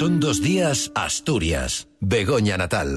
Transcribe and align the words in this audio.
Son 0.00 0.18
dos 0.18 0.40
días 0.40 0.90
Asturias. 0.94 1.86
Begoña 2.00 2.56
Natal. 2.56 2.94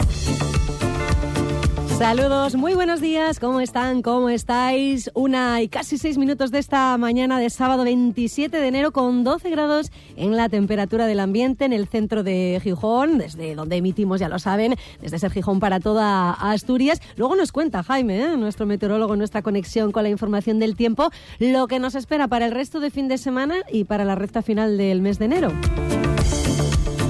Saludos, 1.98 2.56
muy 2.56 2.76
buenos 2.76 3.02
días, 3.02 3.42
¿cómo 3.42 3.60
están? 3.60 4.02
¿Cómo 4.02 4.30
estáis? 4.30 5.12
Una 5.14 5.62
y 5.62 5.68
casi 5.68 5.98
seis 5.98 6.18
minutos 6.18 6.50
de 6.52 6.60
esta 6.60 6.98
mañana 6.98 7.40
de 7.40 7.50
sábado 7.50 7.84
27 7.84 8.56
de 8.56 8.66
enero 8.66 8.94
con 8.94 9.26
12 9.26 9.50
grados 9.50 9.92
en 10.16 10.38
la 10.38 10.48
temperatura 10.48 11.06
del 11.06 11.20
ambiente 11.20 11.66
en 11.66 11.74
el 11.74 11.90
centro 11.90 12.24
de 12.24 12.62
Gijón, 12.64 13.18
desde 13.18 13.54
donde 13.54 13.76
emitimos, 13.76 14.22
ya 14.22 14.30
lo 14.30 14.40
saben, 14.40 14.76
desde 15.02 15.20
ser 15.20 15.32
Gijón 15.32 15.60
para 15.60 15.82
toda 15.82 16.32
Asturias. 16.32 17.02
Luego 17.18 17.36
nos 17.36 17.52
cuenta 17.52 17.84
Jaime, 17.84 18.24
¿eh? 18.24 18.38
nuestro 18.38 18.66
meteorólogo, 18.66 19.18
nuestra 19.18 19.42
conexión 19.42 19.92
con 19.92 20.04
la 20.04 20.10
información 20.10 20.58
del 20.58 20.78
tiempo, 20.78 21.10
lo 21.40 21.68
que 21.68 21.80
nos 21.80 21.96
espera 21.96 22.30
para 22.30 22.46
el 22.46 22.54
resto 22.54 22.80
de 22.80 22.92
fin 22.92 23.10
de 23.10 23.18
semana 23.18 23.56
y 23.70 23.84
para 23.84 24.06
la 24.06 24.16
recta 24.16 24.42
final 24.42 24.78
del 24.78 25.02
mes 25.02 25.20
de 25.20 25.26
enero. 25.26 25.52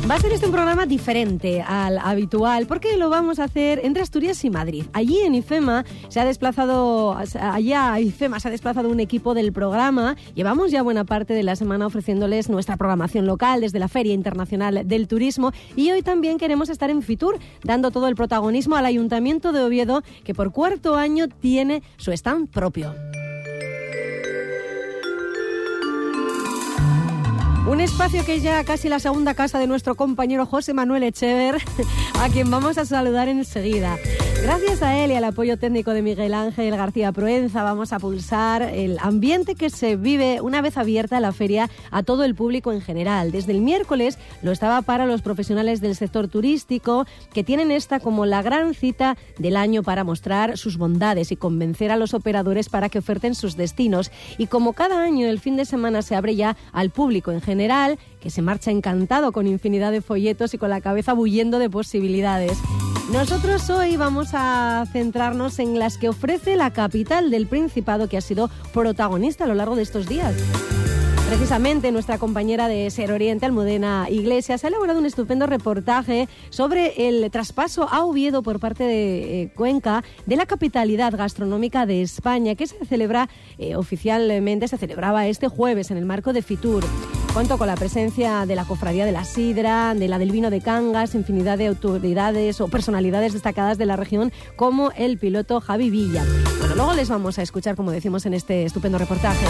Va 0.09 0.15
a 0.15 0.19
ser 0.19 0.33
este 0.33 0.47
un 0.47 0.51
programa 0.51 0.85
diferente 0.85 1.61
al 1.61 1.97
habitual 1.97 2.67
porque 2.67 2.97
lo 2.97 3.09
vamos 3.09 3.39
a 3.39 3.45
hacer 3.45 3.79
entre 3.83 4.03
Asturias 4.03 4.43
y 4.43 4.49
Madrid. 4.49 4.83
Allí 4.91 5.19
en 5.19 5.33
IFEMA 5.33 5.85
se 6.09 6.19
ha 6.19 6.25
desplazado, 6.25 7.17
allá 7.39 7.97
IFEMA 8.01 8.41
se 8.41 8.49
ha 8.49 8.51
desplazado 8.51 8.89
un 8.89 8.99
equipo 8.99 9.33
del 9.33 9.53
programa. 9.53 10.17
Llevamos 10.35 10.71
ya 10.71 10.83
buena 10.83 11.05
parte 11.05 11.33
de 11.33 11.43
la 11.43 11.55
semana 11.55 11.87
ofreciéndoles 11.87 12.49
nuestra 12.49 12.75
programación 12.75 13.25
local 13.25 13.61
desde 13.61 13.79
la 13.79 13.87
Feria 13.87 14.13
Internacional 14.13 14.85
del 14.85 15.07
Turismo 15.07 15.53
y 15.77 15.91
hoy 15.91 16.01
también 16.01 16.37
queremos 16.37 16.67
estar 16.67 16.89
en 16.89 17.01
Fitur 17.01 17.39
dando 17.63 17.89
todo 17.89 18.09
el 18.09 18.15
protagonismo 18.15 18.75
al 18.75 18.85
Ayuntamiento 18.85 19.53
de 19.53 19.63
Oviedo 19.63 20.03
que 20.25 20.33
por 20.33 20.51
cuarto 20.51 20.97
año 20.97 21.29
tiene 21.29 21.81
su 21.95 22.11
stand 22.11 22.49
propio. 22.49 22.93
Un 27.65 27.79
espacio 27.79 28.25
que 28.25 28.35
es 28.35 28.43
ya 28.43 28.61
casi 28.65 28.89
la 28.89 28.99
segunda 28.99 29.35
casa 29.35 29.57
de 29.57 29.67
nuestro 29.67 29.95
compañero 29.95 30.45
José 30.45 30.73
Manuel 30.73 31.03
Echever, 31.03 31.61
a 32.19 32.27
quien 32.27 32.51
vamos 32.51 32.77
a 32.77 32.85
saludar 32.85 33.29
enseguida. 33.29 33.97
Gracias 34.43 34.83
a 34.83 34.97
él 34.97 35.11
y 35.11 35.15
al 35.15 35.23
apoyo 35.23 35.57
técnico 35.57 35.91
de 35.91 36.01
Miguel 36.01 36.33
Ángel 36.33 36.75
García 36.75 37.13
Proenza, 37.13 37.63
vamos 37.63 37.93
a 37.93 37.99
pulsar 37.99 38.61
el 38.61 38.97
ambiente 38.99 39.55
que 39.55 39.69
se 39.69 39.95
vive 39.95 40.41
una 40.41 40.61
vez 40.61 40.75
abierta 40.75 41.21
la 41.21 41.31
feria 41.31 41.69
a 41.91 42.03
todo 42.03 42.25
el 42.25 42.35
público 42.35 42.73
en 42.73 42.81
general. 42.81 43.31
Desde 43.31 43.53
el 43.53 43.61
miércoles 43.61 44.19
lo 44.41 44.51
estaba 44.51 44.81
para 44.81 45.05
los 45.05 45.21
profesionales 45.21 45.79
del 45.79 45.95
sector 45.95 46.27
turístico, 46.27 47.05
que 47.33 47.45
tienen 47.45 47.71
esta 47.71 48.01
como 48.01 48.25
la 48.25 48.41
gran 48.41 48.73
cita 48.73 49.15
del 49.39 49.55
año 49.55 49.83
para 49.83 50.03
mostrar 50.03 50.57
sus 50.57 50.77
bondades 50.77 51.31
y 51.31 51.37
convencer 51.37 51.91
a 51.91 51.95
los 51.95 52.13
operadores 52.13 52.67
para 52.67 52.89
que 52.89 52.99
oferten 52.99 53.35
sus 53.35 53.55
destinos. 53.55 54.11
Y 54.37 54.47
como 54.47 54.73
cada 54.73 55.01
año 55.01 55.27
el 55.27 55.39
fin 55.39 55.55
de 55.55 55.63
semana 55.63 56.01
se 56.01 56.17
abre 56.17 56.35
ya 56.35 56.57
al 56.73 56.89
público 56.89 57.31
en 57.31 57.39
general, 57.39 57.52
que 58.19 58.29
se 58.29 58.41
marcha 58.41 58.71
encantado 58.71 59.31
con 59.31 59.47
infinidad 59.47 59.91
de 59.91 60.01
folletos 60.01 60.53
y 60.53 60.57
con 60.57 60.69
la 60.69 60.81
cabeza 60.81 61.13
bullendo 61.13 61.59
de 61.59 61.69
posibilidades. 61.69 62.57
Nosotros 63.11 63.69
hoy 63.69 63.97
vamos 63.97 64.29
a 64.33 64.85
centrarnos 64.91 65.59
en 65.59 65.77
las 65.77 65.97
que 65.97 66.09
ofrece 66.09 66.55
la 66.55 66.71
capital 66.71 67.29
del 67.29 67.47
Principado 67.47 68.07
que 68.07 68.17
ha 68.17 68.21
sido 68.21 68.49
protagonista 68.73 69.43
a 69.43 69.47
lo 69.47 69.53
largo 69.53 69.75
de 69.75 69.83
estos 69.83 70.07
días. 70.07 70.33
Precisamente 71.27 71.91
nuestra 71.91 72.17
compañera 72.17 72.67
de 72.67 72.89
Ser 72.91 73.11
Oriente, 73.11 73.45
Almudena 73.45 74.07
Iglesias, 74.09 74.63
ha 74.63 74.67
elaborado 74.67 74.99
un 74.99 75.05
estupendo 75.05 75.47
reportaje 75.47 76.27
sobre 76.49 77.07
el 77.07 77.29
traspaso 77.31 77.87
a 77.89 78.05
Oviedo 78.05 78.43
por 78.43 78.59
parte 78.59 78.83
de 78.83 79.41
eh, 79.41 79.51
Cuenca 79.55 80.03
de 80.25 80.35
la 80.35 80.45
capitalidad 80.45 81.15
gastronómica 81.15 81.85
de 81.85 82.03
España, 82.03 82.55
que 82.55 82.67
se 82.67 82.85
celebra 82.85 83.29
eh, 83.57 83.75
oficialmente, 83.75 84.67
se 84.67 84.77
celebraba 84.77 85.25
este 85.27 85.47
jueves 85.47 85.89
en 85.89 85.97
el 85.97 86.05
marco 86.05 86.33
de 86.33 86.43
Fitur. 86.43 86.83
Cuento 87.33 87.57
con 87.57 87.65
la 87.65 87.75
presencia 87.75 88.45
de 88.45 88.55
la 88.55 88.63
Cofradía 88.63 89.07
de 89.07 89.11
la 89.11 89.25
Sidra, 89.25 89.95
de 89.95 90.07
la 90.07 90.19
del 90.19 90.31
Vino 90.31 90.51
de 90.51 90.61
Cangas, 90.61 91.15
infinidad 91.15 91.57
de 91.57 91.65
autoridades 91.65 92.61
o 92.61 92.67
personalidades 92.67 93.33
destacadas 93.33 93.79
de 93.79 93.87
la 93.87 93.95
región, 93.95 94.31
como 94.55 94.91
el 94.91 95.17
piloto 95.17 95.59
Javi 95.59 95.89
Villa. 95.89 96.23
Bueno, 96.59 96.75
luego 96.75 96.93
les 96.93 97.09
vamos 97.09 97.39
a 97.39 97.41
escuchar, 97.41 97.75
como 97.75 97.89
decimos 97.89 98.27
en 98.27 98.35
este 98.35 98.65
estupendo 98.65 98.99
reportaje. 98.99 99.47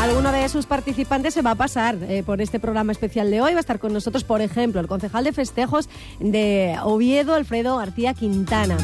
Alguno 0.00 0.32
de 0.32 0.48
sus 0.48 0.64
participantes 0.64 1.34
se 1.34 1.42
va 1.42 1.50
a 1.50 1.56
pasar 1.56 1.98
eh, 2.08 2.22
por 2.24 2.40
este 2.40 2.58
programa 2.58 2.92
especial 2.92 3.30
de 3.30 3.42
hoy. 3.42 3.52
Va 3.52 3.58
a 3.58 3.60
estar 3.60 3.78
con 3.78 3.92
nosotros, 3.92 4.24
por 4.24 4.40
ejemplo, 4.40 4.80
el 4.80 4.86
concejal 4.86 5.24
de 5.24 5.34
festejos 5.34 5.90
de 6.20 6.78
Oviedo, 6.84 7.34
Alfredo 7.34 7.76
García 7.76 8.14
Quintana. 8.14 8.78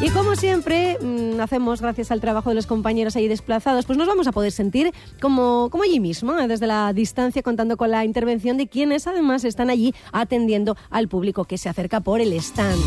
Y 0.00 0.10
como 0.10 0.36
siempre, 0.36 0.96
mm, 1.00 1.40
hacemos 1.40 1.80
gracias 1.80 2.12
al 2.12 2.20
trabajo 2.20 2.50
de 2.50 2.54
los 2.54 2.68
compañeros 2.68 3.16
ahí 3.16 3.26
desplazados, 3.26 3.84
pues 3.84 3.98
nos 3.98 4.06
vamos 4.06 4.28
a 4.28 4.32
poder 4.32 4.52
sentir 4.52 4.92
como, 5.20 5.70
como 5.70 5.82
allí 5.82 5.98
mismo, 5.98 6.38
¿eh? 6.38 6.46
desde 6.46 6.68
la 6.68 6.92
distancia, 6.92 7.42
contando 7.42 7.76
con 7.76 7.90
la 7.90 8.04
intervención 8.04 8.56
de 8.58 8.68
quienes 8.68 9.08
además 9.08 9.42
están 9.42 9.70
allí 9.70 9.92
atendiendo 10.12 10.76
al 10.90 11.08
público 11.08 11.46
que 11.46 11.58
se 11.58 11.68
acerca 11.68 11.98
por 12.00 12.20
el 12.20 12.32
stand. 12.34 12.80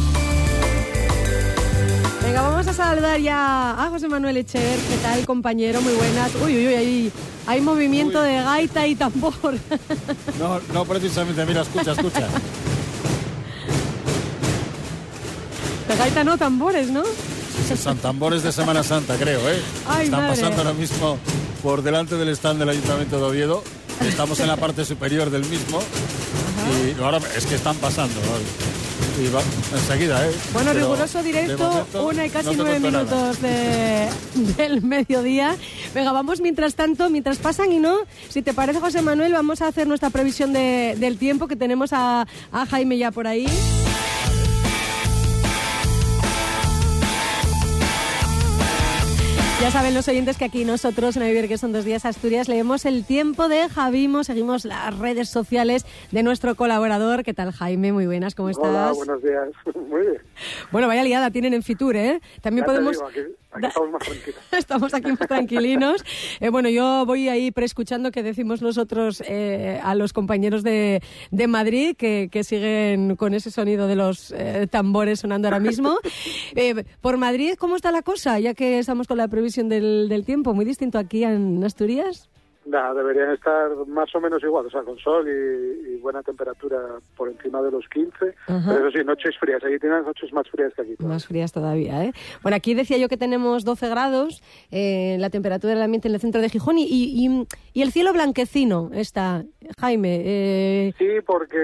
Venga, 2.23 2.43
vamos 2.43 2.67
a 2.67 2.73
saludar 2.73 3.19
ya 3.19 3.71
a 3.71 3.89
José 3.89 4.07
Manuel 4.07 4.37
Echever. 4.37 4.79
¿Qué 4.79 4.97
tal, 5.01 5.25
compañero? 5.25 5.81
Muy 5.81 5.93
buenas. 5.93 6.33
Uy, 6.35 6.55
uy, 6.55 6.67
uy, 6.67 6.73
hay, 6.75 7.11
hay 7.45 7.59
movimiento 7.59 8.21
de 8.21 8.35
gaita 8.35 8.87
y 8.87 8.95
tambor. 8.95 9.33
No, 10.39 10.61
no 10.73 10.85
precisamente, 10.85 11.45
mira, 11.45 11.63
escucha, 11.63 11.91
escucha. 11.91 12.29
Gaita 15.95 16.23
no, 16.23 16.37
tambores, 16.37 16.89
¿no? 16.89 17.03
Son 17.81 17.97
tambores 17.97 18.43
de 18.43 18.51
Semana 18.51 18.83
Santa, 18.83 19.15
creo, 19.17 19.39
¿eh? 19.49 19.61
Ay, 19.87 20.05
Están 20.05 20.21
madre. 20.21 20.35
pasando 20.35 20.61
ahora 20.61 20.73
mismo 20.73 21.17
por 21.61 21.81
delante 21.83 22.15
del 22.15 22.29
stand 22.29 22.59
del 22.59 22.69
Ayuntamiento 22.69 23.17
de 23.17 23.23
Oviedo. 23.23 23.63
Estamos 24.01 24.39
en 24.39 24.47
la 24.47 24.57
parte 24.57 24.83
superior 24.85 25.29
del 25.29 25.45
mismo. 25.45 25.79
Y 26.97 27.01
ahora 27.01 27.19
es 27.37 27.45
que 27.45 27.55
están 27.55 27.75
pasando. 27.77 28.15
¿no? 28.21 29.23
Y 29.23 29.29
va 29.29 29.41
enseguida, 29.77 30.25
¿eh? 30.27 30.31
Bueno, 30.53 30.71
Pero, 30.73 30.85
riguroso 30.85 31.21
directo, 31.21 31.85
una 32.03 32.25
y 32.25 32.29
casi 32.29 32.55
no 32.55 32.63
nueve 32.63 32.79
minutos 32.79 33.41
de- 33.41 34.07
del 34.57 34.81
mediodía. 34.81 35.55
Venga, 35.93 36.11
vamos 36.13 36.39
mientras 36.41 36.75
tanto, 36.75 37.09
mientras 37.09 37.37
pasan 37.37 37.71
y 37.73 37.79
no, 37.79 37.97
si 38.29 38.41
te 38.41 38.53
parece, 38.53 38.79
José 38.79 39.01
Manuel, 39.01 39.33
vamos 39.33 39.61
a 39.61 39.67
hacer 39.67 39.85
nuestra 39.87 40.09
previsión 40.09 40.53
de- 40.53 40.95
del 40.97 41.17
tiempo, 41.17 41.47
que 41.47 41.55
tenemos 41.55 41.91
a, 41.93 42.25
a 42.51 42.65
Jaime 42.65 42.97
ya 42.97 43.11
por 43.11 43.27
ahí. 43.27 43.45
Ya 49.61 49.69
saben 49.69 49.93
los 49.93 50.07
oyentes 50.07 50.37
que 50.39 50.45
aquí 50.45 50.65
nosotros 50.65 51.15
en 51.17 51.23
Vivir 51.23 51.47
que 51.47 51.55
son 51.55 51.71
dos 51.71 51.85
días 51.85 52.03
Asturias 52.05 52.47
leemos 52.49 52.83
el 52.85 53.05
tiempo 53.05 53.47
de 53.47 53.69
Javimo, 53.69 54.23
seguimos 54.23 54.65
las 54.65 54.97
redes 54.97 55.29
sociales 55.29 55.85
de 56.11 56.23
nuestro 56.23 56.55
colaborador. 56.55 57.23
¿Qué 57.23 57.35
tal 57.35 57.51
Jaime? 57.51 57.91
Muy 57.93 58.07
buenas, 58.07 58.33
¿cómo 58.33 58.49
estás? 58.49 58.65
Hola, 58.65 58.91
buenos 58.93 59.21
días. 59.21 59.49
Muy 59.75 60.01
bien. 60.01 60.21
Bueno, 60.71 60.87
vaya 60.87 61.03
liada 61.03 61.29
tienen 61.29 61.53
en 61.53 61.61
Fitur, 61.61 61.95
¿eh? 61.95 62.21
También 62.41 62.65
Ya 62.65 62.73
te 62.73 62.79
podemos... 62.79 62.93
digo, 62.93 63.07
aquí, 63.07 63.19
aquí 63.51 63.65
estamos 63.67 63.91
más 63.91 64.03
tranquilos. 64.03 64.41
Estamos 64.51 64.93
aquí 64.93 65.11
más 65.11 65.27
tranquilinos. 65.27 66.05
Eh, 66.39 66.49
bueno, 66.49 66.69
yo 66.69 67.05
voy 67.05 67.29
ahí 67.29 67.51
preescuchando 67.51 68.11
que 68.11 68.23
decimos 68.23 68.61
nosotros 68.61 69.21
eh, 69.27 69.79
a 69.83 69.95
los 69.95 70.13
compañeros 70.13 70.63
de, 70.63 71.01
de 71.31 71.47
Madrid 71.47 71.95
que, 71.97 72.29
que 72.31 72.43
siguen 72.43 73.15
con 73.15 73.33
ese 73.33 73.51
sonido 73.51 73.87
de 73.87 73.95
los 73.95 74.31
eh, 74.31 74.67
tambores 74.69 75.19
sonando 75.19 75.47
ahora 75.47 75.59
mismo. 75.59 75.97
Eh, 76.53 76.83
por 76.99 77.17
Madrid, 77.17 77.53
¿cómo 77.57 77.75
está 77.75 77.91
la 77.91 78.01
cosa? 78.01 78.39
Ya 78.39 78.53
que 78.53 78.79
estamos 78.79 79.07
con 79.07 79.17
la 79.17 79.27
previsión 79.27 79.69
del, 79.69 80.09
del 80.09 80.25
tiempo, 80.25 80.53
muy 80.53 80.65
distinto 80.65 80.97
aquí 80.97 81.23
en 81.23 81.63
Asturias. 81.63 82.30
Nada, 82.63 82.93
deberían 82.93 83.31
estar 83.31 83.71
más 83.87 84.13
o 84.13 84.21
menos 84.21 84.43
igual, 84.43 84.67
o 84.67 84.69
sea, 84.69 84.83
con 84.83 84.95
sol 84.99 85.27
y, 85.27 85.93
y 85.93 85.97
buena 85.97 86.21
temperatura 86.21 86.77
por 87.17 87.27
encima 87.27 87.59
de 87.63 87.71
los 87.71 87.87
15. 87.89 88.35
Ajá. 88.47 88.71
Pero 88.71 88.87
eso 88.87 88.97
sí, 88.99 89.03
noches 89.03 89.35
frías. 89.39 89.63
Allí 89.63 89.79
tienen 89.79 90.03
noches 90.03 90.31
más 90.31 90.47
frías 90.47 90.71
que 90.75 90.83
aquí. 90.83 90.95
Más 90.99 91.25
frías 91.25 91.51
todavía, 91.51 92.05
¿eh? 92.05 92.13
Bueno, 92.43 92.55
aquí 92.55 92.75
decía 92.75 92.97
yo 92.99 93.09
que 93.09 93.17
tenemos 93.17 93.65
12 93.65 93.89
grados, 93.89 94.43
eh, 94.69 95.17
la 95.19 95.31
temperatura 95.31 95.73
del 95.73 95.81
ambiente 95.81 96.07
en 96.07 96.13
el 96.13 96.21
centro 96.21 96.39
de 96.39 96.49
Gijón 96.49 96.77
y, 96.77 96.85
y, 96.85 97.81
el 97.81 97.91
cielo 97.91 98.13
blanquecino 98.13 98.91
está. 98.93 99.43
Jaime, 99.79 100.21
eh, 100.23 100.93
Sí, 100.99 101.07
porque, 101.25 101.57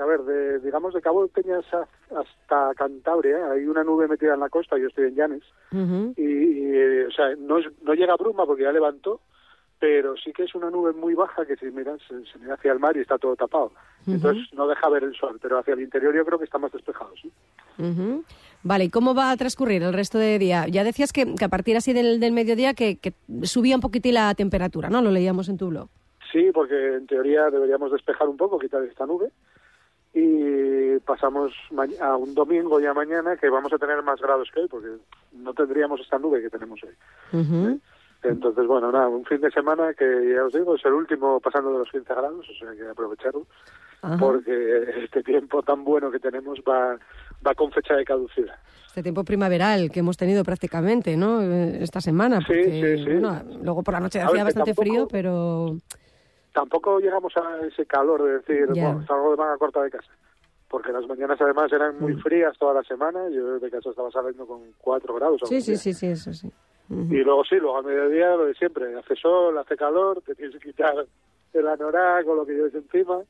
a 0.00 0.04
ver, 0.06 0.20
de, 0.22 0.60
digamos 0.60 0.94
de 0.94 1.00
Cabo 1.02 1.24
de 1.24 1.28
Peñas 1.28 1.64
hasta 2.10 2.74
Cantabria 2.74 3.50
hay 3.50 3.66
una 3.66 3.84
nube 3.84 4.08
metida 4.08 4.34
en 4.34 4.40
la 4.40 4.48
costa, 4.48 4.78
yo 4.78 4.86
estoy 4.88 5.08
en 5.08 5.14
Llanes, 5.16 5.42
ujú. 5.72 6.14
y, 6.16 6.22
y, 6.22 6.70
eh, 6.74 7.06
o 7.06 7.10
sea, 7.10 7.34
no, 7.38 7.58
es- 7.58 7.66
no 7.82 7.94
llega 7.94 8.16
bruma 8.16 8.46
porque 8.46 8.62
ya 8.62 8.72
levantó, 8.72 9.20
pero 9.78 10.16
sí 10.16 10.32
que 10.32 10.44
es 10.44 10.54
una 10.54 10.70
nube 10.70 10.92
muy 10.92 11.14
baja 11.14 11.46
que 11.46 11.56
si 11.56 11.66
miras 11.66 12.00
se, 12.08 12.24
se 12.30 12.38
mira 12.38 12.54
hacia 12.54 12.72
el 12.72 12.78
mar 12.78 12.96
y 12.96 13.00
está 13.00 13.18
todo 13.18 13.36
tapado. 13.36 13.72
Entonces 14.06 14.46
no 14.52 14.66
deja 14.66 14.88
ver 14.88 15.04
el 15.04 15.14
sol, 15.14 15.38
pero 15.40 15.58
hacia 15.58 15.74
el 15.74 15.80
interior 15.80 16.14
yo 16.14 16.24
creo 16.24 16.38
que 16.38 16.46
está 16.46 16.58
más 16.58 16.72
despejado, 16.72 17.12
¿sí? 17.20 17.30
Vale, 18.62 18.84
¿y 18.84 18.90
cómo 18.90 19.14
va 19.14 19.30
a 19.30 19.36
transcurrir 19.36 19.82
el 19.82 19.92
resto 19.92 20.18
de 20.18 20.38
día? 20.38 20.66
Ya 20.66 20.82
decías 20.82 21.12
que, 21.12 21.34
que 21.34 21.44
a 21.44 21.48
partir 21.48 21.76
así 21.76 21.92
del, 21.92 22.18
del 22.18 22.32
mediodía 22.32 22.74
que, 22.74 22.96
que 22.96 23.12
subía 23.42 23.76
un 23.76 23.80
poquitín 23.80 24.14
la 24.14 24.34
temperatura, 24.34 24.88
¿no? 24.90 25.00
Lo 25.02 25.10
leíamos 25.10 25.48
en 25.48 25.58
tu 25.58 25.68
blog. 25.68 25.88
Sí, 26.32 26.50
porque 26.52 26.94
en 26.94 27.06
teoría 27.06 27.50
deberíamos 27.50 27.92
despejar 27.92 28.28
un 28.28 28.36
poco, 28.36 28.58
quitar 28.58 28.82
esta 28.82 29.06
nube. 29.06 29.30
Y 30.14 30.98
pasamos 31.00 31.52
a 32.00 32.16
un 32.16 32.34
domingo 32.34 32.80
ya 32.80 32.94
mañana 32.94 33.36
que 33.36 33.48
vamos 33.50 33.72
a 33.72 33.78
tener 33.78 34.02
más 34.02 34.20
grados 34.20 34.50
que 34.52 34.60
hoy, 34.60 34.68
porque 34.68 34.88
no 35.32 35.54
tendríamos 35.54 36.00
esta 36.00 36.18
nube 36.18 36.42
que 36.42 36.50
tenemos 36.50 36.80
hoy. 36.82 37.40
Ujú. 37.40 37.80
Entonces, 38.22 38.66
bueno, 38.66 38.90
nada, 38.90 39.08
un 39.08 39.24
fin 39.24 39.40
de 39.40 39.50
semana 39.50 39.94
que 39.94 40.04
ya 40.34 40.44
os 40.44 40.52
digo, 40.52 40.74
es 40.74 40.84
el 40.84 40.92
último 40.92 41.38
pasando 41.38 41.72
de 41.72 41.78
los 41.78 41.90
15 41.90 42.14
grados, 42.14 42.48
o 42.48 42.54
sea 42.54 42.72
que 42.72 42.78
hay 42.80 42.84
que 42.84 42.90
aprovecharlo, 42.90 43.46
porque 44.18 45.04
este 45.04 45.22
tiempo 45.22 45.62
tan 45.62 45.84
bueno 45.84 46.10
que 46.10 46.18
tenemos 46.18 46.58
va, 46.68 46.98
va 47.46 47.54
con 47.54 47.70
fecha 47.70 47.94
de 47.94 48.04
caducidad. 48.04 48.56
Este 48.86 49.02
tiempo 49.04 49.22
primaveral 49.22 49.90
que 49.90 50.00
hemos 50.00 50.16
tenido 50.16 50.42
prácticamente, 50.42 51.16
¿no? 51.16 51.40
Eh, 51.42 51.82
esta 51.82 52.00
semana. 52.00 52.40
Porque, 52.44 52.64
sí, 52.64 53.04
sí, 53.04 53.10
Bueno, 53.12 53.40
luego 53.62 53.82
por 53.84 53.94
la 53.94 54.00
noche 54.00 54.20
hacía 54.20 54.42
bastante 54.42 54.74
frío, 54.74 55.06
pero... 55.06 55.76
Tampoco 56.52 56.98
llegamos 56.98 57.32
a 57.36 57.64
ese 57.66 57.86
calor 57.86 58.24
de 58.24 58.32
decir, 58.38 58.66
bueno, 58.66 59.04
salgo 59.06 59.30
de 59.30 59.36
manga 59.36 59.56
corta 59.58 59.82
de 59.82 59.90
casa 59.90 60.10
porque 60.68 60.92
las 60.92 61.06
mañanas 61.06 61.40
además 61.40 61.72
eran 61.72 61.98
muy 61.98 62.14
mm. 62.14 62.20
frías 62.20 62.58
toda 62.58 62.74
la 62.74 62.82
semana. 62.82 63.30
Yo 63.30 63.54
desde 63.54 63.70
casa 63.70 63.88
estaba 63.88 64.10
saliendo 64.10 64.46
con 64.46 64.60
4 64.76 65.14
grados. 65.14 65.40
Sí, 65.46 65.62
sí, 65.62 65.76
sí, 65.76 65.94
sí, 65.94 66.08
eso 66.08 66.32
sí. 66.34 66.52
Y 66.90 67.22
luego 67.22 67.44
sí, 67.44 67.56
luego 67.56 67.78
al 67.78 67.84
mediodía 67.84 68.30
lo 68.30 68.46
de 68.46 68.54
siempre. 68.54 68.96
Hace 68.98 69.14
sol, 69.16 69.56
hace 69.58 69.76
calor, 69.76 70.22
te 70.22 70.34
tienes 70.34 70.54
que 70.56 70.68
quitar 70.68 70.94
el 71.52 71.68
anorak 71.68 72.26
o 72.26 72.34
lo 72.34 72.46
que 72.46 72.52
lleves 72.52 72.74
encima. 72.74 73.20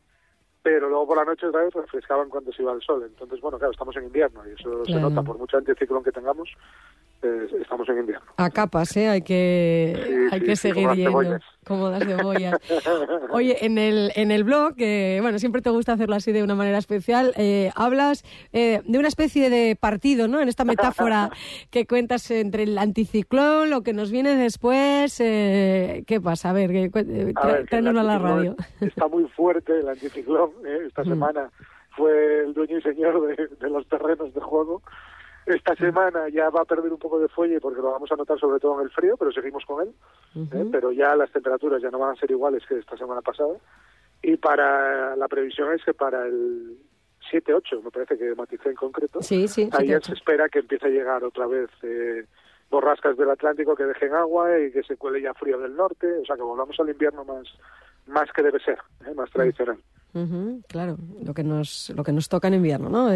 Pero 0.62 0.88
luego 0.88 1.06
por 1.06 1.16
la 1.16 1.24
noche 1.24 1.46
otra 1.46 1.62
vez 1.64 1.72
refrescaban 1.72 2.28
cuando 2.28 2.52
se 2.52 2.62
iba 2.62 2.72
el 2.72 2.82
sol. 2.82 3.02
Entonces, 3.04 3.40
bueno, 3.40 3.58
claro, 3.58 3.72
estamos 3.72 3.96
en 3.96 4.04
invierno 4.04 4.42
y 4.46 4.52
eso 4.52 4.84
se 4.84 5.00
nota 5.00 5.22
por 5.22 5.38
mucho 5.38 5.56
anticiclón 5.56 6.02
que 6.02 6.12
tengamos 6.12 6.48
estamos 7.22 7.88
en 7.88 7.98
invierno. 7.98 8.26
A 8.36 8.50
capas, 8.50 8.96
¿eh? 8.96 9.08
Hay 9.08 9.22
que, 9.22 10.28
hay 10.30 10.40
que 10.40 10.56
seguir 10.56 10.88
yendo. 10.92 11.38
Como 11.66 11.90
las 11.90 12.04
cebollas. 12.06 12.56
Oye, 13.30 13.64
en 13.64 13.76
el, 13.78 14.12
en 14.14 14.30
el 14.30 14.44
blog, 14.44 14.74
que 14.76 15.18
bueno, 15.20 15.38
siempre 15.38 15.60
te 15.60 15.70
gusta 15.70 15.92
hacerlo 15.92 16.14
así 16.14 16.32
de 16.32 16.42
una 16.42 16.54
manera 16.54 16.78
especial, 16.78 17.32
eh, 17.36 17.70
hablas 17.74 18.24
eh, 18.52 18.82
de 18.86 18.98
una 18.98 19.08
especie 19.08 19.50
de 19.50 19.76
partido, 19.76 20.28
¿no? 20.28 20.40
En 20.40 20.48
esta 20.48 20.64
metáfora 20.64 21.30
que 21.70 21.86
cuentas 21.86 22.30
entre 22.30 22.62
el 22.62 22.78
anticiclón, 22.78 23.70
lo 23.70 23.82
que 23.82 23.92
nos 23.92 24.10
viene 24.10 24.36
después. 24.36 25.20
Eh, 25.20 26.04
¿Qué 26.06 26.20
pasa? 26.20 26.50
A 26.50 26.52
ver, 26.52 26.70
que, 26.70 26.90
a, 27.34 27.80
la 27.80 28.18
radio. 28.18 28.56
Está 28.80 29.08
muy 29.08 29.24
fuerte 29.28 29.80
el 29.80 29.88
anticiclón. 29.88 30.47
Esta 30.86 31.02
mm. 31.02 31.08
semana 31.08 31.50
fue 31.96 32.40
el 32.40 32.54
dueño 32.54 32.78
y 32.78 32.82
señor 32.82 33.26
de, 33.26 33.48
de 33.48 33.70
los 33.70 33.86
terrenos 33.88 34.32
de 34.34 34.40
juego 34.40 34.82
esta 35.48 35.74
semana 35.76 36.28
ya 36.28 36.50
va 36.50 36.60
a 36.60 36.66
perder 36.66 36.92
un 36.92 36.98
poco 36.98 37.18
de 37.18 37.28
fuelle 37.28 37.58
porque 37.58 37.80
lo 37.80 37.90
vamos 37.92 38.12
a 38.12 38.16
notar 38.16 38.38
sobre 38.38 38.60
todo 38.60 38.78
en 38.78 38.84
el 38.84 38.90
frío, 38.90 39.16
pero 39.16 39.32
seguimos 39.32 39.64
con 39.64 39.82
él. 39.82 39.94
¿eh? 40.52 40.68
Pero 40.70 40.92
ya 40.92 41.16
las 41.16 41.32
temperaturas 41.32 41.80
ya 41.80 41.90
no 41.90 41.98
van 41.98 42.14
a 42.14 42.20
ser 42.20 42.30
iguales 42.30 42.62
que 42.68 42.78
esta 42.78 42.98
semana 42.98 43.22
pasada. 43.22 43.54
Y 44.22 44.36
para 44.36 45.16
la 45.16 45.26
previsión 45.26 45.72
es 45.72 45.82
que 45.82 45.94
para 45.94 46.26
el 46.26 46.76
7-8, 47.32 47.82
me 47.82 47.90
parece 47.90 48.18
que 48.18 48.34
maticé 48.34 48.68
en 48.70 48.74
concreto, 48.74 49.22
sí, 49.22 49.48
sí, 49.48 49.70
ahí 49.72 49.88
se 50.02 50.12
espera 50.12 50.48
que 50.50 50.58
empiece 50.58 50.86
a 50.86 50.90
llegar 50.90 51.24
otra 51.24 51.46
vez 51.46 51.70
eh, 51.82 52.26
borrascas 52.70 53.16
del 53.16 53.30
Atlántico 53.30 53.74
que 53.74 53.84
dejen 53.84 54.12
agua 54.12 54.58
y 54.60 54.70
que 54.70 54.82
se 54.82 54.96
cuele 54.98 55.22
ya 55.22 55.32
frío 55.32 55.58
del 55.58 55.74
norte. 55.74 56.06
O 56.18 56.24
sea, 56.26 56.36
que 56.36 56.42
volvamos 56.42 56.78
al 56.78 56.90
invierno 56.90 57.24
más, 57.24 57.46
más 58.06 58.30
que 58.32 58.42
debe 58.42 58.60
ser, 58.60 58.78
¿eh? 59.06 59.14
más 59.14 59.30
tradicional 59.30 59.78
claro, 60.66 60.96
lo 61.22 61.34
que 61.34 61.44
nos 61.44 61.90
lo 61.90 62.02
que 62.02 62.12
nos 62.12 62.28
toca 62.28 62.48
en 62.48 62.54
invierno, 62.54 62.88
¿no? 62.88 63.08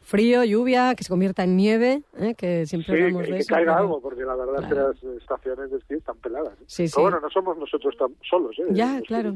frío, 0.00 0.44
lluvia, 0.44 0.94
que 0.94 1.04
se 1.04 1.10
convierta 1.10 1.44
en 1.44 1.56
nieve, 1.56 2.02
¿eh? 2.18 2.34
que 2.34 2.66
siempre 2.66 2.96
sí, 2.96 3.02
hablamos 3.02 3.26
que, 3.26 3.32
de 3.32 3.38
que 3.38 3.44
caiga 3.44 3.78
algo, 3.78 4.00
porque 4.00 4.24
la 4.24 4.34
verdad 4.34 4.62
es 4.62 4.68
que 4.68 4.74
las 4.74 5.16
estaciones 5.22 5.70
de 5.70 5.78
esquí 5.78 5.94
están 5.94 6.16
peladas. 6.16 6.54
¿eh? 6.60 6.64
Sí, 6.66 6.86
Pero 6.92 7.02
bueno, 7.02 7.20
no 7.20 7.30
somos 7.30 7.58
nosotros 7.58 7.96
tan 7.96 8.14
solos, 8.28 8.56
¿eh? 8.58 8.66
Ya, 8.70 9.00
claro. 9.02 9.34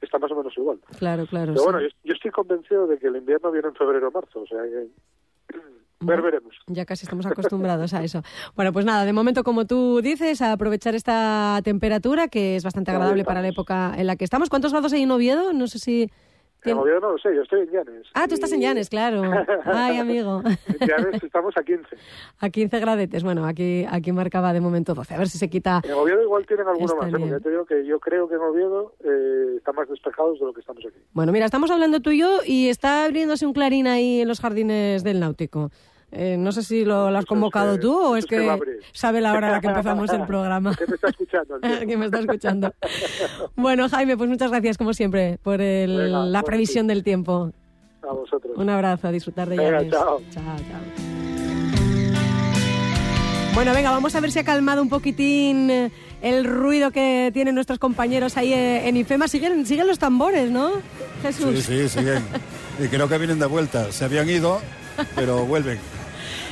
Está 0.00 0.18
más 0.18 0.30
o 0.32 0.36
menos 0.36 0.52
igual. 0.58 0.78
Claro, 0.98 1.24
claro. 1.26 1.52
Pero 1.54 1.64
bueno, 1.64 1.80
yo, 1.80 1.88
yo, 2.04 2.12
estoy 2.12 2.30
convencido 2.30 2.86
de 2.86 2.98
que 2.98 3.06
el 3.06 3.16
invierno 3.16 3.50
viene 3.50 3.68
en 3.68 3.74
febrero 3.74 4.08
o 4.08 4.10
marzo, 4.10 4.40
o 4.40 4.46
sea 4.46 4.62
que 4.62 4.88
Ver, 6.06 6.22
veremos. 6.22 6.54
Ya 6.66 6.84
casi 6.84 7.04
estamos 7.04 7.26
acostumbrados 7.26 7.94
a 7.94 8.02
eso. 8.02 8.22
Bueno, 8.54 8.72
pues 8.72 8.84
nada, 8.84 9.04
de 9.04 9.12
momento, 9.12 9.44
como 9.44 9.66
tú 9.66 10.00
dices, 10.02 10.40
a 10.42 10.52
aprovechar 10.52 10.94
esta 10.94 11.60
temperatura 11.64 12.28
que 12.28 12.56
es 12.56 12.64
bastante 12.64 12.90
agradable 12.90 13.24
para 13.24 13.42
la 13.42 13.48
época 13.48 13.94
en 13.96 14.06
la 14.06 14.16
que 14.16 14.24
estamos. 14.24 14.48
¿Cuántos 14.48 14.72
grados 14.72 14.92
hay 14.92 15.02
en 15.02 15.10
Oviedo? 15.10 15.52
No 15.52 15.66
sé 15.66 15.78
si... 15.78 16.10
En 16.64 16.78
Oviedo 16.78 16.98
no 16.98 17.12
lo 17.12 17.18
sé, 17.18 17.34
yo 17.34 17.42
estoy 17.42 17.60
en 17.60 17.70
Llanes. 17.70 18.06
Ah, 18.14 18.26
tú 18.26 18.34
estás 18.34 18.50
en 18.52 18.60
Llanes, 18.62 18.88
claro. 18.88 19.22
Ay, 19.66 19.98
amigo. 19.98 20.42
en 20.46 20.88
Llanes 20.88 21.22
estamos 21.22 21.54
a 21.58 21.62
15. 21.62 21.84
A 22.38 22.48
15 22.48 22.80
gradetes. 22.80 23.22
Bueno, 23.22 23.44
aquí, 23.44 23.84
aquí 23.90 24.12
marcaba 24.12 24.52
de 24.54 24.62
momento 24.62 24.94
12. 24.94 25.14
A 25.14 25.18
ver 25.18 25.28
si 25.28 25.36
se 25.36 25.50
quita. 25.50 25.82
En 25.84 25.92
Oviedo 25.92 26.22
igual 26.22 26.46
tienen 26.46 26.66
alguno 26.66 26.96
más, 26.96 27.08
¿eh? 27.08 27.16
porque 27.18 27.40
te 27.40 27.50
digo 27.50 27.66
que 27.66 27.84
yo 27.84 28.00
creo 28.00 28.28
que 28.28 28.36
en 28.36 28.40
Oviedo 28.40 28.94
eh, 29.04 29.56
está 29.58 29.72
más 29.72 29.88
despejados 29.90 30.38
de 30.38 30.46
lo 30.46 30.54
que 30.54 30.60
estamos 30.60 30.82
aquí. 30.86 30.96
Bueno, 31.12 31.32
mira, 31.32 31.44
estamos 31.44 31.70
hablando 31.70 32.00
tú 32.00 32.10
y 32.12 32.20
yo 32.20 32.38
y 32.46 32.70
está 32.70 33.04
abriéndose 33.04 33.44
un 33.44 33.52
clarín 33.52 33.86
ahí 33.86 34.22
en 34.22 34.28
los 34.28 34.40
jardines 34.40 35.04
del 35.04 35.20
Náutico. 35.20 35.70
Eh, 36.16 36.36
no 36.38 36.52
sé 36.52 36.62
si 36.62 36.84
lo, 36.84 37.08
has 37.08 37.26
convocado 37.26 37.78
tú 37.78 37.98
o 37.98 38.16
es 38.16 38.24
que 38.24 38.56
sabe 38.92 39.20
la 39.20 39.32
hora 39.32 39.48
a 39.48 39.50
la 39.52 39.60
que 39.60 39.66
empezamos 39.66 40.10
el 40.12 40.22
programa. 40.26 40.74
que 40.76 40.86
me 40.86 40.94
está 40.94 41.08
escuchando. 41.08 41.60
que 41.86 41.96
me 41.96 42.04
está 42.06 42.20
escuchando. 42.20 42.72
bueno, 43.56 43.88
Jaime, 43.88 44.16
pues 44.16 44.30
muchas 44.30 44.50
gracias 44.50 44.78
como 44.78 44.94
siempre 44.94 45.38
por 45.42 45.60
la 45.60 46.42
previsión 46.42 46.86
del 46.86 47.02
tiempo. 47.02 47.52
A 48.02 48.12
vosotros. 48.12 48.56
Un 48.56 48.70
abrazo, 48.70 49.08
a 49.08 49.12
disfrutar 49.12 49.48
de 49.48 49.56
ella. 49.56 49.90
Chao. 49.90 50.20
Chao, 50.30 50.56
chao. 50.56 51.14
Bueno, 53.54 53.72
venga, 53.72 53.90
vamos 53.90 54.14
a 54.14 54.20
ver 54.20 54.30
si 54.30 54.38
ha 54.40 54.44
calmado 54.44 54.82
un 54.82 54.88
poquitín 54.88 55.90
el 56.22 56.44
ruido 56.44 56.90
que 56.90 57.30
tienen 57.32 57.54
nuestros 57.54 57.78
compañeros 57.78 58.36
ahí 58.36 58.52
eh, 58.52 58.88
en 58.88 58.96
IFEMA. 58.96 59.28
Siguen, 59.28 59.66
siguen 59.66 59.86
los 59.86 59.98
tambores, 59.98 60.50
¿no, 60.50 60.72
Jesús? 61.22 61.60
Sí, 61.60 61.88
sí, 61.88 61.88
siguen. 61.88 62.24
Y 62.82 62.88
creo 62.88 63.08
que 63.08 63.18
vienen 63.18 63.38
de 63.38 63.46
vuelta. 63.46 63.92
Se 63.92 64.04
habían 64.04 64.28
ido, 64.28 64.60
pero 65.14 65.44
vuelven. 65.44 65.78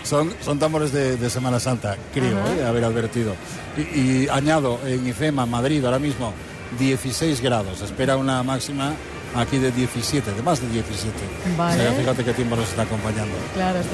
Son, 0.04 0.32
son 0.40 0.58
tambores 0.58 0.92
de, 0.92 1.30
Semana 1.30 1.60
Santa, 1.60 1.96
creo, 2.12 2.38
eh, 2.48 2.64
haber 2.64 2.84
advertido. 2.84 3.34
Y, 3.76 4.28
añado, 4.28 4.78
en 4.84 5.06
IFEMA, 5.06 5.46
Madrid, 5.46 5.84
ahora 5.84 5.98
mismo, 5.98 6.32
16 6.78 7.40
grados. 7.40 7.80
Espera 7.82 8.16
una 8.16 8.42
máxima 8.42 8.94
aquí 9.34 9.58
de 9.58 9.70
17, 9.72 10.32
de 10.32 10.42
más 10.42 10.60
de 10.60 10.68
17. 10.68 11.10
fíjate 11.98 12.24
qué 12.24 12.32
tiempo 12.34 12.56
nos 12.56 12.68
está 12.68 12.82
acompañando. 12.82 13.34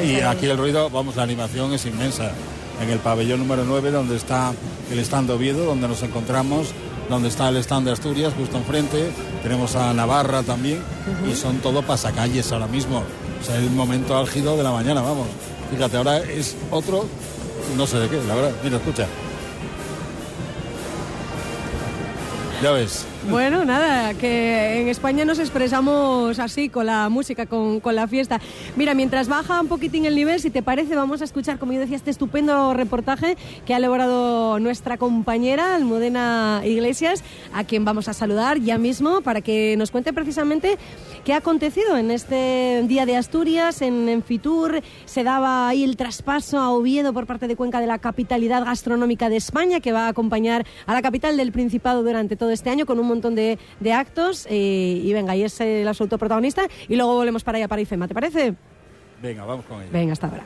y 0.03 0.21
aquí 0.21 0.47
el 0.47 0.59
ruido, 0.59 0.91
vamos, 0.91 1.17
la 1.17 1.23
animación 1.23 1.73
es 1.73 1.87
inmensa. 1.87 2.33
En 2.81 2.91
el 2.91 3.01
pabellón 3.01 3.41
número 3.41 3.65
9, 3.65 3.91
donde 3.91 4.17
está 4.17 4.53
el 4.93 4.99
stand 5.01 5.27
de 5.27 5.35
Oviedo, 5.35 5.65
donde 5.65 5.89
nos 5.89 6.01
encontramos, 6.05 6.69
donde 7.09 7.29
está 7.29 7.49
el 7.49 7.57
stand 7.57 7.87
de 7.87 7.93
Asturias, 7.93 8.35
justo 8.39 8.57
enfrente. 8.57 9.11
Tenemos 9.43 9.75
a 9.75 9.93
Navarra 9.93 10.45
también. 10.45 10.81
Y 11.29 11.35
son 11.35 11.59
todo 11.59 11.83
pasacalles 11.83 12.53
ahora 12.53 12.69
mismo. 12.69 13.03
O 13.41 13.45
sea, 13.45 13.57
el 13.57 13.71
momento 13.71 14.17
álgido 14.17 14.57
de 14.57 14.63
la 14.63 14.71
mañana, 14.71 15.01
vamos. 15.01 15.27
Fíjate, 15.71 15.97
ahora 15.97 16.19
es 16.19 16.57
otro, 16.71 17.05
no 17.77 17.87
sé 17.87 17.99
de 17.99 18.09
qué, 18.09 18.17
la 18.27 18.35
verdad. 18.35 18.53
Mira, 18.63 18.77
escucha. 18.77 19.07
Ya 22.63 22.73
ves. 22.73 23.05
Bueno, 23.31 23.67
nada, 23.67 24.15
que 24.15 24.81
en 24.81 24.89
España 24.89 25.27
nos 25.27 25.39
expresamos 25.39 26.39
así, 26.39 26.71
con 26.71 26.87
la 26.87 27.11
música, 27.11 27.45
con, 27.45 27.79
con, 27.79 27.95
la 27.95 28.09
fiesta. 28.09 28.41
Mira, 28.75 28.95
mientras 28.95 29.29
baja 29.29 29.61
un 29.61 29.69
poquitín 29.69 30.07
el 30.07 30.15
nivel, 30.15 30.41
si 30.41 30.49
te 30.49 30.63
parece, 30.63 30.97
vamos 30.97 31.21
a 31.21 31.25
escuchar, 31.25 31.59
como 31.59 31.75
yo 31.75 31.81
decía, 31.81 31.97
este 31.97 32.11
estupendo 32.11 32.73
reportaje 32.73 33.37
que 33.67 33.75
ha 33.75 33.77
elaborado 33.77 34.59
nuestra 34.61 34.97
compañera 34.97 35.75
Almudena 35.75 36.63
Iglesias, 36.65 37.23
a 37.53 37.65
quien 37.65 37.85
vamos 37.85 38.09
a 38.09 38.15
saludar 38.15 38.61
ya 38.61 38.79
mismo 38.79 39.21
para 39.21 39.43
que 39.43 39.77
nos 39.77 39.91
cuente 39.91 40.15
precisamente 40.15 40.79
qué 41.25 41.35
ha 41.35 41.39
acontecido 41.39 41.99
en 41.99 42.11
este 42.11 42.83
Día 42.87 43.05
de 43.05 43.17
Asturias, 43.17 43.83
en, 43.83 44.09
en 44.09 44.23
Fitur. 44.23 44.81
Se 45.05 45.23
daba 45.23 45.69
ahí 45.69 45.85
el 45.85 45.99
traspaso 45.99 46.59
a 46.59 46.71
Oviedo 46.71 47.13
por 47.13 47.27
parte 47.27 47.47
de 47.47 47.57
Cuenca 47.57 47.81
de 47.81 47.89
la 47.89 47.99
capitalidad 47.99 48.65
gastronómica 48.65 49.29
de 49.29 49.37
España, 49.37 49.81
que 49.81 49.93
va 49.93 50.07
a 50.07 50.09
acompañar 50.09 50.65
a 50.87 50.95
la 50.95 51.03
capital 51.03 51.37
del 51.37 51.53
Principado 51.53 52.03
durante 52.03 52.35
todo 52.35 52.53
este 52.53 52.71
año 52.71 52.87
con 52.87 52.99
un 52.99 53.07
montón 53.07 53.18
de, 53.21 53.59
actos 53.93 54.47
eh, 54.49 55.01
y 55.03 55.13
venga, 55.13 55.35
y 55.37 55.43
es 55.43 55.61
el 55.61 55.87
absoluto 55.87 56.19
protagonista 56.19 56.67
y 56.89 56.97
luego 56.97 57.15
volvemos 57.15 57.45
para 57.45 57.59
allá, 57.59 57.69
para 57.69 57.83
IFEMA, 57.83 58.09
¿te 58.09 58.15
parece? 58.15 58.55
Venga, 59.23 59.45
vamos 59.45 59.65
con 59.67 59.81
ello. 59.83 59.91
Venga, 59.93 60.13
hasta 60.13 60.29
ahora. 60.29 60.45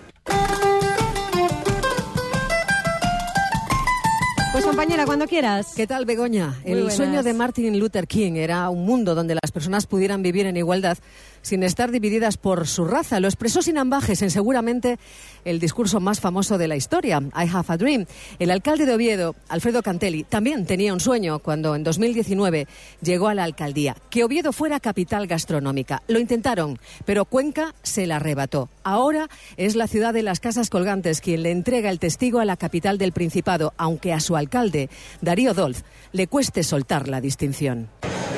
Pues 4.53 4.67
compañera, 4.67 5.07
cuando 5.07 5.27
quieras. 5.27 5.73
¿Qué 5.75 5.87
tal, 5.87 6.05
Begoña? 6.05 6.61
el 6.65 6.91
sueño 6.91 7.23
de 7.23 7.33
Martin 7.33 7.79
Luther 7.79 8.07
King 8.07 8.35
era 8.35 8.69
un 8.69 8.85
mundo 8.85 9.15
donde 9.15 9.35
las 9.35 9.51
personas 9.51 9.87
pudieran 9.87 10.23
vivir 10.23 10.47
en 10.47 10.59
igualdad 10.59 10.99
sin 11.43 11.63
estar 11.63 11.91
divididas 11.91 12.37
por 12.37 12.67
su 12.67 12.85
raza. 12.85 13.21
Lo 13.21 13.29
expresó 13.29 13.63
sin 13.63 13.79
ambajes 13.79 14.23
en 14.23 14.31
seguramente 14.31 14.99
el 15.45 15.61
discurso 15.61 16.01
más 16.01 16.21
famoso 16.21 16.59
de 16.59 16.69
la 16.69 16.77
historia, 16.77 17.21
I 17.21 17.49
Have 17.53 17.67
a 17.69 17.77
Dream. 17.77 18.07
El 18.39 18.51
alcalde 18.51 18.87
de 18.87 18.95
Oviedo, 18.95 19.35
Alfredo 19.49 19.83
Cantelli, 19.83 20.25
también 20.25 20.67
tenía 20.67 20.93
un 20.93 21.01
sueño 21.01 21.41
cuando 21.41 21.75
en 21.75 21.85
2019 21.85 22.67
llegó 23.03 23.29
a 23.29 23.35
la 23.35 23.45
alcaldía, 23.45 23.97
que 24.11 24.25
Oviedo 24.25 24.53
fuera 24.53 24.81
capital 24.81 25.27
gastronómica. 25.27 26.03
Lo 26.09 26.19
intentaron, 26.19 26.79
pero 27.05 27.25
Cuenca 27.25 27.75
se 27.83 28.07
la 28.07 28.17
arrebató. 28.17 28.69
Ahora 28.85 29.29
es 29.57 29.77
la 29.77 29.87
ciudad 29.87 30.15
de 30.15 30.23
las 30.23 30.41
casas 30.41 30.71
colgantes 30.71 31.21
quien 31.21 31.43
le 31.43 31.51
entrega 31.51 31.91
el 31.91 31.99
testigo 31.99 32.41
a 32.41 32.45
la 32.45 32.57
capital 32.57 32.99
del 32.99 33.13
Principado, 33.13 33.75
aunque 33.77 34.13
a 34.13 34.21
su 34.21 34.37
alcalde, 34.37 34.89
Darío 35.21 35.55
Dolz, 35.55 35.85
le 36.13 36.27
cueste 36.27 36.63
soltar 36.63 37.09
la 37.09 37.21
distinción. 37.21 37.89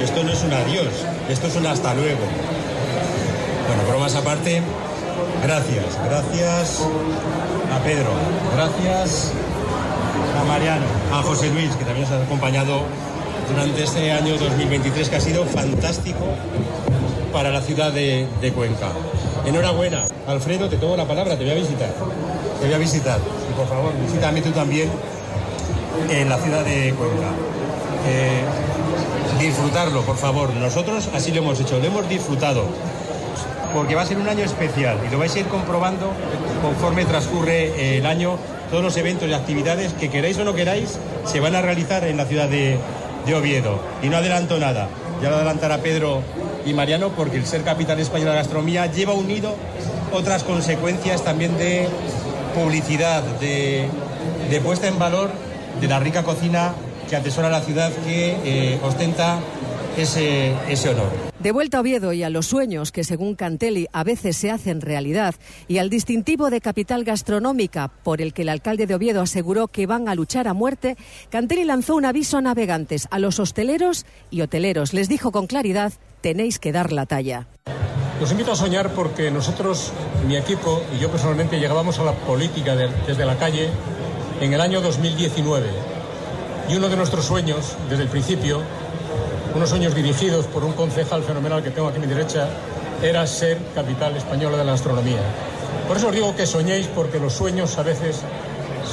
Esto 0.00 0.25
no 0.25 0.32
es 0.32 0.42
un 0.42 0.52
adiós, 0.52 1.06
esto 1.28 1.46
es 1.46 1.56
un 1.56 1.66
hasta 1.66 1.94
luego. 1.94 2.73
Bueno, 3.66 3.83
bromas 3.88 4.14
aparte, 4.14 4.62
gracias, 5.42 5.99
gracias 6.04 6.80
a 7.73 7.83
Pedro, 7.83 8.11
gracias 8.54 9.33
a 10.38 10.44
Mariano, 10.44 10.85
a 11.12 11.23
José 11.23 11.50
Luis, 11.50 11.71
que 11.76 11.85
también 11.85 12.09
nos 12.09 12.12
ha 12.12 12.23
acompañado 12.23 12.83
durante 13.49 13.85
este 13.85 14.12
año 14.12 14.37
2023, 14.37 15.09
que 15.09 15.16
ha 15.16 15.21
sido 15.21 15.44
fantástico 15.47 16.25
para 17.33 17.50
la 17.50 17.61
ciudad 17.61 17.92
de, 17.92 18.52
Cuenca. 18.54 18.88
Enhorabuena. 19.47 20.02
Alfredo, 20.26 20.68
te 20.68 20.76
tomo 20.76 20.97
la 20.97 21.06
palabra, 21.06 21.37
te 21.37 21.44
voy 21.44 21.52
a 21.52 21.56
visitar. 21.56 21.92
Te 22.61 22.66
voy 22.66 22.75
a 22.75 22.78
visitar. 22.78 23.18
Y 23.50 23.54
por 23.54 23.68
favor, 23.68 23.92
visítame 24.04 24.40
tú 24.40 24.50
también 24.50 24.88
en 26.11 26.28
la 26.28 26.38
ciudad 26.38 26.64
de 26.64 26.94
Cuenca. 26.94 27.30
Eh, 28.06 28.42
disfrutarlo, 29.40 30.02
por 30.02 30.16
favor. 30.16 30.50
Nosotros 30.54 31.09
así 31.14 31.33
lo 31.33 31.38
hemos 31.38 31.61
hecho, 31.61 31.78
lo 31.78 31.85
hemos 31.87 32.09
disfrutado. 32.09 32.66
Porque 33.74 33.96
va 33.96 34.02
a 34.02 34.06
ser 34.06 34.18
un 34.18 34.28
año 34.28 34.44
especial 34.44 34.98
y 35.06 35.10
lo 35.10 35.18
vais 35.18 35.34
a 35.34 35.40
ir 35.40 35.46
comprobando 35.46 36.12
conforme 36.62 37.04
transcurre 37.04 37.98
el 37.98 38.06
año. 38.06 38.38
Todos 38.70 38.84
los 38.84 38.96
eventos 38.96 39.28
y 39.28 39.34
actividades 39.34 39.92
que 39.92 40.08
queráis 40.08 40.38
o 40.38 40.44
no 40.44 40.54
queráis 40.54 40.98
se 41.24 41.40
van 41.40 41.56
a 41.56 41.60
realizar 41.60 42.04
en 42.04 42.16
la 42.16 42.24
ciudad 42.24 42.48
de, 42.48 42.78
de 43.26 43.34
Oviedo. 43.34 43.80
Y 44.02 44.08
no 44.08 44.16
adelanto 44.16 44.58
nada, 44.58 44.88
ya 45.20 45.28
lo 45.28 45.36
adelantará 45.36 45.78
Pedro 45.78 46.22
y 46.64 46.72
Mariano, 46.72 47.10
porque 47.10 47.36
el 47.36 47.46
ser 47.46 47.62
capital 47.62 47.98
español 48.00 48.30
de 48.30 48.36
gastronomía 48.36 48.86
lleva 48.86 49.12
unido 49.12 49.54
otras 50.12 50.44
consecuencias 50.44 51.22
también 51.22 51.58
de 51.58 51.88
publicidad, 52.54 53.22
de, 53.40 53.88
de 54.50 54.60
puesta 54.60 54.86
en 54.86 54.98
valor 54.98 55.30
de 55.80 55.88
la 55.88 55.98
rica 55.98 56.22
cocina 56.22 56.74
que 57.08 57.16
atesora 57.16 57.50
la 57.50 57.60
ciudad 57.60 57.90
que 58.06 58.36
eh, 58.44 58.78
ostenta 58.82 59.38
ese, 59.98 60.52
ese 60.68 60.90
honor. 60.90 61.33
De 61.44 61.52
vuelta 61.52 61.76
a 61.76 61.80
Oviedo 61.80 62.14
y 62.14 62.22
a 62.22 62.30
los 62.30 62.46
sueños 62.46 62.90
que, 62.90 63.04
según 63.04 63.34
Cantelli, 63.34 63.86
a 63.92 64.02
veces 64.02 64.34
se 64.34 64.50
hacen 64.50 64.80
realidad, 64.80 65.34
y 65.68 65.76
al 65.76 65.90
distintivo 65.90 66.48
de 66.48 66.62
capital 66.62 67.04
gastronómica 67.04 67.88
por 68.02 68.22
el 68.22 68.32
que 68.32 68.40
el 68.40 68.48
alcalde 68.48 68.86
de 68.86 68.94
Oviedo 68.94 69.20
aseguró 69.20 69.68
que 69.68 69.84
van 69.86 70.08
a 70.08 70.14
luchar 70.14 70.48
a 70.48 70.54
muerte, 70.54 70.96
Cantelli 71.28 71.64
lanzó 71.64 71.96
un 71.96 72.06
aviso 72.06 72.38
a 72.38 72.40
navegantes, 72.40 73.08
a 73.10 73.18
los 73.18 73.40
hosteleros 73.40 74.06
y 74.30 74.40
hoteleros. 74.40 74.94
Les 74.94 75.10
dijo 75.10 75.32
con 75.32 75.46
claridad, 75.46 75.92
tenéis 76.22 76.58
que 76.58 76.72
dar 76.72 76.92
la 76.92 77.04
talla. 77.04 77.46
Los 78.18 78.32
invito 78.32 78.52
a 78.52 78.56
soñar 78.56 78.94
porque 78.94 79.30
nosotros, 79.30 79.92
mi 80.26 80.38
equipo 80.38 80.82
y 80.96 81.02
yo 81.02 81.10
personalmente 81.10 81.60
llegábamos 81.60 81.98
a 81.98 82.04
la 82.04 82.12
política 82.12 82.74
desde 82.74 83.26
la 83.26 83.36
calle 83.36 83.68
en 84.40 84.54
el 84.54 84.62
año 84.62 84.80
2019 84.80 85.68
y 86.70 86.76
uno 86.76 86.88
de 86.88 86.96
nuestros 86.96 87.26
sueños, 87.26 87.76
desde 87.90 88.04
el 88.04 88.08
principio, 88.08 88.62
unos 89.54 89.70
sueños 89.70 89.94
dirigidos 89.94 90.46
por 90.46 90.64
un 90.64 90.73
concejal 90.73 91.23
fenomenal 91.23 91.62
que 91.62 91.70
tengo 91.70 91.88
aquí 91.88 91.99
a 91.99 92.00
mi 92.00 92.06
derecha, 92.06 92.49
era 93.02 93.26
ser 93.26 93.58
capital 93.75 94.16
española 94.16 94.56
de 94.56 94.64
la 94.64 94.73
astronomía. 94.73 95.20
Por 95.87 95.96
eso 95.96 96.08
os 96.08 96.14
digo 96.14 96.34
que 96.34 96.46
soñéis 96.46 96.87
porque 96.88 97.18
los 97.18 97.32
sueños 97.32 97.78
a 97.78 97.82
veces 97.82 98.20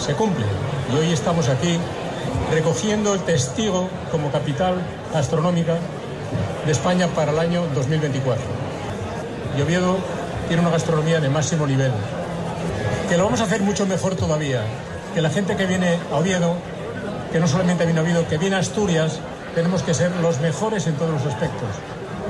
se 0.05 0.13
cumplen. 0.13 0.47
Y 0.93 0.99
hoy 0.99 1.13
estamos 1.13 1.49
aquí 1.49 1.77
recogiendo 2.51 3.13
el 3.13 3.21
testigo 3.21 3.89
como 4.11 4.31
capital 4.31 4.75
astronómica 5.13 5.77
de 6.65 6.71
España 6.71 7.07
para 7.07 7.31
el 7.31 7.39
año 7.39 7.63
2024. 7.73 8.43
Y 9.57 9.61
Oviedo 9.61 9.97
tiene 10.47 10.61
una 10.61 10.71
gastronomía 10.71 11.19
de 11.19 11.29
máximo 11.29 11.65
nivel, 11.65 11.91
que 13.09 13.17
lo 13.17 13.23
vamos 13.23 13.41
a 13.41 13.45
hacer 13.45 13.61
mucho 13.61 13.85
mejor 13.85 14.15
todavía, 14.15 14.61
que 15.13 15.21
la 15.21 15.29
gente 15.29 15.55
que 15.55 15.65
viene 15.65 15.97
a 16.11 16.17
Oviedo 16.17 16.55
que 17.31 17.39
no 17.39 17.47
solamente 17.47 17.85
viene 17.85 18.01
Oviedo, 18.01 18.27
que 18.27 18.37
viene 18.37 18.57
Asturias, 18.57 19.19
tenemos 19.55 19.83
que 19.83 19.93
ser 19.93 20.11
los 20.21 20.39
mejores 20.39 20.87
en 20.87 20.95
todos 20.95 21.11
los 21.11 21.25
aspectos, 21.25 21.69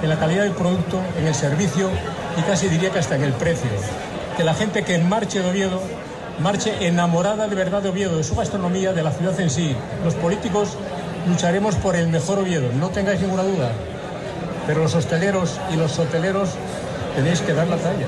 en 0.02 0.10
la 0.10 0.18
calidad 0.20 0.44
del 0.44 0.54
producto, 0.54 1.00
en 1.20 1.28
el 1.28 1.36
servicio 1.36 1.90
y 2.38 2.42
casi 2.42 2.68
diría 2.68 2.90
que 2.92 3.00
hasta 3.00 3.16
en 3.16 3.24
el 3.24 3.34
precio. 3.34 3.70
Que 4.38 4.44
la 4.44 4.54
gente 4.54 4.84
que 4.84 4.98
marche 5.00 5.42
de 5.42 5.50
Oviedo 5.50 5.82
marche 6.40 6.88
enamorada 6.88 7.48
de 7.48 7.56
verdad 7.56 7.82
de 7.82 7.90
Oviedo, 7.90 8.18
de 8.18 8.24
su 8.24 8.36
gastronomía, 8.36 8.94
de 8.94 9.04
la 9.04 9.12
ciudad 9.12 9.40
en 9.40 9.50
sí. 9.50 9.76
Los 10.04 10.16
políticos 10.16 10.78
lucharemos 11.28 11.76
por 11.76 11.96
el 11.96 12.08
mejor 12.08 12.40
Oviedo, 12.40 12.70
no 12.80 12.90
tengáis 12.90 13.22
ninguna 13.22 13.44
duda. 13.44 13.72
Pero 14.66 14.82
los 14.84 14.96
hosteleros 14.96 15.60
y 15.74 15.78
los 15.78 15.98
hoteleros 16.00 16.50
tenéis 17.16 17.42
que 17.42 17.54
dar 17.54 17.68
la 17.68 17.78
talla. 17.78 18.08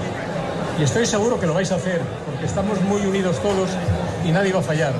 Y 0.79 0.84
estoy 0.84 1.05
seguro 1.05 1.39
que 1.39 1.46
lo 1.46 1.53
vais 1.53 1.72
a 1.72 1.75
hacer, 1.75 2.01
porque 2.25 2.46
estamos 2.46 2.82
muy 2.82 3.05
unidos 3.05 3.39
todos 3.39 3.70
y 4.25 4.32
nadie 4.32 4.51
va 4.51 4.60
a 4.60 4.63
fallar. 4.63 4.93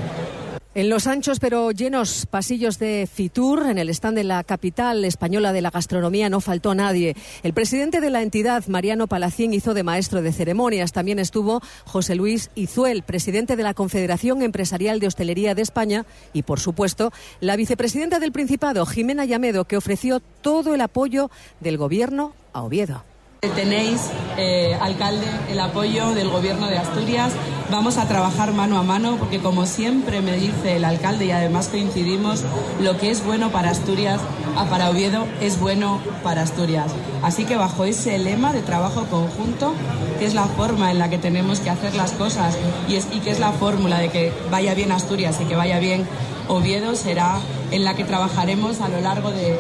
En 0.76 0.90
los 0.90 1.06
anchos 1.06 1.40
pero 1.40 1.70
llenos 1.70 2.26
pasillos 2.26 2.80
de 2.80 3.08
Fitur, 3.12 3.68
en 3.70 3.78
el 3.78 3.90
stand 3.90 4.18
de 4.18 4.24
la 4.24 4.44
capital 4.44 5.06
española 5.06 5.54
de 5.54 5.62
la 5.62 5.70
gastronomía, 5.70 6.32
no 6.32 6.42
faltó 6.42 6.74
nadie. 6.74 7.16
El 7.44 7.54
presidente 7.54 8.02
de 8.02 8.10
la 8.10 8.24
entidad, 8.24 8.66
Mariano 8.68 9.06
Palacín, 9.06 9.54
hizo 9.54 9.76
de 9.76 9.84
maestro 9.84 10.24
de 10.24 10.34
ceremonias. 10.34 10.92
También 10.92 11.20
estuvo 11.20 11.62
José 11.86 12.16
Luis 12.16 12.50
Izuel, 12.56 13.04
presidente 13.04 13.56
de 13.56 13.62
la 13.62 13.76
Confederación 13.76 14.42
Empresarial 14.42 15.00
de 15.00 15.06
Hostelería 15.06 15.54
de 15.54 15.62
España, 15.62 16.08
y, 16.34 16.42
por 16.42 16.60
supuesto, 16.60 17.14
la 17.40 17.56
vicepresidenta 17.56 18.18
del 18.18 18.32
Principado, 18.32 18.88
Jimena 18.88 19.26
Llamedo, 19.26 19.66
que 19.66 19.78
ofreció 19.78 20.22
todo 20.42 20.74
el 20.74 20.82
apoyo 20.82 21.30
del 21.60 21.78
Gobierno 21.78 22.34
a 22.52 22.64
Oviedo. 22.64 23.13
Tenéis, 23.50 24.10
eh, 24.38 24.78
alcalde, 24.80 25.28
el 25.50 25.60
apoyo 25.60 26.14
del 26.14 26.30
Gobierno 26.30 26.68
de 26.68 26.78
Asturias. 26.78 27.34
Vamos 27.70 27.98
a 27.98 28.08
trabajar 28.08 28.54
mano 28.54 28.78
a 28.78 28.84
mano 28.84 29.18
porque, 29.18 29.40
como 29.40 29.66
siempre 29.66 30.22
me 30.22 30.38
dice 30.38 30.78
el 30.78 30.86
alcalde, 30.86 31.26
y 31.26 31.32
además 31.32 31.68
coincidimos, 31.68 32.44
lo 32.80 32.98
que 32.98 33.12
es 33.12 33.24
bueno 33.26 33.52
para 33.52 33.72
Asturias, 33.72 34.22
ah, 34.56 34.66
para 34.70 34.90
Oviedo, 34.90 35.28
es 35.42 35.60
bueno 35.60 36.00
para 36.24 36.44
Asturias. 36.44 36.94
Así 37.22 37.44
que 37.44 37.58
bajo 37.58 37.84
ese 37.84 38.18
lema 38.18 38.54
de 38.54 38.62
trabajo 38.62 39.06
conjunto, 39.08 39.74
que 40.20 40.26
es 40.26 40.34
la 40.34 40.46
forma 40.46 40.92
en 40.92 41.00
la 41.00 41.10
que 41.10 41.18
tenemos 41.18 41.60
que 41.60 41.70
hacer 41.70 41.96
las 41.96 42.12
cosas 42.14 42.58
y, 42.88 43.20
que 43.20 43.32
es 43.32 43.40
la 43.40 43.52
fórmula 43.52 44.00
de 44.00 44.10
que 44.10 44.32
vaya 44.52 44.74
bien 44.74 44.92
Asturias 44.92 45.38
y 45.42 45.46
que 45.46 45.56
vaya 45.56 45.80
bien 45.80 46.06
Oviedo 46.48 46.96
será 46.96 47.40
en 47.72 47.84
la 47.84 47.96
que 47.96 48.04
trabajaremos 48.04 48.82
a 48.82 48.90
lo 48.90 49.00
largo 49.02 49.32
de, 49.32 49.60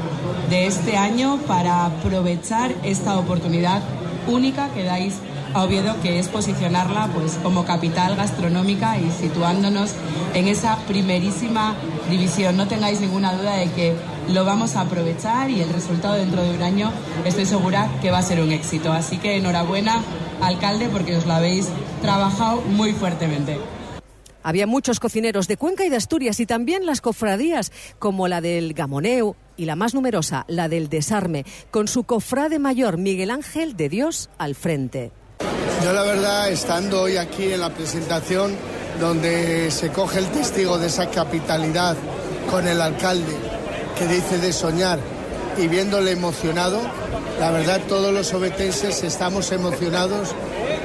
este 0.51 0.97
año 0.97 1.39
para 1.47 1.85
aprovechar 1.85 2.75
esta 2.83 3.17
oportunidad 3.17 3.81
única 4.27 4.69
que 4.69 4.83
dais 4.83 5.15
a 5.55 5.63
Oviedo, 5.63 5.99
que 6.01 6.19
es 6.19 6.27
posicionarla 6.27 7.07
pues, 7.07 7.39
como 7.41 7.65
capital 7.65 8.15
gastronómica 8.15 8.99
y 8.99 9.09
situándonos 9.11 9.93
en 10.35 10.47
esa 10.47 10.77
primerísima 10.87 11.75
división. 12.09 12.55
No 12.55 12.67
tengáis 12.67 13.01
ninguna 13.01 13.33
duda 13.33 13.55
de 13.55 13.71
que 13.71 13.95
lo 14.29 14.45
vamos 14.45 14.75
a 14.75 14.81
aprovechar 14.81 15.49
y 15.49 15.61
el 15.61 15.69
resultado 15.69 16.15
dentro 16.15 16.43
de 16.43 16.55
un 16.55 16.61
año 16.61 16.91
estoy 17.25 17.45
segura 17.45 17.89
que 18.01 18.11
va 18.11 18.19
a 18.19 18.23
ser 18.23 18.39
un 18.39 18.51
éxito. 18.51 18.93
Así 18.93 19.17
que 19.17 19.37
enhorabuena, 19.37 20.01
alcalde, 20.41 20.89
porque 20.89 21.17
os 21.17 21.25
lo 21.25 21.33
habéis 21.33 21.67
trabajado 22.01 22.61
muy 22.61 22.93
fuertemente. 22.93 23.59
Había 24.43 24.67
muchos 24.67 24.99
cocineros 24.99 25.47
de 25.47 25.57
Cuenca 25.57 25.85
y 25.85 25.89
de 25.89 25.95
Asturias 25.95 26.39
y 26.39 26.45
también 26.45 26.85
las 26.85 27.01
cofradías, 27.01 27.71
como 27.97 28.27
la 28.27 28.41
del 28.41 28.73
Gamoneu 28.73 29.35
y 29.55 29.65
la 29.65 29.75
más 29.75 29.93
numerosa, 29.93 30.43
la 30.47 30.67
del 30.67 30.89
Desarme, 30.89 31.45
con 31.71 31.87
su 31.87 32.03
cofrade 32.03 32.59
mayor 32.59 32.97
Miguel 32.97 33.31
Ángel 33.31 33.77
de 33.77 33.87
Dios 33.87 34.29
al 34.37 34.55
frente. 34.55 35.11
Yo 35.83 35.93
la 35.93 36.03
verdad, 36.03 36.49
estando 36.49 37.01
hoy 37.01 37.17
aquí 37.17 37.51
en 37.51 37.61
la 37.61 37.73
presentación, 37.73 38.55
donde 38.99 39.71
se 39.71 39.89
coge 39.89 40.19
el 40.19 40.27
testigo 40.27 40.77
de 40.77 40.87
esa 40.87 41.09
capitalidad 41.09 41.95
con 42.49 42.67
el 42.67 42.81
alcalde, 42.81 43.33
que 43.97 44.07
dice 44.07 44.37
de 44.39 44.51
soñar, 44.51 44.99
y 45.57 45.67
viéndole 45.67 46.11
emocionado, 46.11 46.81
la 47.39 47.51
verdad 47.51 47.81
todos 47.87 48.13
los 48.13 48.33
obetenses 48.33 49.03
estamos 49.03 49.51
emocionados 49.51 50.35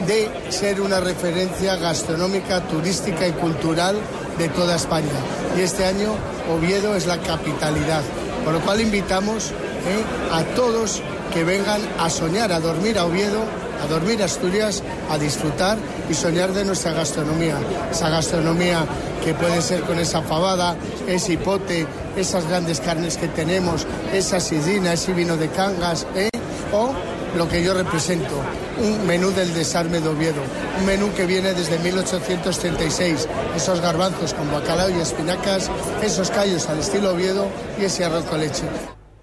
de 0.07 0.31
ser 0.51 0.81
una 0.81 1.01
referencia 1.01 1.77
gastronómica, 1.77 2.61
turística 2.63 3.27
y 3.27 3.33
cultural 3.33 3.97
de 4.39 4.49
toda 4.49 4.77
España. 4.77 5.09
Y 5.57 5.61
este 5.61 5.85
año 5.85 6.15
Oviedo 6.51 6.95
es 6.95 7.07
la 7.07 7.19
capitalidad, 7.19 8.03
por 8.45 8.55
lo 8.55 8.61
cual 8.61 8.81
invitamos 8.81 9.51
eh, 9.51 10.33
a 10.33 10.43
todos 10.55 11.03
que 11.33 11.45
vengan 11.45 11.81
a 11.99 12.09
soñar, 12.11 12.53
a 12.53 12.61
dormir 12.61 12.99
a 12.99 13.05
Oviedo, 13.05 13.43
a 13.83 13.87
dormir 13.87 14.23
a 14.23 14.27
Asturias, 14.27 14.83
a 15.11 15.19
disfrutar 15.19 15.79
y 16.09 16.15
soñar 16.15 16.53
de 16.53 16.65
nuestra 16.65 16.93
gastronomía. 16.93 17.57
Esa 17.91 18.09
gastronomía 18.09 18.85
que 19.25 19.35
puede 19.35 19.61
ser 19.63 19.83
con 19.83 19.99
esa 19.99 20.23
fabada, 20.23 20.77
ese 21.07 21.35
hipote, 21.35 21.87
esas 22.17 22.49
grandes 22.49 22.81
carnes 22.81 23.17
que 23.17 23.29
tenemos, 23.29 23.87
esa 24.13 24.41
sidina, 24.41 24.93
ese 24.93 25.13
vino 25.13 25.37
de 25.37 25.49
cangas, 25.49 26.07
¿eh? 26.15 26.31
o 26.73 26.93
lo 27.37 27.49
que 27.49 27.63
yo 27.63 27.75
represento, 27.75 28.41
un 28.81 29.07
menú 29.07 29.31
del 29.31 29.55
desarme 29.55 30.01
de 30.01 30.09
Oviedo, 30.09 30.43
un 30.79 30.87
menú 30.87 31.13
que 31.15 31.27
viene 31.27 31.55
desde 31.55 31.79
1836, 31.79 33.29
esos 33.57 33.81
garbanzos 33.81 34.35
con 34.35 34.51
bacalao 34.51 34.91
y 34.91 35.01
espinacas, 35.01 35.71
esos 36.03 36.31
callos 36.31 36.69
al 36.69 36.79
estilo 36.79 37.13
Oviedo 37.13 37.47
y 37.81 37.85
ese 37.85 38.05
arroz 38.05 38.25
con 38.25 38.41
leche. 38.41 38.65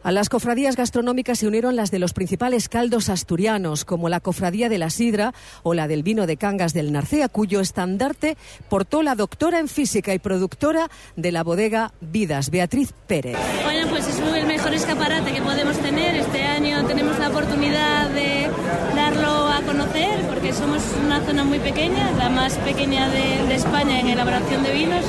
A 0.06 0.12
las 0.12 0.30
cofradías 0.30 0.76
gastronómicas 0.76 1.40
se 1.40 1.48
unieron 1.48 1.76
las 1.76 1.90
de 1.90 1.98
los 1.98 2.14
principales 2.14 2.70
caldos 2.70 3.10
asturianos, 3.10 3.86
como 3.86 4.08
la 4.08 4.20
cofradía 4.20 4.70
de 4.70 4.78
la 4.78 4.92
sidra 4.92 5.34
o 5.64 5.74
la 5.74 5.88
del 5.88 6.04
vino 6.04 6.28
de 6.28 6.38
Cangas 6.38 6.76
del 6.76 6.92
Narcea, 6.92 7.28
cuyo 7.28 7.60
estandarte 7.60 8.38
portó 8.70 9.02
la 9.02 9.16
doctora 9.16 9.58
en 9.58 9.68
física 9.68 10.14
y 10.14 10.20
productora 10.20 10.92
de 11.16 11.32
la 11.32 11.44
bodega 11.44 11.92
Vidas, 12.02 12.52
Beatriz 12.52 12.94
Pérez. 13.08 13.36
Bueno, 13.64 13.90
pues 13.90 14.08
es 14.08 14.20
el 14.20 14.46
mejor 14.46 14.76
escaparate 14.76 15.34
que 15.34 15.42
podemos 15.42 15.76
tener. 15.80 16.18
Este 16.18 16.44
año 16.44 16.86
tenemos 16.86 17.18
la 17.18 17.30
oportunidad 17.30 18.08
de 18.12 18.48
darlo 18.96 19.48
a 19.48 19.55
conocer, 19.66 20.22
porque 20.30 20.54
somos 20.54 20.82
una 21.04 21.20
zona 21.22 21.44
muy 21.44 21.60
pequeña, 21.60 22.12
la 22.18 22.30
más 22.30 22.54
pequeña 22.60 23.10
de, 23.10 23.54
España 23.56 24.00
en 24.00 24.10
elaboración 24.10 24.64
de 24.64 24.72
vinos. 24.72 25.06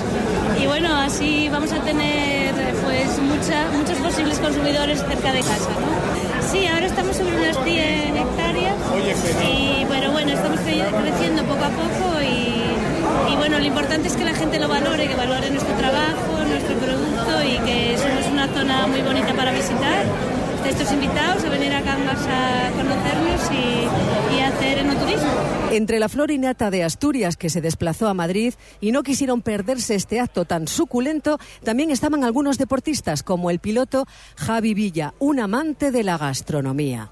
Y 0.61 0.67
bueno, 0.67 0.95
así 0.97 1.49
vamos 1.51 1.73
a 1.73 1.81
tener 1.81 2.55
pues 2.85 3.19
muchos 3.19 3.99
posibles 3.99 4.39
consumidores 4.39 5.01
cerca 5.01 5.33
de 5.33 5.41
casa. 5.41 5.71
¿no? 5.81 6.47
Sí, 6.51 6.67
ahora 6.67 6.87
estamos 6.87 7.17
sobre 7.17 7.37
unas 7.37 7.65
10 7.65 8.17
hectáreas. 8.17 8.75
Y 9.49 9.85
bueno, 9.87 10.13
bueno, 10.13 10.33
estamos 10.33 10.61
creciendo 10.61 11.43
poco 11.45 11.65
a 11.65 11.71
poco 11.71 12.23
y, 12.23 13.33
y 13.33 13.37
bueno, 13.37 13.59
lo 13.59 13.65
importante 13.65 14.09
es 14.09 14.17
que 14.17 14.25
la 14.25 14.35
gente 14.35 14.59
lo 14.59 14.69
valore, 14.69 15.09
que 15.09 15.17
valore 15.17 15.51
nuestro 15.51 15.75
trabajo, 15.75 16.45
nuestro 16.49 16.77
producto 16.77 17.43
y 17.43 17.59
que 17.67 17.99
somos 17.99 18.27
una 18.33 18.47
zona 18.49 18.87
muy 18.87 19.03
bonita 19.03 19.35
para 19.35 19.53
visitar 19.53 20.05
estos 20.69 20.93
invitados 20.93 21.45
a 21.45 21.49
venir 21.49 21.73
a 21.75 21.83
Cangas 21.83 22.27
a 22.27 22.71
conocernos 22.73 23.16
Entre 25.77 25.99
la 25.99 26.09
flor 26.09 26.31
innata 26.31 26.71
de 26.71 26.85
Asturias 26.85 27.37
que 27.37 27.51
se 27.51 27.61
desplazó 27.61 28.09
a 28.09 28.15
Madrid 28.15 28.55
y 28.81 28.93
no 28.93 29.03
quisieron 29.03 29.43
perderse 29.43 29.95
este 29.95 30.21
acto 30.21 30.47
tan 30.47 30.69
suculento, 30.69 31.39
también 31.65 31.91
estaban 31.91 32.25
algunos 32.25 32.57
deportistas 32.57 33.23
como 33.23 33.51
el 33.51 33.59
piloto 33.59 34.07
Javi 34.39 34.73
Villa, 34.73 35.13
un 35.19 35.39
amante 35.39 35.91
de 35.91 36.03
la 36.03 36.17
gastronomía. 36.17 37.11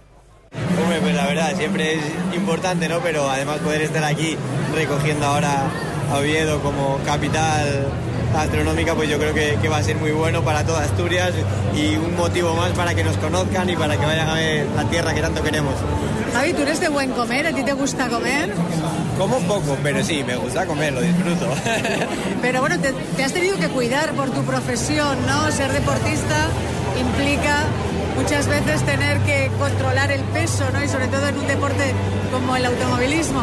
Hombre, 0.83 0.99
pues 1.03 1.15
la 1.15 1.27
verdad, 1.27 1.55
siempre 1.59 1.97
es 1.97 2.01
importante, 2.35 2.89
¿no? 2.89 3.01
Pero 3.01 3.29
además 3.29 3.59
poder 3.59 3.83
estar 3.83 4.03
aquí 4.03 4.35
recogiendo 4.75 5.27
ahora 5.27 5.71
a 6.11 6.17
Oviedo 6.17 6.63
como 6.63 6.97
capital 7.05 7.93
astronómica, 8.37 8.95
pues 8.95 9.09
yo 9.09 9.19
creo 9.19 9.35
que, 9.35 9.69
va 9.69 9.79
a 9.79 9.83
ser 9.83 9.97
muy 9.97 10.11
bueno 10.13 10.43
para 10.43 10.65
toda 10.65 10.83
Asturias 10.83 11.33
y 11.75 11.97
un 11.97 12.17
motivo 12.17 12.55
más 12.55 12.73
para 12.73 12.95
que 12.95 13.05
nos 13.05 13.17
conozcan 13.17 13.69
y 13.71 13.77
para 13.77 13.97
que 13.97 14.05
vayan 14.05 14.29
a 14.29 14.35
ver 14.35 14.67
la 14.77 14.85
tierra 14.85 15.15
que 15.15 15.21
tanto 15.21 15.43
queremos. 15.43 15.75
Javi, 16.33 16.53
tú 16.53 16.63
eres 16.63 16.81
de 16.81 16.89
buen 16.89 17.11
comer, 17.13 17.47
¿a 17.47 17.53
ti 17.53 17.63
te 17.63 17.73
gusta 17.73 18.09
comer? 18.09 18.53
Como 19.19 19.39
poco, 19.41 19.77
pero 19.83 20.03
sí, 20.05 20.25
me 20.25 20.37
gusta 20.37 20.67
comer, 20.67 20.93
lo 20.93 21.01
disfruto. 21.01 21.47
pero 22.43 22.61
bueno, 22.61 22.79
te, 22.81 22.93
te 22.93 23.25
has 23.25 23.33
tenido 23.33 23.57
que 23.57 23.69
cuidar 23.69 24.13
por 24.13 24.31
tu 24.31 24.43
profesión, 24.43 25.17
¿no? 25.27 25.51
Ser 25.53 25.73
deportista 25.73 26.49
implica 26.99 27.65
muchas 28.17 28.47
veces 28.47 28.83
tener 28.83 29.19
que 29.21 29.51
controlar 29.59 30.11
el 30.11 30.23
peso, 30.25 30.65
¿no? 30.73 30.83
Y 30.83 30.89
sobre 30.89 31.09
todo 31.09 31.29
en 31.29 31.39
un 31.39 31.47
deporte 31.47 31.93
como 32.33 32.57
el 32.57 32.65
automovilismo. 32.65 33.41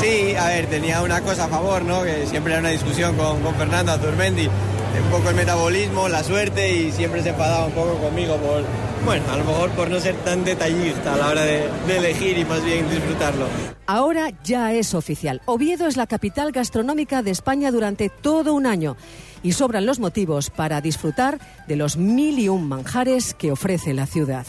Sí, 0.00 0.34
a 0.36 0.48
ver, 0.48 0.66
tenía 0.66 1.02
una 1.02 1.20
cosa 1.20 1.44
a 1.44 1.48
favor, 1.48 1.82
¿no? 1.82 2.02
Que 2.02 2.26
siempre 2.26 2.52
era 2.52 2.60
una 2.60 2.70
discusión 2.70 3.16
con, 3.16 3.40
con 3.40 3.54
Fernando 3.54 3.92
Azurmendi, 3.92 4.46
un 4.46 5.10
poco 5.10 5.30
el 5.30 5.36
metabolismo, 5.36 6.08
la 6.08 6.22
suerte 6.22 6.74
y 6.74 6.92
siempre 6.92 7.22
se 7.22 7.30
enfadaba 7.30 7.66
un 7.66 7.72
poco 7.72 7.94
conmigo 7.98 8.36
por, 8.36 8.64
bueno, 9.04 9.24
a 9.30 9.36
lo 9.36 9.44
mejor 9.44 9.70
por 9.70 9.88
no 9.88 10.00
ser 10.00 10.14
tan 10.16 10.44
detallista 10.44 11.14
a 11.14 11.16
la 11.16 11.28
hora 11.28 11.42
de, 11.42 11.68
de, 11.86 11.96
elegir 11.96 12.38
y 12.38 12.44
más 12.44 12.64
bien 12.64 12.88
disfrutarlo. 12.90 13.46
Ahora 13.86 14.30
ya 14.44 14.72
es 14.72 14.94
oficial. 14.94 15.42
Oviedo 15.46 15.86
es 15.86 15.96
la 15.96 16.06
capital 16.06 16.52
gastronómica 16.52 17.22
de 17.22 17.30
España 17.30 17.70
durante 17.70 18.08
todo 18.08 18.54
un 18.54 18.66
año 18.66 18.96
y 19.42 19.52
sobran 19.52 19.86
los 19.86 19.98
motivos 19.98 20.50
para 20.50 20.80
disfrutar 20.80 21.38
de 21.66 21.76
los 21.76 21.96
mil 21.96 22.38
y 22.38 22.48
un 22.48 22.68
manjares 22.68 23.34
que 23.34 23.52
ofrece 23.52 23.94
la 23.94 24.06
ciudad. 24.06 24.46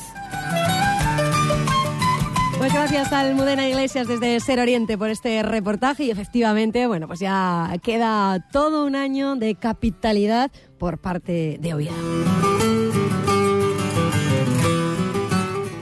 Pues 2.62 2.74
gracias 2.74 3.12
al 3.12 3.34
Mudena 3.34 3.68
Iglesias 3.68 4.08
desde 4.08 4.40
Ser 4.40 4.60
Oriente 4.60 4.96
por 4.96 5.10
este 5.10 5.42
reportaje 5.42 6.04
y 6.04 6.12
efectivamente, 6.12 6.86
bueno, 6.86 7.08
pues 7.08 7.20
ya 7.20 7.74
queda 7.82 8.48
todo 8.52 8.86
un 8.86 8.96
año 8.96 9.36
de 9.36 9.56
capitalidad 9.56 10.52
por 10.78 11.00
parte 11.00 11.58
de 11.60 11.74
Oviedo. 11.74 11.96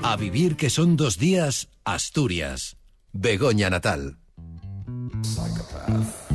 A 0.03 0.15
vivir 0.15 0.55
que 0.55 0.69
son 0.69 0.95
dos 0.95 1.17
días, 1.17 1.67
Asturias. 1.83 2.77
Begoña 3.11 3.69
Natal. 3.69 4.17
Una 4.47 6.28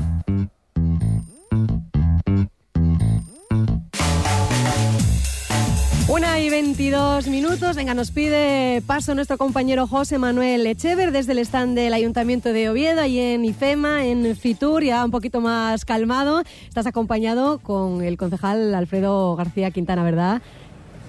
y 6.45 6.51
22 6.51 7.29
minutos. 7.29 7.75
Venga, 7.75 7.95
nos 7.95 8.11
pide 8.11 8.83
paso 8.87 9.15
nuestro 9.15 9.39
compañero 9.39 9.87
José 9.87 10.19
Manuel 10.19 10.67
Echever 10.67 11.11
desde 11.11 11.33
el 11.33 11.39
stand 11.39 11.75
del 11.75 11.95
Ayuntamiento 11.95 12.53
de 12.53 12.69
Oviedo 12.69 13.03
y 13.07 13.19
en 13.19 13.47
IFEMA, 13.47 14.05
en 14.05 14.37
Fitur, 14.37 14.85
ya 14.85 15.05
un 15.07 15.11
poquito 15.11 15.41
más 15.41 15.87
calmado. 15.87 16.43
Estás 16.69 16.87
acompañado 16.87 17.61
con 17.61 18.03
el 18.03 18.19
concejal 18.19 18.75
Alfredo 18.75 19.35
García 19.37 19.71
Quintana, 19.71 20.03
¿verdad? 20.05 20.43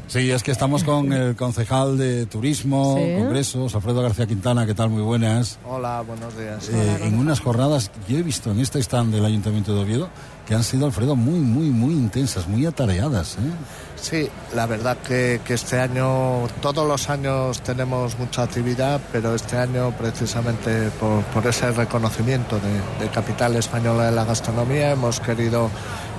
Sí, 0.07 0.29
es 0.29 0.43
que 0.43 0.51
estamos 0.51 0.83
con 0.83 1.11
el 1.11 1.35
concejal 1.35 1.97
de 1.97 2.27
Turismo, 2.27 2.93
Congresos, 2.93 3.73
Alfredo 3.73 4.03
García 4.03 4.27
Quintana, 4.27 4.65
¿qué 4.65 4.75
tal? 4.75 4.89
Muy 4.89 5.01
buenas. 5.01 5.57
Hola, 5.67 6.01
buenos 6.01 6.37
días. 6.37 6.69
Eh, 6.69 6.99
en 7.07 7.17
unas 7.17 7.39
jornadas, 7.39 7.91
yo 8.07 8.17
he 8.17 8.23
visto 8.23 8.51
en 8.51 8.59
este 8.59 8.79
stand 8.79 9.13
del 9.13 9.25
Ayuntamiento 9.25 9.73
de 9.73 9.81
Oviedo, 9.81 10.09
que 10.45 10.53
han 10.53 10.63
sido, 10.63 10.85
Alfredo, 10.85 11.15
muy, 11.15 11.39
muy, 11.39 11.69
muy 11.71 11.93
intensas, 11.93 12.47
muy 12.47 12.67
atareadas. 12.67 13.37
¿eh? 13.37 13.94
Sí, 14.07 14.29
la 14.53 14.67
verdad 14.67 14.97
que, 14.97 15.41
este 15.47 15.79
año, 15.79 16.45
todos 16.61 16.87
los 16.87 17.09
años 17.09 17.59
tenemos 17.61 18.19
mucha 18.19 18.43
actividad, 18.43 19.01
pero 19.11 19.33
este 19.33 19.57
año 19.57 19.95
precisamente 19.97 20.91
por, 20.99 21.47
ese 21.47 21.71
reconocimiento 21.71 22.59
de, 22.99 23.09
capital 23.09 23.55
española 23.55 24.05
de 24.05 24.11
la 24.11 24.23
gastronomía 24.23 24.91
hemos 24.91 25.19
querido 25.19 25.71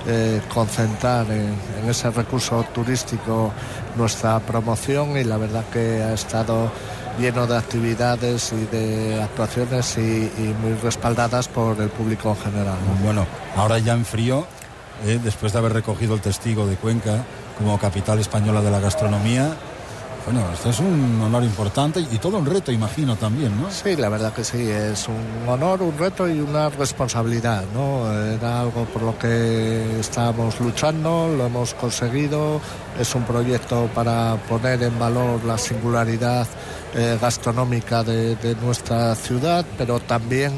eh, 0.05 0.41
concentrar 0.53 1.27
en, 1.31 1.55
ese 1.89 2.11
recurso 2.11 2.65
turístico 2.75 3.53
nuestra 3.95 4.41
promoción 4.41 5.17
y 5.17 5.23
la 5.23 5.37
verdad 5.37 5.63
que 5.71 6.03
ha 6.03 6.11
estado 6.11 6.69
lleno 7.17 7.47
de 7.47 7.55
actividades 7.55 8.51
y 8.51 8.65
de 8.65 9.21
actuaciones 9.23 9.97
y, 9.97 10.29
muy 10.61 10.73
respaldadas 10.83 11.47
por 11.47 11.79
el 11.79 11.87
público 11.87 12.31
en 12.31 12.51
general. 12.51 12.77
Bueno, 13.01 13.25
ahora 13.55 13.79
ya 13.79 13.93
en 13.93 14.03
frío, 14.03 14.45
eh, 15.05 15.21
después 15.23 15.53
de 15.53 15.59
haber 15.59 15.71
recogido 15.71 16.15
el 16.15 16.19
testigo 16.19 16.67
de 16.67 16.75
Cuenca 16.75 17.23
como 17.57 17.77
capital 17.79 18.19
española 18.19 18.61
de 18.61 18.71
la 18.71 18.79
gastronomía, 18.79 19.55
bueno, 20.27 20.41
esto 20.53 20.71
es 20.71 20.79
un 20.81 21.21
honor 21.21 21.41
importante 21.43 22.01
y 22.01 22.17
todo 22.17 22.37
un 22.39 22.45
reto, 22.45 22.69
imagino 22.69 23.15
también, 23.15 23.61
¿no? 23.61 23.71
Sí, 23.71 23.95
la 23.95 24.09
verdad 24.09 24.33
que 24.33 24.43
sí, 24.43 24.69
es 24.69 25.07
un 25.07 25.47
honor, 25.47 25.81
un 25.81 25.97
reto 25.97 26.27
y 26.27 26.41
una 26.41 26.67
responsabilidad, 26.67 27.63
¿no? 27.73 28.11
Era 28.11 28.59
algo 28.59 28.83
por 28.83 29.03
lo 29.03 29.17
que 29.17 30.01
estábamos 30.01 30.59
luchando, 30.59 31.29
lo 31.29 31.45
hemos 31.45 31.73
conseguido, 31.75 32.59
es 32.99 33.15
un 33.15 33.23
proyecto 33.23 33.89
para 33.95 34.35
poner 34.49 34.83
en 34.83 34.99
valor 34.99 35.45
la 35.45 35.57
singularidad 35.57 36.45
eh, 36.93 37.17
gastronómica 37.21 38.03
de, 38.03 38.53
nuestra 38.61 39.15
ciudad, 39.15 39.65
pero 39.77 40.01
también 40.01 40.51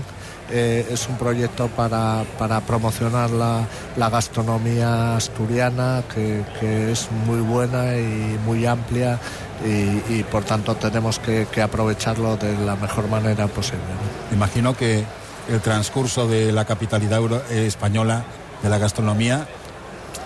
eh, 0.51 0.87
es 0.89 1.07
un 1.07 1.17
proyecto 1.17 1.67
para, 1.67 2.23
para 2.37 2.61
promocionar 2.61 3.29
la, 3.29 3.67
la, 3.97 4.09
gastronomía 4.09 5.15
asturiana, 5.15 6.03
que, 6.13 6.43
que, 6.59 6.91
es 6.91 7.09
muy 7.25 7.39
buena 7.41 7.95
y 7.97 8.39
muy 8.45 8.65
amplia 8.65 9.19
y, 9.65 10.23
por 10.23 10.43
tanto 10.43 10.75
tenemos 10.75 11.19
que, 11.19 11.47
aprovecharlo 11.61 12.37
de 12.37 12.57
la 12.65 12.75
mejor 12.75 13.07
manera 13.09 13.47
posible. 13.47 13.83
Imagino 14.31 14.75
que 14.75 15.03
el 15.49 15.59
transcurso 15.61 16.27
de 16.27 16.51
la 16.51 16.65
capitalidad 16.65 17.21
española 17.51 18.23
de 18.63 18.69
la 18.69 18.77
gastronomía 18.77 19.47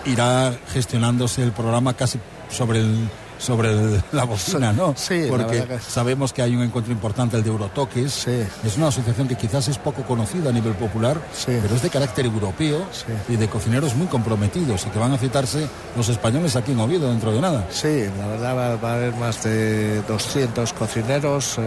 irá 0.04 0.54
gestionándose 0.72 1.42
el 1.42 1.52
programa 1.52 1.94
casi 1.94 2.18
sobre 2.50 2.80
el 2.80 3.08
sobre 3.38 4.02
la 4.12 4.24
bocina, 4.24 4.72
¿no? 4.72 4.94
Sí, 4.96 5.26
porque 5.28 5.78
sabemos 5.86 6.32
que 6.32 6.42
hay 6.42 6.54
un 6.54 6.62
encuentro 6.62 6.92
importante, 6.92 7.36
el 7.36 7.42
de 7.42 7.50
Eurotoques. 7.50 8.12
Sí. 8.12 8.44
Es 8.64 8.76
una 8.76 8.88
asociación 8.88 9.28
que 9.28 9.36
quizás 9.36 9.68
es 9.68 9.78
poco 9.78 10.02
conocida 10.02 10.50
a 10.50 10.52
nivel 10.52 10.74
popular, 10.74 11.20
pero 11.46 11.74
es 11.74 11.82
de 11.82 11.90
carácter 11.90 12.26
europeo 12.26 12.84
y 13.28 13.36
de 13.36 13.48
cocineros 13.48 13.94
muy 13.94 14.06
comprometidos 14.06 14.86
y 14.86 14.90
que 14.90 14.98
van 14.98 15.12
a 15.12 15.18
citarse 15.18 15.66
los 15.96 16.08
españoles 16.08 16.56
aquí 16.56 16.72
en 16.72 16.80
Oviedo 16.80 17.10
dentro 17.10 17.32
de 17.32 17.40
nada. 17.40 17.66
Sí, 17.70 18.04
la 18.18 18.26
verdad 18.28 18.78
va, 18.82 18.90
a 18.90 18.94
haber 18.94 19.14
más 19.14 19.42
de 19.44 20.02
200 20.02 20.72
cocineros 20.72 21.56
eh, 21.58 21.62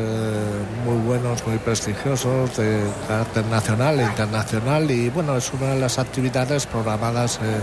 muy 0.86 0.98
buenos, 1.06 1.46
muy 1.46 1.58
prestigiosos, 1.58 2.58
de 2.58 2.82
carácter 3.08 3.46
nacional 3.46 4.00
e 4.00 4.04
internacional 4.04 4.90
y 4.90 5.10
bueno, 5.10 5.38
es 5.38 5.52
una 5.54 5.74
de 5.74 5.80
las 5.80 6.00
actividades 6.00 6.66
programadas 6.66 7.38
eh, 7.38 7.60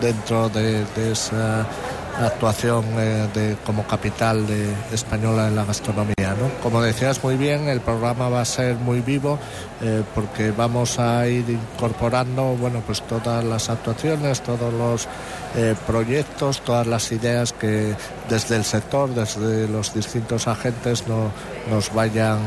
dentro 0.00 0.48
de, 0.48 0.84
de 0.94 1.12
esa 1.12 1.66
actuación 2.26 2.84
eh, 2.96 3.28
de, 3.32 3.56
como 3.64 3.86
capital 3.86 4.46
de, 4.46 4.72
española 4.92 5.48
en 5.48 5.56
la 5.56 5.64
gastronomía. 5.64 6.34
¿no? 6.38 6.62
Como 6.62 6.82
decías 6.82 7.22
muy 7.22 7.36
bien, 7.36 7.68
el 7.68 7.80
programa 7.80 8.28
va 8.28 8.40
a 8.40 8.44
ser 8.44 8.76
muy 8.76 9.00
vivo 9.00 9.38
eh, 9.80 10.02
porque 10.14 10.50
vamos 10.50 10.98
a 10.98 11.26
ir 11.26 11.48
incorporando 11.48 12.56
bueno, 12.56 12.82
pues 12.84 13.02
todas 13.02 13.44
las 13.44 13.70
actuaciones, 13.70 14.40
todos 14.40 14.72
los 14.72 15.08
eh, 15.56 15.74
proyectos, 15.86 16.60
todas 16.62 16.86
las 16.86 17.10
ideas 17.12 17.52
que 17.52 17.94
desde 18.28 18.56
el 18.56 18.64
sector, 18.64 19.10
desde 19.14 19.68
los 19.68 19.94
distintos 19.94 20.48
agentes 20.48 21.06
no, 21.06 21.30
nos 21.70 21.92
vayan 21.94 22.38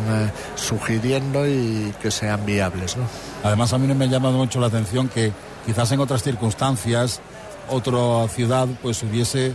sugiriendo 0.56 1.48
y 1.48 1.94
que 2.02 2.12
sean 2.12 2.46
viables. 2.46 2.98
¿no? 2.98 3.04
Además, 3.44 3.74
a 3.74 3.78
mí 3.78 3.92
me 3.94 4.06
ha 4.06 4.08
llamado 4.08 4.38
mucho 4.38 4.60
la 4.60 4.68
atención 4.68 5.10
que 5.10 5.32
quizás 5.66 5.92
en 5.92 6.00
otras 6.00 6.24
circunstancias 6.24 7.22
otra 7.70 8.28
ciudad 8.28 8.68
pues 8.82 9.02
hubiese 9.04 9.54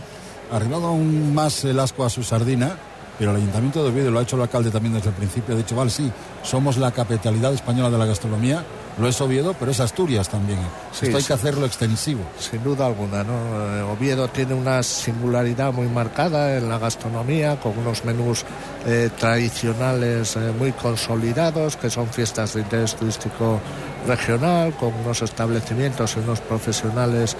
arribado 0.51 0.87
aún 0.87 1.33
más 1.33 1.63
el 1.65 1.79
asco 1.79 2.05
a 2.05 2.09
su 2.09 2.23
sardina 2.23 2.77
pero 3.17 3.31
el 3.31 3.37
Ayuntamiento 3.37 3.83
de 3.83 3.89
Oviedo, 3.89 4.11
lo 4.11 4.19
ha 4.19 4.21
hecho 4.21 4.35
el 4.35 4.43
alcalde 4.43 4.69
también 4.69 4.93
desde 4.93 5.09
el 5.09 5.15
principio, 5.15 5.55
ha 5.55 5.57
dicho, 5.57 5.75
vale, 5.75 5.89
sí, 5.89 6.11
somos 6.43 6.77
la 6.77 6.91
capitalidad 6.91 7.53
española 7.53 7.89
de 7.89 7.97
la 7.97 8.05
gastronomía, 8.05 8.63
lo 8.99 9.07
es 9.07 9.19
Oviedo, 9.21 9.55
pero 9.59 9.71
es 9.71 9.79
Asturias 9.79 10.29
también. 10.29 10.59
Esto 10.91 11.17
hay 11.17 11.23
que 11.23 11.33
hacerlo 11.33 11.65
extensivo. 11.65 12.21
Sin 12.39 12.63
duda 12.63 12.87
alguna, 12.87 13.23
¿no? 13.23 13.33
Eh, 13.33 13.81
Oviedo 13.81 14.27
tiene 14.27 14.55
una 14.55 14.81
singularidad 14.81 15.71
muy 15.71 15.87
marcada 15.87 16.57
en 16.57 16.67
la 16.67 16.79
gastronomía, 16.79 17.59
con 17.59 17.77
unos 17.77 18.05
menús 18.05 18.43
eh, 18.85 19.09
tradicionales 19.19 20.35
eh, 20.35 20.51
muy 20.57 20.71
consolidados, 20.71 21.77
que 21.77 21.89
son 21.89 22.07
fiestas 22.07 22.55
de 22.55 22.61
interés 22.61 22.95
turístico 22.95 23.59
regional, 24.07 24.73
con 24.73 24.93
unos 24.93 25.21
establecimientos 25.21 26.15
y 26.15 26.19
unos 26.19 26.39
profesionales 26.41 27.35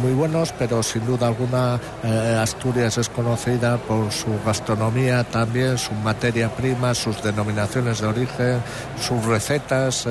muy 0.00 0.12
buenos, 0.12 0.52
pero 0.58 0.82
sin 0.82 1.04
duda 1.04 1.26
alguna 1.26 1.80
Asturias 2.40 2.98
es 2.98 3.08
conocida 3.08 3.76
por 3.78 4.10
su 4.12 4.28
gastronomía 4.44 5.24
también, 5.24 5.76
su 5.76 5.92
materia 5.94 6.48
prima, 6.48 6.94
sus 6.94 7.22
denominaciones 7.22 8.00
de 8.00 8.06
origen, 8.06 8.62
sus 9.00 9.24
recetas 9.24 10.06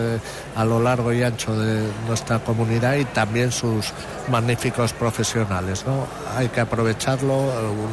a 0.55 0.65
lo 0.65 0.81
largo 0.81 1.13
y 1.13 1.23
ancho 1.23 1.57
de 1.57 1.89
nuestra 2.07 2.39
comunidad 2.39 2.95
y 2.95 3.05
también 3.05 3.51
sus 3.51 3.93
magníficos 4.29 4.93
profesionales. 4.93 5.85
¿no? 5.85 6.07
Hay 6.35 6.49
que 6.49 6.61
aprovecharlo, 6.61 7.35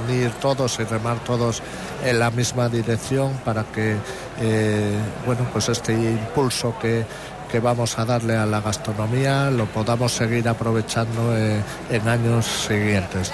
unir 0.07 0.31
todos 0.41 0.79
y 0.81 0.85
remar 0.85 1.19
todos 1.21 1.63
en 2.05 2.19
la 2.19 2.31
misma 2.31 2.69
dirección 2.69 3.33
para 3.45 3.65
que 3.65 3.97
eh, 4.41 4.99
bueno, 5.25 5.47
pues 5.53 5.69
este 5.69 5.93
impulso 5.93 6.75
que, 6.81 7.05
que 7.53 7.61
vamos 7.61 7.99
a 7.99 8.07
darle 8.07 8.35
a 8.35 8.47
la 8.47 8.63
gastronomía 8.63 9.51
lo 9.51 9.67
podamos 9.67 10.11
seguir 10.11 10.49
aprovechando 10.49 11.37
eh, 11.37 11.63
en 11.91 12.09
años 12.09 12.47
siguientes. 12.47 13.31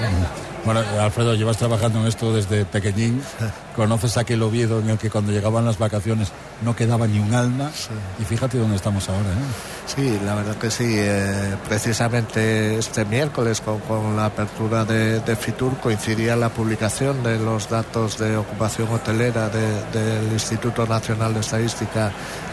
Bueno, 0.65 0.81
Alfredo, 1.01 1.35
llevas 1.35 1.57
trabajando 1.57 2.01
en 2.01 2.09
esto 2.09 2.35
desde 2.35 2.65
pequeñín. 2.65 3.23
Conoces 3.77 4.17
aquel 4.17 4.43
Oviedo 4.43 4.81
en 4.81 4.91
el 4.91 4.99
que 4.99 5.09
cuando 5.09 5.31
llegaban 5.31 5.65
las 5.65 5.79
vacaciones 5.79 6.33
no 6.63 6.75
quedaba 6.75 7.07
ni 7.07 7.21
un 7.21 7.33
alma. 7.33 7.71
Y 8.19 8.25
fíjate 8.25 8.59
dónde 8.59 8.75
estamos 8.75 9.09
ahora. 9.09 9.21
¿eh? 9.21 9.87
Sí, 9.87 10.19
la 10.25 10.35
verdad 10.35 10.57
que 10.57 10.71
sí. 10.73 10.97
Eh, 10.99 11.55
precisamente 11.69 12.77
este 12.77 13.05
miércoles, 13.05 13.61
con, 13.61 14.17
la 14.17 14.27
apertura 14.27 14.85
de, 14.85 15.37
Fitur, 15.37 15.77
coincidía 15.79 16.35
la 16.35 16.49
publicación 16.49 17.23
de 17.23 17.39
los 17.39 17.71
datos 17.71 18.19
de 18.19 18.37
ocupación 18.37 18.89
hotelera 18.89 19.49
del 19.49 20.33
Instituto 20.33 20.87
Nacional 20.87 21.35
de 21.35 21.41
Estadística 21.41 22.11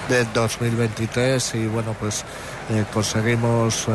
de 0.10 0.26
2023. 0.34 1.56
Y 1.56 1.68
bueno, 1.68 1.96
pues 2.00 2.24
eh, 2.70 2.86
conseguimos 2.94 3.88
eh, 3.88 3.92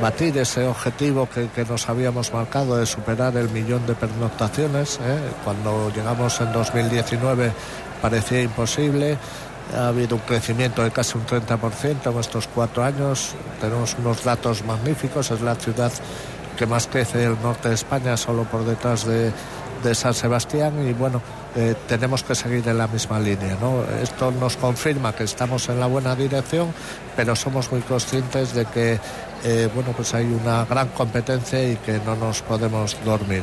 batir 0.00 0.36
ese 0.38 0.66
objetivo 0.66 1.28
que, 1.28 1.64
nos 1.64 1.88
habíamos 1.88 2.32
marcado 2.32 2.76
de 2.76 2.86
superar 2.86 3.36
el 3.36 3.50
millón 3.50 3.86
de 3.86 3.94
pernoctaciones. 3.94 4.98
Eh. 5.02 5.18
Cuando 5.44 5.90
llegamos 5.94 6.40
en 6.40 6.52
2019 6.52 7.52
parecía 8.00 8.42
imposible. 8.42 9.18
Ha 9.76 9.88
habido 9.88 10.14
un 10.14 10.22
crecimiento 10.22 10.84
de 10.84 10.92
casi 10.92 11.18
un 11.18 11.26
30% 11.26 12.12
en 12.12 12.18
estos 12.18 12.46
cuatro 12.46 12.84
años. 12.84 13.34
Tenemos 13.60 13.96
unos 13.98 14.22
datos 14.22 14.64
magníficos. 14.64 15.32
Es 15.32 15.40
la 15.40 15.56
ciudad 15.56 15.90
que 16.56 16.66
más 16.66 16.86
crece 16.86 17.18
del 17.18 17.36
norte 17.42 17.68
de 17.68 17.74
España, 17.74 18.16
solo 18.16 18.44
por 18.44 18.64
detrás 18.64 19.04
de, 19.04 19.32
de 19.82 19.94
San 19.94 20.14
Sebastián. 20.14 20.86
Y 20.88 20.92
bueno, 20.92 21.20
eh, 21.56 21.74
tenemos 21.88 22.22
que 22.22 22.34
seguir 22.34 22.68
en 22.68 22.76
la 22.76 22.86
misma 22.86 23.18
línea. 23.18 23.56
¿no? 23.60 23.82
Esto 24.02 24.30
nos 24.30 24.56
confirma 24.56 25.14
que 25.14 25.24
estamos 25.24 25.68
en 25.68 25.80
la 25.80 25.86
buena 25.86 26.14
dirección, 26.14 26.72
pero 27.16 27.34
somos 27.34 27.72
muy 27.72 27.80
conscientes 27.80 28.54
de 28.54 28.66
que 28.66 29.00
eh, 29.44 29.68
bueno, 29.74 29.92
pues 29.92 30.12
hay 30.14 30.26
una 30.26 30.64
gran 30.64 30.88
competencia 30.88 31.62
y 31.72 31.76
que 31.76 31.98
no 32.04 32.14
nos 32.16 32.42
podemos 32.42 32.96
dormir. 33.04 33.42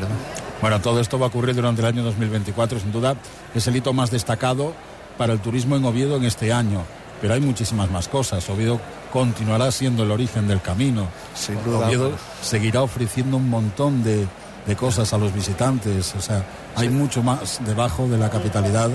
Bueno, 0.62 0.80
todo 0.80 1.00
esto 1.00 1.18
va 1.18 1.26
a 1.26 1.30
ocurrir 1.30 1.56
durante 1.56 1.82
el 1.82 1.88
año 1.88 2.04
2024, 2.04 2.80
sin 2.80 2.92
duda 2.92 3.16
es 3.56 3.68
el 3.68 3.76
hito 3.76 3.94
más 3.94 4.12
destacado 4.12 4.74
para 5.18 5.34
el 5.34 5.40
turismo 5.40 5.76
en 5.76 5.86
Oviedo 5.86 6.16
en 6.18 6.24
este 6.24 6.54
año. 6.54 6.84
Pero 7.22 7.34
hay 7.34 7.42
muchísimas 7.42 7.90
más 7.90 8.10
cosas. 8.10 8.50
Oviedo 8.50 8.80
continuará 9.12 9.72
siendo 9.72 10.04
el 10.04 10.12
origen 10.12 10.48
del 10.48 10.62
camino. 10.62 11.08
Sin 11.34 11.64
duda. 11.64 11.88
Oviedo 11.88 12.12
seguirá 12.42 12.82
ofreciendo 12.82 13.38
un 13.38 13.50
montón 13.50 14.04
de, 14.04 14.28
de 14.66 14.76
cosas 14.76 15.14
a 15.14 15.18
los 15.18 15.34
visitantes. 15.34 16.14
O 16.16 16.22
sea, 16.22 16.44
hay 16.76 16.90
mucho 16.90 17.22
más 17.24 17.60
debajo 17.66 18.08
de 18.08 18.18
la 18.18 18.30
capitalidad 18.30 18.90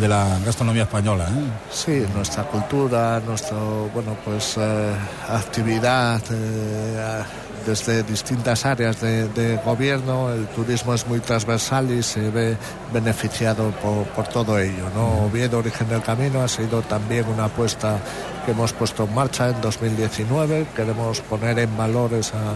de 0.00 0.08
la 0.08 0.38
gastronomía 0.44 0.84
española. 0.84 1.26
¿eh? 1.28 1.50
Sí, 1.70 2.04
nuestra 2.14 2.44
cultura, 2.44 3.20
nuestra 3.20 3.58
bueno, 3.92 4.16
pues, 4.24 4.56
eh, 4.56 4.92
actividad 5.28 6.22
eh, 6.30 7.22
desde 7.66 8.02
distintas 8.02 8.66
áreas 8.66 9.00
de, 9.00 9.60
gobierno, 9.64 10.30
el 10.30 10.46
turismo 10.48 10.94
es 10.94 11.06
muy 11.06 11.20
transversal 11.20 11.90
y 11.90 12.02
se 12.02 12.30
ve 12.30 12.56
beneficiado 12.92 13.72
por, 13.72 14.26
todo 14.28 14.58
ello. 14.58 14.88
¿no? 14.94 15.26
Oviedo, 15.26 15.58
Origen 15.58 15.88
del 15.88 16.02
Camino, 16.02 16.42
ha 16.42 16.48
sido 16.48 16.82
también 16.82 17.26
una 17.28 17.44
apuesta 17.44 17.98
que 18.44 18.52
hemos 18.52 18.72
puesto 18.72 19.04
en 19.04 19.14
marcha 19.14 19.48
en 19.50 19.60
2019. 19.60 20.66
Queremos 20.74 21.20
poner 21.20 21.58
en 21.58 21.76
valor 21.76 22.12
esa 22.14 22.54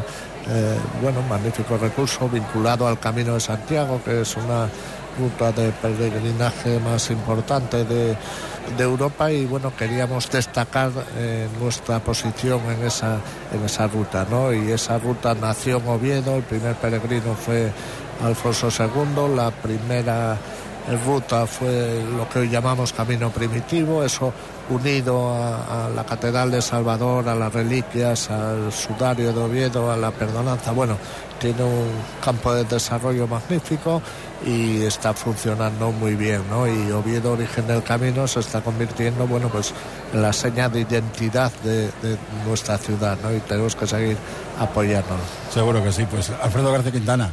eh, 0.48 0.76
bueno, 1.02 1.22
magnífico 1.22 1.76
recurso 1.76 2.28
vinculado 2.28 2.86
al 2.86 2.98
Camino 2.98 3.34
de 3.34 3.40
Santiago, 3.40 4.00
que 4.04 4.20
es 4.20 4.36
una 4.36 4.68
ruta 5.18 5.50
de 5.52 5.72
peregrinaje 5.72 6.78
más 6.78 7.10
importante 7.10 7.84
de, 7.84 8.16
Europa 8.78 9.30
y 9.30 9.46
bueno, 9.46 9.72
queríamos 9.76 10.30
destacar 10.30 10.90
eh, 11.16 11.48
nuestra 11.60 12.00
posición 12.00 12.60
en 12.70 12.86
esa, 12.86 13.20
en 13.52 13.64
esa 13.64 13.86
ruta, 13.86 14.26
¿no? 14.30 14.52
Y 14.52 14.72
esa 14.72 14.98
ruta 14.98 15.34
nació 15.34 15.78
en 15.78 15.88
Oviedo, 15.88 16.36
el 16.36 16.42
primer 16.42 16.74
peregrino 16.76 17.34
fue 17.34 17.70
Alfonso 18.22 18.68
II, 18.68 19.34
la 19.34 19.50
primera 19.50 20.38
ruta 21.04 21.46
fue 21.46 22.00
lo 22.16 22.28
que 22.28 22.40
hoy 22.40 22.48
llamamos 22.48 22.92
camino 22.92 23.30
primitivo, 23.30 24.04
eso 24.04 24.32
unido 24.70 25.34
a, 25.34 25.88
la 25.94 26.04
Catedral 26.04 26.50
de 26.50 26.62
Salvador, 26.62 27.28
a 27.28 27.34
las 27.34 27.52
reliquias, 27.52 28.30
al 28.30 28.72
sudario 28.72 29.32
de 29.32 29.40
Oviedo, 29.40 29.90
a 29.90 29.96
la 29.96 30.10
perdonanza. 30.10 30.72
Bueno, 30.72 30.96
tiene 31.40 31.62
un 31.62 31.90
campo 32.24 32.52
de 32.54 32.64
desarrollo 32.64 33.26
magnífico 33.26 34.00
y 34.46 34.82
está 34.82 35.12
funcionando 35.12 35.90
muy 35.90 36.14
bien, 36.14 36.42
¿no? 36.48 36.68
Y 36.68 36.92
Oviedo, 36.92 37.32
origen 37.32 37.66
del 37.66 37.82
camino, 37.82 38.28
se 38.28 38.40
está 38.40 38.60
convirtiendo, 38.60 39.26
bueno, 39.26 39.48
pues 39.48 39.74
en 40.14 40.22
la 40.22 40.32
seña 40.32 40.68
de 40.68 40.80
identidad 40.80 41.52
de, 41.64 41.90
nuestra 42.46 42.78
ciudad, 42.78 43.18
¿no? 43.22 43.34
Y 43.34 43.40
tenemos 43.40 43.74
que 43.74 43.86
seguir 43.88 44.16
apoyándonos. 44.58 45.26
Seguro 45.52 45.82
que 45.82 45.92
sí, 45.92 46.06
pues 46.08 46.30
Alfredo 46.30 46.70
García 46.70 46.92
Quintana, 46.92 47.32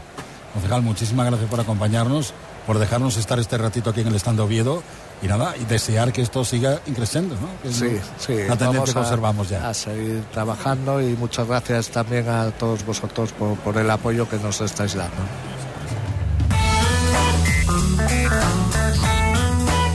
concejal, 0.53 0.81
muchísimas 0.81 1.27
gracias 1.27 1.49
por 1.49 1.59
acompañarnos 1.59 2.33
por 2.65 2.79
dejarnos 2.79 3.17
estar 3.17 3.39
este 3.39 3.57
ratito 3.57 3.89
aquí 3.89 4.01
en 4.01 4.07
el 4.07 4.15
stand 4.15 4.37
de 4.37 4.43
Oviedo 4.43 4.83
y 5.21 5.27
nada, 5.27 5.55
y 5.57 5.65
desear 5.65 6.11
que 6.11 6.21
esto 6.21 6.43
siga 6.43 6.79
increciendo, 6.85 7.35
¿no? 7.35 7.71
sí, 7.71 7.97
sí. 8.17 8.35
La 8.47 8.57
tendencia 8.57 8.93
que 8.93 8.99
observamos 8.99 9.49
ya. 9.49 9.69
A 9.69 9.73
seguir 9.73 10.23
trabajando 10.33 11.01
y 11.01 11.15
muchas 11.15 11.47
gracias 11.47 11.89
también 11.89 12.27
a 12.27 12.51
todos 12.51 12.85
vosotros 12.85 13.31
por, 13.33 13.55
por 13.57 13.77
el 13.77 13.89
apoyo 13.89 14.27
que 14.27 14.37
nos 14.37 14.59
estáis 14.61 14.95
dando. 14.95 15.52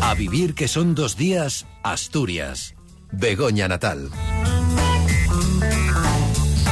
A 0.09 0.15
vivir 0.15 0.55
que 0.55 0.69
son 0.69 0.95
dos 0.95 1.19
días, 1.19 1.67
Asturias. 1.83 2.75
Begoña 3.13 3.69
Natal. 3.69 4.09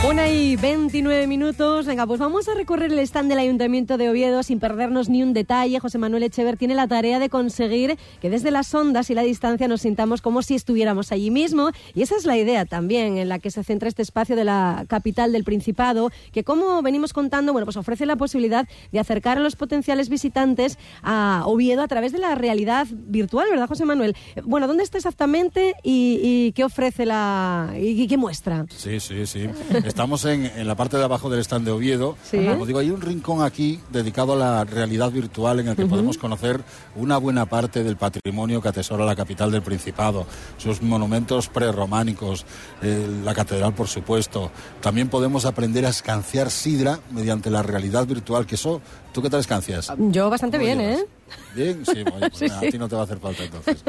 Una 0.08 0.28
y 0.28 0.54
29 0.54 1.26
minutos. 1.26 1.84
Venga, 1.84 2.06
pues 2.06 2.20
vamos 2.20 2.48
a 2.48 2.54
recorrer 2.54 2.92
el 2.92 2.98
stand 3.00 3.28
del 3.28 3.40
Ayuntamiento 3.40 3.98
de 3.98 4.08
Oviedo 4.08 4.44
sin 4.44 4.60
perdernos 4.60 5.08
ni 5.08 5.20
un 5.24 5.32
detalle. 5.32 5.80
José 5.80 5.98
Manuel 5.98 6.22
Echever 6.22 6.56
tiene 6.56 6.76
la 6.76 6.86
tarea 6.86 7.18
de 7.18 7.28
conseguir 7.28 7.98
que 8.20 8.30
desde 8.30 8.52
las 8.52 8.72
ondas 8.72 9.10
y 9.10 9.14
la 9.14 9.22
distancia 9.22 9.66
nos 9.66 9.80
sintamos 9.80 10.22
como 10.22 10.42
si 10.42 10.54
estuviéramos 10.54 11.10
allí 11.10 11.32
mismo. 11.32 11.70
Y 11.92 12.02
esa 12.02 12.14
es 12.16 12.24
la 12.24 12.38
idea 12.38 12.66
también 12.66 13.18
en 13.18 13.28
la 13.28 13.40
que 13.40 13.50
se 13.50 13.64
centra 13.64 13.88
este 13.88 14.02
espacio 14.02 14.36
de 14.36 14.44
la 14.44 14.84
capital 14.86 15.32
del 15.32 15.42
Principado, 15.42 16.12
que 16.30 16.44
como 16.44 16.82
venimos 16.82 17.12
contando, 17.12 17.52
bueno, 17.52 17.66
pues 17.66 17.76
ofrece 17.76 18.06
la 18.06 18.14
posibilidad 18.14 18.68
de 18.92 19.00
acercar 19.00 19.38
a 19.38 19.40
los 19.40 19.56
potenciales 19.56 20.08
visitantes 20.08 20.78
a 21.02 21.42
Oviedo 21.46 21.82
a 21.82 21.88
través 21.88 22.12
de 22.12 22.18
la 22.18 22.36
realidad 22.36 22.86
virtual, 22.92 23.48
¿verdad, 23.50 23.66
José 23.66 23.84
Manuel? 23.84 24.14
Bueno, 24.44 24.68
¿dónde 24.68 24.84
está 24.84 24.98
exactamente 24.98 25.74
y, 25.82 26.52
qué 26.52 26.62
ofrece 26.62 27.06
la 27.06 27.74
y 27.76 28.06
qué 28.06 28.16
muestra? 28.16 28.66
Sí, 28.68 29.00
sí, 29.00 29.26
sí. 29.26 29.48
Estamos 29.96 30.26
en, 30.26 30.68
la 30.68 30.74
parte 30.74 30.98
de 30.98 31.04
abajo 31.04 31.30
del 31.30 31.40
stand 31.40 31.64
de 31.64 31.70
Oviedo. 31.70 32.18
Como 32.30 32.66
digo, 32.66 32.80
hay 32.80 32.90
un 32.90 33.00
rincón 33.00 33.40
aquí 33.40 33.80
dedicado 33.90 34.34
a 34.34 34.36
la 34.36 34.62
realidad 34.62 35.10
virtual 35.10 35.60
en 35.60 35.68
el 35.68 35.74
que 35.74 35.86
podemos 35.86 36.18
conocer 36.18 36.60
una 36.96 37.16
buena 37.16 37.46
parte 37.46 37.82
del 37.82 37.96
patrimonio 37.96 38.60
que 38.60 38.68
atesora 38.68 39.06
la 39.06 39.16
capital 39.16 39.50
del 39.50 39.62
Principado, 39.62 40.26
sus 40.58 40.82
monumentos 40.82 41.48
prerrománicos, 41.48 42.44
eh, 42.82 43.08
la 43.24 43.32
catedral, 43.32 43.72
por 43.72 43.88
supuesto. 43.88 44.50
También 44.82 45.08
podemos 45.08 45.46
aprender 45.46 45.86
a 45.86 45.88
escanciar 45.88 46.50
sidra 46.50 47.00
mediante 47.10 47.48
la 47.48 47.62
realidad 47.62 48.06
virtual, 48.06 48.44
que 48.44 48.56
eso, 48.56 48.82
¿tú 49.14 49.22
qué 49.22 49.30
tal 49.30 49.40
escancias? 49.40 49.90
Yo 49.96 50.28
bastante 50.28 50.58
bien, 50.58 50.78
¿eh? 50.78 51.06
Bien, 51.54 51.86
sí, 51.86 52.04
pues 52.38 52.52
a 52.52 52.60
ti 52.60 52.76
no 52.76 52.86
te 52.86 52.96
va 52.96 53.00
a 53.00 53.04
hacer 53.04 53.18
falta 53.18 53.44
entonces. 53.44 53.82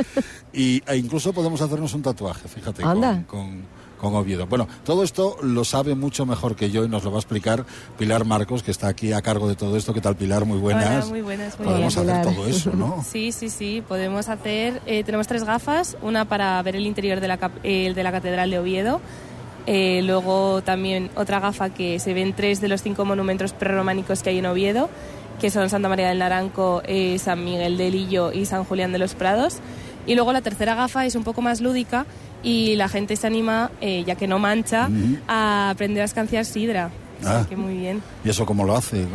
Y, 0.54 0.82
e 0.88 0.96
incluso 0.96 1.34
podemos 1.34 1.60
hacernos 1.60 1.94
un 1.94 2.02
tatuaje, 2.02 2.48
fíjate, 2.48 2.82
con 2.82 3.24
con 3.24 3.87
Oviedo. 4.02 4.48
Bueno, 4.48 4.68
todo 4.86 5.04
esto 5.04 5.38
lo 5.42 5.64
sabe 5.64 5.96
mucho 5.96 6.26
mejor 6.26 6.56
que 6.56 6.72
yo 6.72 6.86
y 6.86 6.90
nos 6.90 7.04
lo 7.04 7.12
va 7.12 7.18
a 7.18 7.20
explicar 7.20 7.66
Pilar 7.98 8.26
Marcos, 8.26 8.64
que 8.64 8.72
está 8.72 8.88
aquí 8.88 9.14
a 9.14 9.22
cargo 9.22 9.48
de 9.48 9.56
todo 9.56 9.78
esto. 9.78 9.94
¿Qué 9.94 10.02
tal, 10.02 10.16
Pilar? 10.16 10.46
Muy 10.46 10.60
buenas. 10.60 11.04
Hola, 11.04 11.06
muy 11.06 11.22
buenas. 11.22 11.58
Muy 11.60 11.68
Podemos 11.68 11.98
hacer 11.98 12.22
todo 12.22 12.48
eso, 12.48 12.72
¿no? 12.74 13.04
Sí, 13.08 13.32
sí, 13.32 13.50
sí. 13.50 13.84
Podemos 13.88 14.30
hacer. 14.30 14.82
Eh, 14.86 15.04
tenemos 15.04 15.28
tres 15.28 15.44
gafas: 15.44 15.98
una 16.02 16.26
para 16.26 16.62
ver 16.64 16.76
el 16.76 16.86
interior 16.86 17.20
de 17.20 17.28
la, 17.28 17.52
eh, 17.64 17.94
de 17.94 18.04
la 18.04 18.12
Catedral 18.12 18.50
de 18.50 18.60
Oviedo. 18.60 19.02
Eh, 19.66 20.02
luego 20.04 20.62
también 20.62 21.10
otra 21.16 21.40
gafa 21.40 21.70
que 21.70 22.00
se 22.00 22.14
ven 22.14 22.34
tres 22.34 22.62
de 22.62 22.70
los 22.70 22.82
cinco 22.82 23.04
monumentos 23.04 23.52
prerrománicos 23.52 24.24
que 24.24 24.30
hay 24.30 24.40
en 24.40 24.46
Oviedo, 24.46 24.90
que 25.42 25.52
son 25.52 25.70
Santa 25.70 25.90
María 25.90 26.08
del 26.08 26.20
Naranco, 26.20 26.82
San 27.20 27.44
Miguel 27.44 27.78
del 27.78 27.92
Lillo 27.92 28.32
y 28.32 28.46
San 28.46 28.64
Julián 28.64 28.94
de 28.94 29.00
los 29.00 29.14
Prados. 29.14 29.58
Y 30.06 30.16
luego 30.16 30.32
la 30.32 30.42
tercera 30.42 30.74
gafa 30.74 31.06
es 31.06 31.16
un 31.16 31.26
poco 31.26 31.42
más 31.42 31.60
lúdica 31.60 32.06
y 32.44 32.76
la 32.76 32.90
gente 32.90 33.16
se 33.16 33.28
anima, 33.28 33.72
eh, 33.82 34.04
ya 34.06 34.16
que 34.16 34.28
no 34.28 34.40
mancha, 34.40 34.90
a 35.28 35.72
aprender 35.72 36.02
a 36.02 36.06
escanciar 36.06 36.46
sidra. 36.46 36.92
Ah. 37.26 37.46
que 37.50 37.56
muy 37.56 37.76
bien. 37.78 38.02
¿Y 38.24 38.30
eso 38.30 38.46
cómo 38.46 38.64
lo 38.64 38.76
hace? 38.76 39.08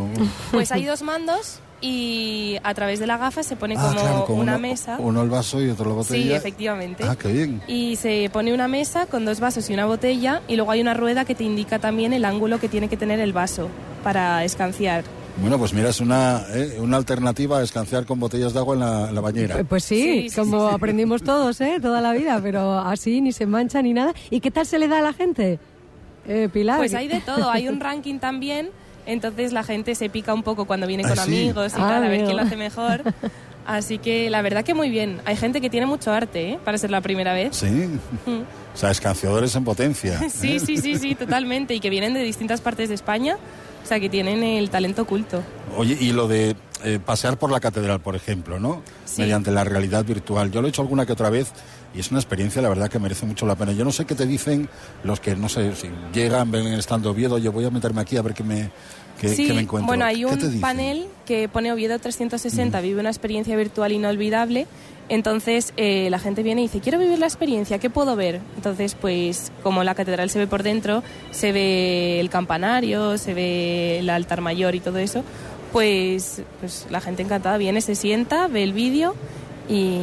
Pues 0.50 0.72
hay 0.72 0.84
dos 0.84 1.02
mandos 1.02 1.60
y 1.80 2.56
a 2.62 2.74
través 2.74 3.00
de 3.00 3.06
la 3.06 3.18
gafa 3.18 3.42
se 3.42 3.56
pone 3.56 3.74
ah, 3.76 4.24
como, 4.26 4.40
una 4.40 4.56
mesa. 4.56 4.96
Uno 4.98 5.22
el 5.22 5.28
vaso 5.28 5.60
y 5.60 5.68
otro 5.68 5.88
la 5.88 5.96
botella. 5.96 6.22
Sí, 6.24 6.32
efectivamente. 6.32 7.04
Ah, 7.06 7.16
qué 7.16 7.32
bien. 7.32 7.60
Y 7.66 7.96
se 7.96 8.30
pone 8.32 8.54
una 8.54 8.68
mesa 8.68 9.06
con 9.06 9.24
dos 9.24 9.40
vasos 9.40 9.68
y 9.68 9.74
una 9.74 9.86
botella 9.86 10.42
y 10.48 10.56
luego 10.56 10.70
hay 10.70 10.80
una 10.80 10.94
rueda 10.94 11.24
que 11.24 11.34
te 11.34 11.44
indica 11.44 11.78
también 11.78 12.12
el 12.12 12.24
ángulo 12.24 12.58
que 12.60 12.68
tiene 12.68 12.88
que 12.88 12.96
tener 12.96 13.20
el 13.20 13.32
vaso 13.32 13.68
para 14.02 14.44
escanciar. 14.44 15.04
Bueno, 15.42 15.58
pues 15.58 15.74
mira, 15.74 15.88
es 15.88 16.00
una, 16.00 16.44
eh, 16.54 16.78
una 16.78 16.96
alternativa 16.96 17.58
a 17.58 17.62
escanciar 17.62 18.06
con 18.06 18.20
botellas 18.20 18.52
de 18.52 18.60
agua 18.60 18.74
en 18.74 19.14
la, 19.14 19.20
bañera. 19.20 19.56
Pues, 19.56 19.66
pues 19.66 19.84
sí, 19.84 20.28
como 20.36 20.68
aprendimos 20.68 21.24
todos, 21.24 21.60
¿eh? 21.60 21.78
Toda 21.82 22.00
la 22.00 22.12
vida, 22.12 22.38
pero 22.40 22.78
así 22.78 23.20
ni 23.20 23.32
se 23.32 23.44
mancha 23.46 23.82
ni 23.82 23.92
nada. 23.92 24.14
¿Y 24.30 24.38
qué 24.38 24.52
tal 24.52 24.66
se 24.66 24.78
le 24.78 24.86
da 24.86 25.00
a 25.00 25.02
la 25.02 25.12
gente, 25.12 25.58
eh, 26.28 26.48
Pilar? 26.52 26.78
Pues 26.78 26.94
hay 26.94 27.08
de 27.08 27.20
todo, 27.20 27.50
hay 27.50 27.68
un 27.68 27.80
ranking 27.80 28.20
también, 28.20 28.70
entonces 29.04 29.52
la 29.52 29.64
gente 29.64 29.96
se 29.96 30.08
pica 30.08 30.32
un 30.32 30.44
poco 30.44 30.64
cuando 30.64 30.86
viene 30.86 31.02
con 31.02 31.18
amigos 31.18 31.72
y 31.72 31.80
ah, 31.80 31.88
tal, 31.88 32.04
a 32.04 32.08
ver 32.08 32.24
quién 32.24 32.36
lo 32.36 32.42
hace 32.44 32.56
mejor. 32.56 33.02
Así 33.66 33.98
que 33.98 34.28
la 34.30 34.42
verdad 34.42 34.64
que 34.64 34.74
muy 34.74 34.90
bien. 34.90 35.20
Hay 35.24 35.36
gente 35.36 35.60
que 35.60 35.70
tiene 35.70 35.86
mucho 35.86 36.12
arte, 36.12 36.50
¿eh? 36.50 36.58
Para 36.64 36.78
ser 36.78 36.90
la 36.90 37.00
primera 37.00 37.32
vez. 37.32 37.56
Sí. 37.56 37.66
Mm. 37.66 38.42
O 38.74 38.76
sea, 38.76 38.90
escanciadores 38.90 39.54
en 39.54 39.64
potencia. 39.64 40.18
sí, 40.30 40.58
sí, 40.58 40.78
sí, 40.78 40.96
sí, 40.96 41.14
totalmente. 41.14 41.74
Y 41.74 41.80
que 41.80 41.90
vienen 41.90 42.14
de 42.14 42.22
distintas 42.22 42.60
partes 42.60 42.88
de 42.88 42.94
España 42.94 43.36
o 43.82 43.86
sea, 43.86 43.98
que 43.98 44.08
tienen 44.08 44.42
el 44.42 44.70
talento 44.70 45.02
oculto. 45.02 45.42
Oye, 45.76 45.96
y 45.98 46.12
lo 46.12 46.28
de 46.28 46.54
eh, 46.84 47.00
pasear 47.04 47.36
por 47.38 47.50
la 47.50 47.58
catedral, 47.58 48.00
por 48.00 48.14
ejemplo, 48.14 48.60
¿no? 48.60 48.82
Mediante 49.18 49.50
la 49.50 49.64
realidad 49.64 50.04
virtual. 50.04 50.50
Yo 50.50 50.60
lo 50.60 50.68
he 50.68 50.70
hecho 50.70 50.82
alguna 50.82 51.04
que 51.04 51.12
otra 51.12 51.30
vez 51.30 51.52
y 51.94 52.00
es 52.00 52.10
una 52.10 52.20
experiencia, 52.20 52.62
la 52.62 52.68
verdad, 52.68 52.88
que 52.88 52.98
merece 52.98 53.26
mucho 53.26 53.44
la 53.44 53.56
pena. 53.56 53.72
Yo 53.72 53.84
no 53.84 53.92
sé 53.92 54.04
qué 54.04 54.14
te 54.14 54.24
dicen 54.24 54.68
los 55.02 55.20
que, 55.20 55.34
no 55.34 55.48
sé, 55.48 55.74
si 55.74 55.90
llegan, 56.12 56.50
ven 56.50 56.66
estando 56.68 57.10
Oviedo, 57.10 57.38
yo 57.38 57.50
voy 57.52 57.64
a 57.64 57.70
meterme 57.70 58.00
aquí 58.00 58.16
a 58.16 58.22
ver 58.22 58.34
qué 58.34 58.44
me, 58.44 58.70
qué, 59.22 59.52
me 59.54 59.60
encuentro. 59.60 59.86
Bueno, 59.86 60.04
hay 60.04 60.24
un 60.24 60.60
panel 60.60 61.06
que 61.24 61.48
pone 61.48 61.72
Oviedo 61.72 61.98
360, 61.98 62.80
vive 62.80 63.00
una 63.00 63.10
experiencia 63.10 63.56
virtual 63.56 63.92
inolvidable 63.92 64.66
entonces 65.08 65.74
eh, 65.76 66.08
la 66.10 66.18
gente 66.18 66.42
viene 66.42 66.62
y 66.62 66.64
dice, 66.64 66.80
quiero 66.80 66.98
vivir 66.98 67.18
la 67.18 67.26
experiencia, 67.26 67.78
¿qué 67.78 67.90
puedo 67.90 68.16
ver? 68.16 68.40
Entonces, 68.56 68.94
pues 68.94 69.52
como 69.62 69.84
la 69.84 69.94
catedral 69.94 70.30
se 70.30 70.38
ve 70.38 70.46
por 70.46 70.62
dentro, 70.62 71.02
se 71.32 71.52
ve 71.52 72.18
el 72.18 72.30
campanario, 72.30 73.18
se 73.18 73.34
ve 73.34 73.98
el 73.98 74.08
altar 74.08 74.40
mayor 74.40 74.74
y 74.74 74.80
todo 74.80 74.98
eso, 74.98 75.22
pues, 75.70 76.42
pues 76.60 76.86
la 76.88 77.02
gente 77.02 77.22
encantada 77.22 77.58
viene, 77.58 77.82
se 77.82 77.94
sienta, 77.94 78.46
ve 78.46 78.62
el 78.62 78.72
vídeo 78.72 79.14
y, 79.68 79.98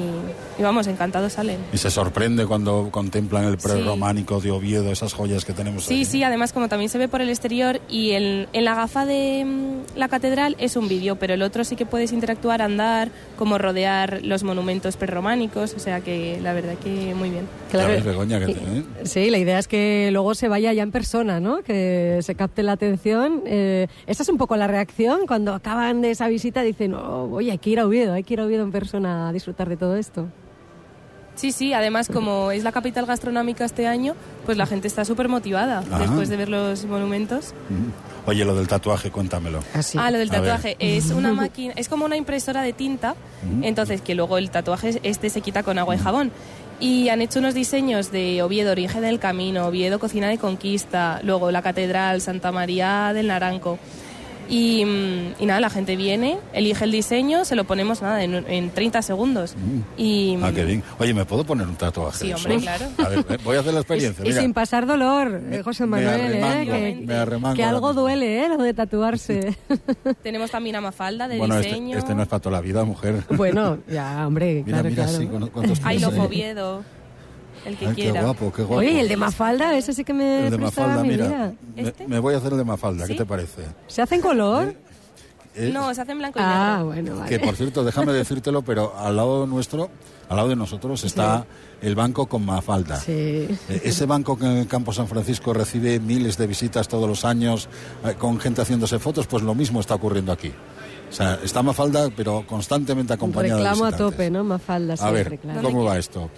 vamos, 0.64 0.88
encantados 0.88 1.34
salen. 1.34 1.58
Y 1.74 1.78
se 1.78 1.90
sorprende 1.92 2.46
cuando 2.46 2.90
contemplan 2.92 3.46
el 3.46 3.58
prerrománico 3.58 4.40
de 4.42 4.52
Oviedo, 4.52 4.92
esas 4.92 5.14
joyas 5.14 5.46
que 5.46 5.54
tenemos 5.54 5.86
Sí, 5.86 6.06
sí, 6.06 6.24
además 6.24 6.54
como 6.54 6.68
también 6.70 6.90
se 6.90 6.98
ve 6.98 7.08
por 7.08 7.22
el 7.22 7.30
exterior 7.30 7.80
y 7.90 8.12
en 8.12 8.48
la 8.54 8.76
gafa 8.76 9.06
de 9.06 9.46
mm, 9.46 9.98
la 9.98 10.08
catedral 10.08 10.56
es 10.60 10.76
un 10.76 10.88
vídeo, 10.88 11.18
pero 11.18 11.34
el 11.34 11.42
otro 11.42 11.64
sí 11.64 11.76
que 11.76 11.86
puedes 11.86 12.12
interactuar, 12.12 12.62
andar, 12.62 13.10
como 13.38 13.58
rodear 13.58 14.22
los 14.24 14.44
monumentos 14.44 14.98
prerrománicos, 14.98 15.74
o 15.74 15.80
sea 15.80 16.02
que 16.02 16.40
la 16.42 16.54
verdad 16.54 16.76
que 16.84 17.14
muy 17.16 17.30
bien. 17.30 17.48
Claro, 17.72 18.04
Begoña, 18.04 18.40
que 18.40 18.56
Sí, 19.04 19.30
la 19.30 19.38
idea 19.38 19.60
es 19.60 19.68
que 19.68 20.10
luego 20.12 20.36
se 20.36 20.48
vaya 20.48 20.74
ya 20.74 20.84
en 20.84 20.92
persona, 20.92 21.40
¿no? 21.40 21.62
Que 21.62 22.20
se 22.22 22.36
capte 22.36 22.64
la 22.64 22.74
atención. 22.74 23.44
Eh, 23.46 23.88
esa 24.08 24.24
es 24.24 24.30
un 24.30 24.38
poco 24.38 24.56
la 24.58 24.68
reacción 24.68 25.28
cuando 25.28 25.54
acaban 25.54 26.02
de 26.02 26.12
esa 26.12 26.28
visita, 26.28 26.62
dicen, 26.62 26.94
oh, 26.94 27.30
oye, 27.32 27.52
hay 27.52 27.58
que 27.58 27.70
ir 27.70 27.80
a 27.80 27.86
Oviedo, 27.86 28.14
hay 28.14 28.24
que 28.24 28.34
ir 28.34 28.40
a 28.40 28.46
Oviedo 28.46 28.64
en 28.64 28.72
persona 28.72 29.30
a 29.30 29.34
disfrutar 29.34 29.70
de 29.70 29.78
todo 29.78 29.96
esto. 29.96 30.28
Sí, 31.40 31.54
sí, 31.54 31.72
además 31.72 32.10
como 32.10 32.52
es 32.52 32.66
la 32.66 32.74
capital 32.74 33.06
gastronómica 33.06 33.64
este 33.64 33.88
año, 33.88 34.14
pues 34.46 34.58
la 34.58 34.66
gente 34.66 34.90
está 34.90 35.06
súper 35.06 35.30
motivada 35.30 35.86
después 35.98 36.28
de 36.28 36.36
ver 36.36 36.50
los 36.50 36.84
monumentos. 36.84 37.54
Oye, 38.26 38.44
lo 38.44 38.54
del 38.56 38.68
tatuaje, 38.68 39.10
cuéntamelo. 39.10 39.64
Ah, 39.74 39.80
ah 40.00 40.12
lo 40.12 40.18
del 40.18 40.30
tatuaje. 40.30 40.76
Es 40.80 41.12
una 41.12 41.32
máquina, 41.32 41.74
es 41.78 41.88
como 41.88 42.04
una 42.04 42.18
impresora 42.18 42.62
de 42.62 42.74
tinta, 42.74 43.16
entonces 43.62 44.02
que 44.02 44.16
luego 44.16 44.38
el 44.38 44.52
tatuaje 44.52 45.00
este 45.04 45.30
se 45.30 45.40
quita 45.40 45.64
con 45.64 45.80
agua 45.80 45.96
y 45.96 46.00
jabón. 46.00 46.34
Y 46.82 47.08
han 47.08 47.22
hecho 47.22 47.40
unos 47.40 47.54
diseños 47.54 48.12
de 48.12 48.44
Oviedo, 48.44 48.74
Origen 48.74 49.02
del 49.02 49.20
Camino, 49.20 49.66
Oviedo, 49.66 49.98
Cocina 49.98 50.28
de 50.28 50.38
Conquista, 50.38 51.22
luego 51.24 51.52
la 51.52 51.62
Catedral, 51.62 52.20
Santa 52.20 52.52
María 52.52 53.14
del 53.14 53.28
Naranco. 53.28 53.80
Y, 54.50 54.82
y, 55.40 55.46
nada, 55.46 55.60
la 55.60 55.70
gente 55.70 55.96
viene, 55.96 56.40
elige 56.54 56.84
el 56.84 56.92
diseño, 56.92 57.46
se 57.46 57.56
lo 57.56 57.66
ponemos 57.66 58.02
nada 58.02 58.24
en, 58.24 58.34
en 58.34 58.72
30 58.72 59.02
segundos. 59.04 59.56
Mm. 59.56 59.80
Y, 59.96 60.40
ah, 60.42 60.52
qué 60.54 60.66
bien. 60.66 60.84
Oye, 60.98 61.14
¿me 61.14 61.24
puedo 61.24 61.44
poner 61.44 61.68
un 61.68 61.76
tatuaje? 61.76 62.18
Sí, 62.18 62.34
hombre, 62.34 62.58
claro. 62.58 62.88
A 62.98 63.10
ver, 63.10 63.40
voy 63.44 63.58
a 63.58 63.60
hacer 63.60 63.74
la 63.74 63.82
experiencia. 63.82 64.26
Y, 64.28 64.34
sin 64.34 64.54
pasar 64.54 64.88
dolor, 64.88 65.40
eh, 65.52 65.62
José 65.64 65.86
Manuel, 65.86 66.34
¿eh? 66.34 67.06
que, 67.06 67.54
que 67.56 67.64
algo 67.64 67.94
duele, 67.94 68.44
¿eh? 68.46 68.50
Lo 68.50 68.58
de 68.58 68.74
tatuarse. 68.74 69.56
Tenemos 70.24 70.50
también 70.50 70.76
Amafalda 70.76 71.28
de 71.28 71.38
bueno, 71.38 71.56
este, 71.56 71.68
diseño. 71.68 71.98
Este, 71.98 72.16
no 72.16 72.24
es 72.24 72.28
para 72.28 72.42
toda 72.42 72.58
la 72.58 72.62
vida, 72.62 72.84
mujer. 72.84 73.24
Bueno, 73.30 73.78
ya, 73.88 74.26
hombre, 74.26 74.64
mira, 74.66 74.82
claro, 74.82 74.90
mira, 74.90 75.50
claro. 75.52 75.76
Sí, 75.76 75.82
Hay 75.84 76.00
loco 76.00 76.24
Oviedo 76.24 76.84
el 77.66 77.78
que 77.78 77.86
quiera. 77.94 78.20
Qué 78.20 78.26
guapo, 78.26 78.54
qué 78.54 78.64
guapo. 78.64 78.80
Oye, 78.80 79.00
el 79.00 79.08
de 79.08 79.18
Mafalda, 79.18 79.78
ese 79.78 79.94
sí 79.94 80.04
que 80.04 80.14
me 80.14 80.46
El 80.46 80.52
de 80.52 80.58
Mafalda, 80.58 81.04
mira, 81.04 81.54
¿Este? 81.76 82.08
me, 82.08 82.20
voy 82.20 82.34
a 82.34 82.38
hacer 82.38 82.52
el 82.52 82.58
de 82.58 82.66
Mafalda, 82.66 83.08
¿qué 83.08 83.16
te 83.16 83.26
parece? 83.26 83.64
¿Se 83.88 84.02
hace 84.02 84.16
en 84.16 84.22
color? 84.22 84.76
¿Eh? 85.56 85.72
No, 85.74 85.94
se 85.94 86.02
hace 86.02 86.12
en 86.12 86.20
blanco 86.20 86.40
y 86.40 86.42
ah, 86.46 86.78
negro. 86.78 86.86
bueno, 86.86 87.16
vale. 87.18 87.30
Que 87.30 87.40
por 87.44 87.56
cierto, 87.56 87.84
déjame 87.84 88.14
decírtelo, 88.14 88.62
pero 88.62 88.98
al 88.98 89.16
lado 89.16 89.48
nuestro, 89.48 89.90
al 90.30 90.38
lado 90.38 90.50
de 90.50 90.56
nosotros 90.56 91.04
está 91.04 91.46
el 91.82 91.96
banco 91.96 92.28
con 92.28 92.46
Mafalda. 92.46 92.98
Sí. 92.98 93.12
Eh, 93.12 93.82
ese 93.84 94.06
banco 94.06 94.38
que 94.38 94.46
en 94.46 94.58
el 94.58 94.68
Campo 94.68 94.94
San 94.94 95.08
Francisco 95.08 95.54
recibe 95.54 96.00
miles 96.00 96.38
de 96.38 96.48
visitas 96.48 96.88
todos 96.88 97.10
los 97.10 97.26
años 97.26 97.68
eh, 98.06 98.14
con 98.18 98.40
gente 98.40 98.62
haciéndose 98.62 99.00
fotos, 99.00 99.28
pues 99.28 99.44
lo 99.44 99.56
mismo 99.56 99.80
está 99.80 99.96
ocurriendo 99.96 100.32
aquí. 100.32 100.54
O 101.10 101.12
sea, 101.12 101.40
está 101.44 101.64
Mafalda, 101.64 102.10
pero 102.16 102.46
constantemente 102.46 103.14
acompañada 103.14 103.58
Reclamo 103.58 103.86
de 103.88 103.96
a 103.96 103.98
tope, 103.98 104.30
¿no? 104.30 104.44
Mafalda, 104.44 104.96
A 105.00 105.12
ver, 105.12 105.40
¿cómo 105.62 105.84
va 105.84 105.98
esto? 105.98 106.30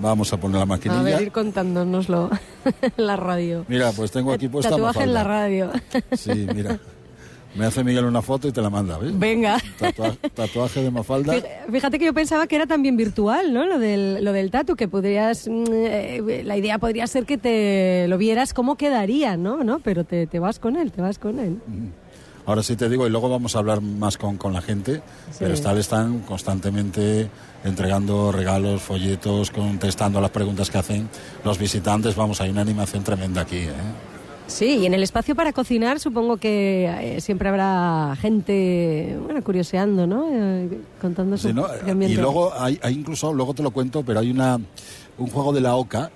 Vamos 0.00 0.32
a 0.32 0.36
poner 0.38 0.58
la 0.58 0.66
maquinilla. 0.66 1.00
A 1.00 1.04
ver, 1.04 1.22
ir 1.22 1.32
contándonoslo 1.32 2.30
la 2.96 3.16
radio. 3.16 3.64
Mira, 3.68 3.92
pues 3.92 4.10
tengo 4.10 4.32
aquí 4.32 4.48
puesta 4.48 4.70
Tatuaje 4.70 5.02
en 5.02 5.14
la 5.14 5.24
radio. 5.24 5.70
Sí, 6.12 6.46
mira. 6.54 6.78
Me 7.54 7.66
hace 7.66 7.82
Miguel 7.82 8.04
una 8.04 8.22
foto 8.22 8.46
y 8.46 8.52
te 8.52 8.62
la 8.62 8.70
manda, 8.70 8.96
¿ves? 8.98 9.18
Venga. 9.18 9.58
tatuaje 10.34 10.82
de 10.82 10.90
Mafalda. 10.90 11.34
Fíjate 11.70 11.98
que 11.98 12.04
yo 12.04 12.14
pensaba 12.14 12.46
que 12.46 12.54
era 12.54 12.66
también 12.66 12.96
virtual, 12.96 13.52
¿no? 13.52 13.66
Lo 13.66 13.80
del, 13.80 14.24
lo 14.24 14.32
del 14.32 14.52
tatu, 14.52 14.76
que 14.76 14.86
podrías... 14.86 15.48
Mm, 15.48 15.64
eh, 15.68 16.42
la 16.44 16.56
idea 16.56 16.78
podría 16.78 17.08
ser 17.08 17.26
que 17.26 17.38
te 17.38 18.06
lo 18.06 18.18
vieras 18.18 18.54
cómo 18.54 18.76
quedaría, 18.76 19.36
¿no? 19.36 19.64
¿No? 19.64 19.80
Pero 19.80 20.04
te, 20.04 20.28
te 20.28 20.38
vas 20.38 20.60
con 20.60 20.76
él, 20.76 20.92
te 20.92 21.02
vas 21.02 21.18
con 21.18 21.40
él. 21.40 21.58
Ahora 22.46 22.62
sí 22.62 22.76
te 22.76 22.88
digo, 22.88 23.06
y 23.06 23.10
luego 23.10 23.28
vamos 23.28 23.56
a 23.56 23.58
hablar 23.58 23.80
más 23.80 24.16
con, 24.16 24.36
con 24.36 24.52
la 24.52 24.62
gente, 24.62 25.02
pero 25.38 25.60
tal 25.60 25.78
están 25.78 26.20
constantemente 26.20 27.28
entregando 27.64 28.32
regalos, 28.32 28.82
folletos, 28.82 29.50
contestando 29.50 30.20
las 30.20 30.30
preguntas 30.30 30.70
que 30.70 30.78
hacen 30.78 31.08
los 31.44 31.58
visitantes. 31.58 32.16
Vamos, 32.16 32.40
hay 32.40 32.50
una 32.50 32.62
animación 32.62 33.04
tremenda 33.04 33.42
aquí, 33.42 33.58
¿eh? 33.58 33.72
Sí, 34.46 34.78
y 34.78 34.86
en 34.86 34.94
el 34.94 35.02
espacio 35.04 35.36
para 35.36 35.52
cocinar 35.52 36.00
supongo 36.00 36.36
que 36.36 36.86
eh, 36.86 37.20
siempre 37.20 37.48
habrá 37.48 38.16
gente, 38.20 39.16
bueno, 39.24 39.42
curioseando, 39.44 40.08
¿no? 40.08 40.26
Eh, 40.28 40.80
contando 41.00 41.38
su 41.38 41.50
Y 41.50 42.16
luego 42.16 42.52
hay, 42.58 42.76
hay, 42.82 42.94
incluso, 42.94 43.32
luego 43.32 43.54
te 43.54 43.62
lo 43.62 43.70
cuento, 43.70 44.02
pero 44.02 44.18
hay 44.18 44.30
una 44.30 44.58
un 45.20 45.28
juego 45.28 45.52
de 45.52 45.60
la 45.60 45.76
OCA 45.76 46.10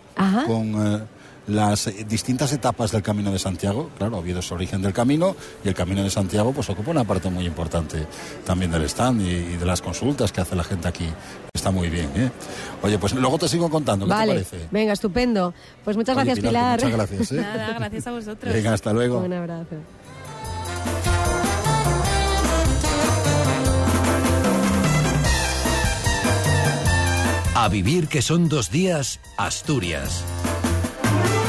con 0.46 0.74
eh, 0.74 1.00
las 1.46 1.90
distintas 2.08 2.52
etapas 2.52 2.92
del 2.92 3.02
Camino 3.02 3.30
de 3.30 3.38
Santiago. 3.38 3.90
Claro, 3.98 4.18
Oviedo 4.18 4.40
es 4.40 4.52
origen 4.52 4.82
del 4.82 4.92
camino 4.92 5.36
y 5.64 5.68
el 5.68 5.74
Camino 5.74 6.02
de 6.02 6.10
Santiago 6.10 6.52
pues 6.52 6.68
ocupa 6.70 6.90
una 6.90 7.04
parte 7.04 7.30
muy 7.30 7.46
importante 7.46 8.06
también 8.44 8.70
del 8.70 8.82
stand 8.84 9.20
y, 9.20 9.56
de 9.56 9.66
las 9.66 9.82
consultas 9.82 10.32
que 10.32 10.40
hace 10.40 10.56
la 10.56 10.64
gente 10.64 10.88
aquí. 10.88 11.08
Está 11.52 11.70
muy 11.70 11.88
bien, 11.88 12.10
¿eh? 12.14 12.30
Oye, 12.82 12.98
pues 12.98 13.14
luego 13.14 13.38
te 13.38 13.48
sigo 13.48 13.70
contando, 13.70 14.06
¿qué 14.06 14.12
te 14.12 14.26
parece? 14.26 14.68
Venga, 14.70 14.92
estupendo. 14.92 15.54
Pues 15.84 15.96
muchas 15.96 16.14
gracias, 16.14 16.40
Pilar. 16.40 16.82
Muchas 16.82 16.96
gracias. 16.96 17.32
¿eh? 17.32 17.36
Nada, 17.40 17.72
gracias 17.78 18.06
a 18.06 18.12
vosotros. 18.12 18.52
Venga, 18.52 18.72
hasta 18.72 18.92
luego. 18.92 19.18
Un 19.20 19.32
abrazo. 19.32 19.76
A 27.56 27.68
vivir 27.68 28.08
que 28.08 28.20
son 28.20 28.48
dos 28.48 28.70
días, 28.70 29.20
Asturias. 29.38 30.24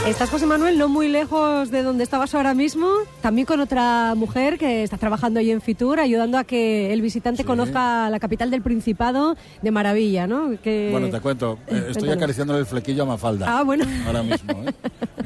Estás, 0.06 0.30
José 0.30 0.46
Manuel, 0.46 0.78
no 0.78 0.88
muy 0.88 1.08
lejos 1.08 1.72
de 1.72 1.82
donde 1.82 2.04
estabas 2.04 2.36
ahora 2.36 2.54
mismo, 2.54 2.88
también 3.22 3.48
con 3.48 3.60
otra 3.60 4.14
mujer 4.16 4.60
que 4.60 4.84
está 4.84 4.98
trabajando 4.98 5.40
ahí 5.40 5.50
en 5.50 5.62
Fitur, 5.62 6.00
ayudando 6.00 6.38
a 6.38 6.44
que 6.44 6.94
el 6.94 7.02
visitante 7.02 7.44
conozca 7.44 8.08
la 8.12 8.20
capital 8.20 8.52
del 8.52 8.62
Principado 8.62 9.36
de 9.64 9.72
maravilla, 9.72 10.28
¿no? 10.28 10.52
Bueno, 10.64 11.10
te 11.10 11.20
cuento, 11.20 11.58
eh, 11.68 11.88
estoy 11.90 12.12
acariciando 12.12 12.56
el 12.56 12.68
flequillo 12.68 13.02
a 13.02 13.06
Mafalda. 13.08 13.60
Ah, 13.60 13.64
bueno. 13.64 13.84
Ahora 14.06 14.22
mismo, 14.22 14.52
¿eh? 14.64 14.74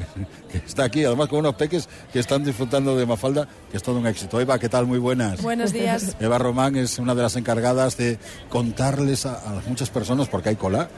que 0.50 0.58
está 0.58 0.84
aquí, 0.84 1.04
además 1.04 1.28
con 1.28 1.40
unos 1.40 1.56
peques 1.56 1.86
que 2.10 2.18
están 2.18 2.42
disfrutando 2.42 2.96
de 2.96 3.04
Mafalda, 3.04 3.46
que 3.70 3.76
es 3.76 3.82
todo 3.82 3.98
un 3.98 4.06
éxito. 4.06 4.40
Eva, 4.40 4.58
¿qué 4.58 4.70
tal? 4.70 4.86
Muy 4.86 4.98
buenas. 4.98 5.42
Buenos 5.42 5.74
días. 5.74 6.16
Eva 6.20 6.38
Román 6.38 6.76
es 6.76 6.98
una 6.98 7.14
de 7.14 7.20
las 7.20 7.36
encargadas 7.36 7.98
de 7.98 8.18
contarles 8.48 9.26
a, 9.26 9.34
a 9.34 9.62
muchas 9.68 9.90
personas, 9.90 10.28
porque 10.28 10.48
hay 10.48 10.56
cola, 10.56 10.88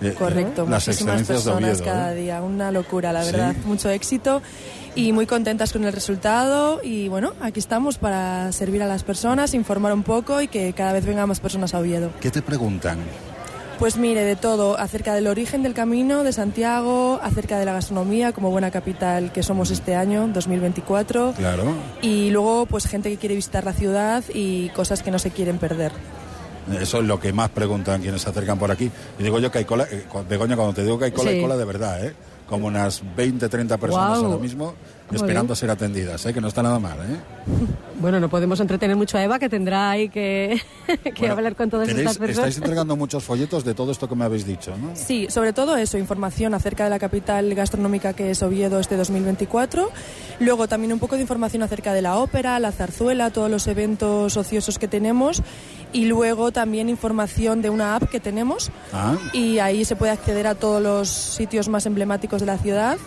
eh, 0.00 0.14
Correcto, 0.16 0.66
las 0.68 0.86
muchísimas 0.86 1.22
personas 1.22 1.82
cada 1.82 2.12
¿eh? 2.12 2.22
día, 2.22 2.42
una 2.42 2.70
locura, 2.70 3.12
la 3.12 3.24
verdad, 3.24 3.54
mucho 3.64 3.90
éxito 3.90 4.42
y 4.94 5.12
muy 5.12 5.26
contentas 5.26 5.72
con 5.72 5.84
el 5.84 5.92
resultado 5.92 6.80
y 6.82 7.08
bueno, 7.08 7.34
aquí 7.40 7.60
estamos 7.60 7.98
para 7.98 8.50
servir 8.52 8.82
a 8.82 8.86
las 8.86 9.04
personas, 9.04 9.54
informar 9.54 9.92
un 9.92 10.02
poco 10.02 10.40
y 10.40 10.48
que 10.48 10.72
cada 10.72 10.92
vez 10.92 11.04
vengan 11.06 11.28
más 11.28 11.40
personas 11.40 11.74
a 11.74 11.80
Oviedo. 11.80 12.10
¿Qué 12.20 12.30
te 12.30 12.42
preguntan? 12.42 12.98
Pues 13.78 13.96
mire, 13.96 14.24
de 14.24 14.34
todo, 14.34 14.76
acerca 14.76 15.14
del 15.14 15.28
origen 15.28 15.62
del 15.62 15.72
camino 15.72 16.24
de 16.24 16.32
Santiago, 16.32 17.20
acerca 17.22 17.60
de 17.60 17.64
la 17.64 17.74
gastronomía 17.74 18.32
como 18.32 18.50
buena 18.50 18.72
capital 18.72 19.30
que 19.30 19.44
somos 19.44 19.70
este 19.70 19.94
año, 19.94 20.26
2024. 20.26 21.34
Claro. 21.36 21.64
Y 22.02 22.30
luego, 22.30 22.66
pues 22.66 22.88
gente 22.88 23.08
que 23.08 23.18
quiere 23.18 23.36
visitar 23.36 23.64
la 23.64 23.72
ciudad 23.72 24.24
y 24.34 24.70
cosas 24.70 25.04
que 25.04 25.12
no 25.12 25.20
se 25.20 25.30
quieren 25.30 25.58
perder. 25.58 25.92
Eso 26.72 26.98
es 26.98 27.04
lo 27.04 27.18
que 27.18 27.32
más 27.32 27.50
preguntan 27.50 28.00
quienes 28.00 28.22
se 28.22 28.30
acercan 28.30 28.58
por 28.58 28.70
aquí. 28.70 28.90
Y 29.18 29.22
digo 29.22 29.38
yo 29.38 29.50
que 29.50 29.58
hay 29.58 29.64
cola, 29.64 29.86
eh, 29.90 30.04
Begoña, 30.28 30.56
cuando 30.56 30.74
te 30.74 30.84
digo 30.84 30.98
que 30.98 31.06
hay 31.06 31.12
cola, 31.12 31.30
hay 31.30 31.40
cola 31.40 31.56
de 31.56 31.64
verdad, 31.64 32.06
¿eh? 32.06 32.14
Como 32.48 32.66
unas 32.66 33.02
20, 33.16 33.48
30 33.48 33.76
personas 33.76 34.18
ahora 34.18 34.38
mismo 34.38 34.74
esperando 35.16 35.52
a 35.52 35.56
ser 35.56 35.70
atendidas, 35.70 36.24
¿eh? 36.26 36.34
que 36.34 36.40
no 36.40 36.48
está 36.48 36.62
nada 36.62 36.78
mal. 36.78 36.98
¿eh? 37.00 37.16
Bueno, 38.00 38.20
no 38.20 38.28
podemos 38.28 38.60
entretener 38.60 38.94
mucho 38.94 39.18
a 39.18 39.24
Eva, 39.24 39.40
que 39.40 39.48
tendrá 39.48 39.90
ahí 39.90 40.08
que, 40.08 40.60
hablar 41.28 41.56
con 41.56 41.68
todas 41.68 41.88
estas 41.88 42.16
personas. 42.16 42.50
Estáis 42.50 42.58
entregando 42.58 42.94
muchos 42.96 43.24
folletos 43.24 43.64
de 43.64 43.74
todo 43.74 43.90
esto 43.90 44.08
que 44.08 44.14
me 44.14 44.24
habéis 44.24 44.46
dicho, 44.46 44.72
¿no? 44.76 44.92
Sí, 44.94 45.26
sobre 45.30 45.52
todo 45.52 45.76
eso, 45.76 45.98
información 45.98 46.54
acerca 46.54 46.84
de 46.84 46.90
la 46.90 47.00
capital 47.00 47.52
gastronómica 47.56 48.12
que 48.12 48.30
es 48.30 48.40
Oviedo 48.44 48.78
este 48.78 48.96
2024. 48.96 49.90
Luego 50.38 50.68
también 50.68 50.92
un 50.92 51.00
poco 51.00 51.16
de 51.16 51.22
información 51.22 51.64
acerca 51.64 51.92
de 51.92 52.02
la 52.02 52.18
ópera, 52.18 52.60
la 52.60 52.70
zarzuela, 52.70 53.30
todos 53.30 53.50
los 53.50 53.66
eventos 53.66 54.36
ociosos 54.36 54.78
que 54.78 54.86
tenemos. 54.86 55.42
Y 55.92 56.04
luego 56.04 56.52
también 56.52 56.88
información 56.88 57.62
de 57.62 57.70
una 57.70 57.96
app 57.96 58.10
que 58.10 58.20
tenemos. 58.20 58.70
Ah. 58.92 59.16
Y 59.32 59.58
ahí 59.58 59.84
se 59.84 59.96
puede 59.96 60.12
acceder 60.12 60.46
a 60.46 60.54
todos 60.54 60.82
los 60.82 61.08
sitios 61.08 61.68
más 61.68 61.86
emblemáticos 61.86 62.40
de 62.40 62.46
la 62.46 62.58
ciudad 62.58 62.98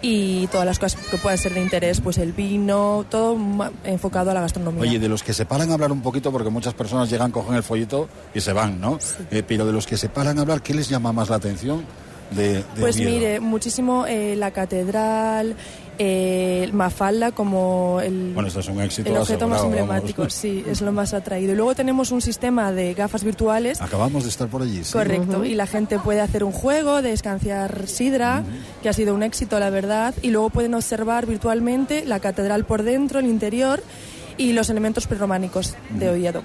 y 0.00 0.46
todas 0.48 0.66
las 0.66 0.78
cosas 0.78 1.00
que 1.10 1.16
puedan 1.16 1.38
ser 1.38 1.54
de 1.54 1.60
interés, 1.60 2.00
pues 2.00 2.18
el 2.18 2.32
vino, 2.32 3.04
todo 3.10 3.36
enfocado 3.84 4.30
a 4.30 4.34
la 4.34 4.40
gastronomía. 4.40 4.82
Oye, 4.82 4.98
de 4.98 5.08
los 5.08 5.22
que 5.22 5.32
se 5.32 5.44
paran 5.44 5.70
a 5.70 5.74
hablar 5.74 5.90
un 5.90 6.02
poquito, 6.02 6.30
porque 6.30 6.50
muchas 6.50 6.74
personas 6.74 7.10
llegan, 7.10 7.32
cogen 7.32 7.56
el 7.56 7.62
follito 7.62 8.08
y 8.34 8.40
se 8.40 8.52
van, 8.52 8.80
¿no? 8.80 8.98
Eh, 9.30 9.42
pero 9.46 9.66
de 9.66 9.72
los 9.72 9.86
que 9.86 9.96
se 9.96 10.08
paran 10.08 10.38
a 10.38 10.42
hablar, 10.42 10.62
¿qué 10.62 10.74
les 10.74 10.88
llama 10.88 11.12
más 11.12 11.28
la 11.30 11.36
atención? 11.36 11.84
De, 12.30 12.62
pues 12.78 12.98
mire, 12.98 13.40
muchísimo 13.40 14.04
eh, 14.06 14.36
la 14.36 14.50
catedral, 14.50 15.56
eh, 15.98 16.70
Mafalda 16.72 17.32
como 17.32 18.00
el, 18.02 18.32
bueno, 18.34 18.48
esto 18.48 18.60
es 18.60 18.68
un 18.68 18.80
éxito 18.80 19.10
el 19.10 19.16
objeto 19.16 19.48
más 19.48 19.64
emblemático, 19.64 20.30
sí, 20.30 20.64
es 20.68 20.80
lo 20.80 20.92
más 20.92 21.14
atraído. 21.14 21.52
Y 21.52 21.56
luego 21.56 21.74
tenemos 21.74 22.10
un 22.12 22.20
sistema 22.20 22.72
de 22.72 22.94
gafas 22.94 23.24
virtuales. 23.24 23.80
Acabamos 23.80 24.22
de 24.22 24.28
estar 24.28 24.48
por 24.48 24.62
allí, 24.62 24.84
sí. 24.84 24.92
Correcto, 24.92 25.44
y 25.44 25.54
la 25.54 25.66
gente 25.66 25.98
puede 25.98 26.20
hacer 26.20 26.44
un 26.44 26.52
juego 26.52 27.02
de 27.02 27.12
escanciar 27.12 27.86
sidra, 27.86 28.44
que 28.82 28.88
ha 28.88 28.92
sido 28.92 29.14
un 29.14 29.22
éxito, 29.22 29.58
la 29.58 29.70
verdad, 29.70 30.14
y 30.22 30.30
luego 30.30 30.50
pueden 30.50 30.74
observar 30.74 31.26
virtualmente 31.26 32.04
la 32.04 32.20
catedral 32.20 32.64
por 32.64 32.82
dentro, 32.82 33.18
el 33.18 33.26
interior 33.26 33.82
y 34.36 34.52
los 34.52 34.70
elementos 34.70 35.06
prerrománicos 35.06 35.74
de 35.90 36.10
Oviedo 36.10 36.42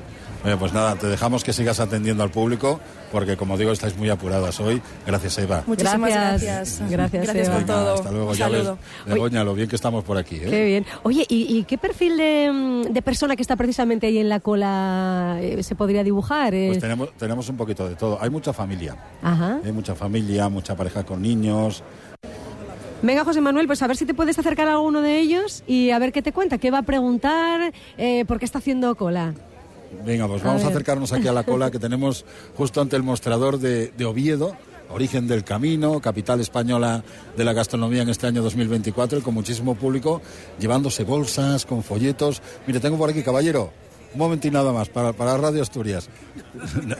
pues 0.59 0.73
nada, 0.73 0.95
te 0.95 1.07
dejamos 1.07 1.43
que 1.43 1.53
sigas 1.53 1.79
atendiendo 1.79 2.21
al 2.21 2.29
público, 2.29 2.79
porque 3.11 3.37
como 3.37 3.57
digo, 3.57 3.71
estáis 3.71 3.95
muy 3.95 4.09
apuradas 4.09 4.59
hoy. 4.59 4.81
Gracias, 5.07 5.37
Eva. 5.37 5.63
Muchísimas 5.65 6.11
gracias. 6.11 6.81
Gracias, 6.89 7.23
gracias 7.23 7.49
por 7.49 7.65
todo. 7.65 7.93
Hasta 7.95 8.11
luego. 8.11 8.33
ya 8.33 8.49
ves, 8.49 8.67
Begoña, 9.05 9.43
lo 9.43 9.53
bien 9.53 9.69
que 9.69 9.75
estamos 9.75 10.03
por 10.03 10.17
aquí. 10.17 10.35
¿eh? 10.35 10.47
Qué 10.49 10.65
bien. 10.65 10.85
Oye, 11.03 11.25
¿y, 11.29 11.63
qué 11.63 11.77
perfil 11.77 12.17
de, 12.17 13.01
persona 13.03 13.35
que 13.35 13.41
está 13.41 13.55
precisamente 13.55 14.07
ahí 14.07 14.17
en 14.17 14.29
la 14.29 14.39
cola 14.39 15.37
eh, 15.41 15.63
se 15.63 15.75
podría 15.75 16.03
dibujar? 16.03 16.51
Pues 16.51 16.79
tenemos, 16.79 17.13
tenemos 17.17 17.47
un 17.49 17.57
poquito 17.57 17.87
de 17.87 17.95
todo. 17.95 18.17
Hay 18.21 18.29
mucha 18.29 18.53
familia. 18.53 18.97
Ajá. 19.21 19.59
Hay 19.63 19.71
mucha 19.71 19.95
familia, 19.95 20.49
mucha 20.49 20.75
pareja 20.75 21.03
con 21.05 21.21
niños. 21.21 21.83
Venga, 23.01 23.25
José 23.25 23.41
Manuel, 23.41 23.67
pues 23.67 23.81
a 23.81 23.87
ver 23.87 23.97
si 23.97 24.05
te 24.05 24.13
puedes 24.13 24.39
acercar 24.39 24.69
a 24.69 24.73
alguno 24.73 25.01
de 25.01 25.19
ellos 25.19 25.63
y 25.67 25.89
a 25.89 25.99
ver 25.99 26.13
qué 26.13 26.21
te 26.21 26.31
cuenta, 26.31 26.57
qué 26.57 26.71
va 26.71 26.79
a 26.79 26.83
preguntar, 26.83 27.73
eh, 27.97 28.23
por 28.25 28.39
qué 28.39 28.45
está 28.45 28.59
haciendo 28.59 28.95
cola. 28.95 29.33
Venga, 30.05 30.27
pues 30.27 30.43
vamos 30.43 30.63
a, 30.63 30.67
acercarnos 30.67 31.13
aquí 31.13 31.27
a 31.27 31.33
la 31.33 31.43
cola 31.43 31.71
que 31.71 31.79
tenemos 31.79 32.25
justo 32.55 32.81
ante 32.81 32.95
el 32.95 33.03
mostrador 33.03 33.59
de, 33.59 33.91
Oviedo, 34.05 34.55
origen 34.89 35.27
del 35.27 35.43
camino, 35.43 35.99
capital 36.01 36.41
española 36.41 37.03
de 37.35 37.43
la 37.43 37.53
gastronomía 37.53 38.01
en 38.01 38.09
este 38.09 38.27
año 38.27 38.41
2024 38.41 39.19
y 39.19 39.21
con 39.21 39.33
muchísimo 39.33 39.75
público 39.75 40.21
llevándose 40.59 41.03
bolsas 41.03 41.65
con 41.65 41.83
folletos. 41.83 42.41
Mire, 42.67 42.79
tengo 42.79 42.97
por 42.97 43.09
aquí, 43.09 43.23
caballero, 43.23 43.71
un 44.13 44.19
momento 44.19 44.47
y 44.47 44.51
nada 44.51 44.71
más 44.71 44.89
para, 44.89 45.13
para 45.13 45.37
Radio 45.37 45.61
Asturias. 45.61 46.09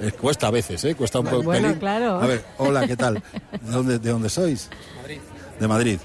Eh, 0.00 0.10
cuesta 0.10 0.48
a 0.48 0.50
veces, 0.50 0.84
¿eh? 0.84 0.96
Cuesta 0.96 1.20
un 1.20 1.26
poco. 1.26 1.44
Bueno, 1.44 1.72
claro. 1.78 2.20
A 2.20 2.26
ver, 2.26 2.44
hola, 2.58 2.84
¿qué 2.84 2.96
tal? 2.96 3.14
¿De 3.62 3.70
dónde, 3.70 3.98
de 4.00 4.10
dónde 4.10 4.28
sois? 4.28 4.68
Madrid. 5.00 5.18
De 5.60 5.68
Madrid. 5.68 5.98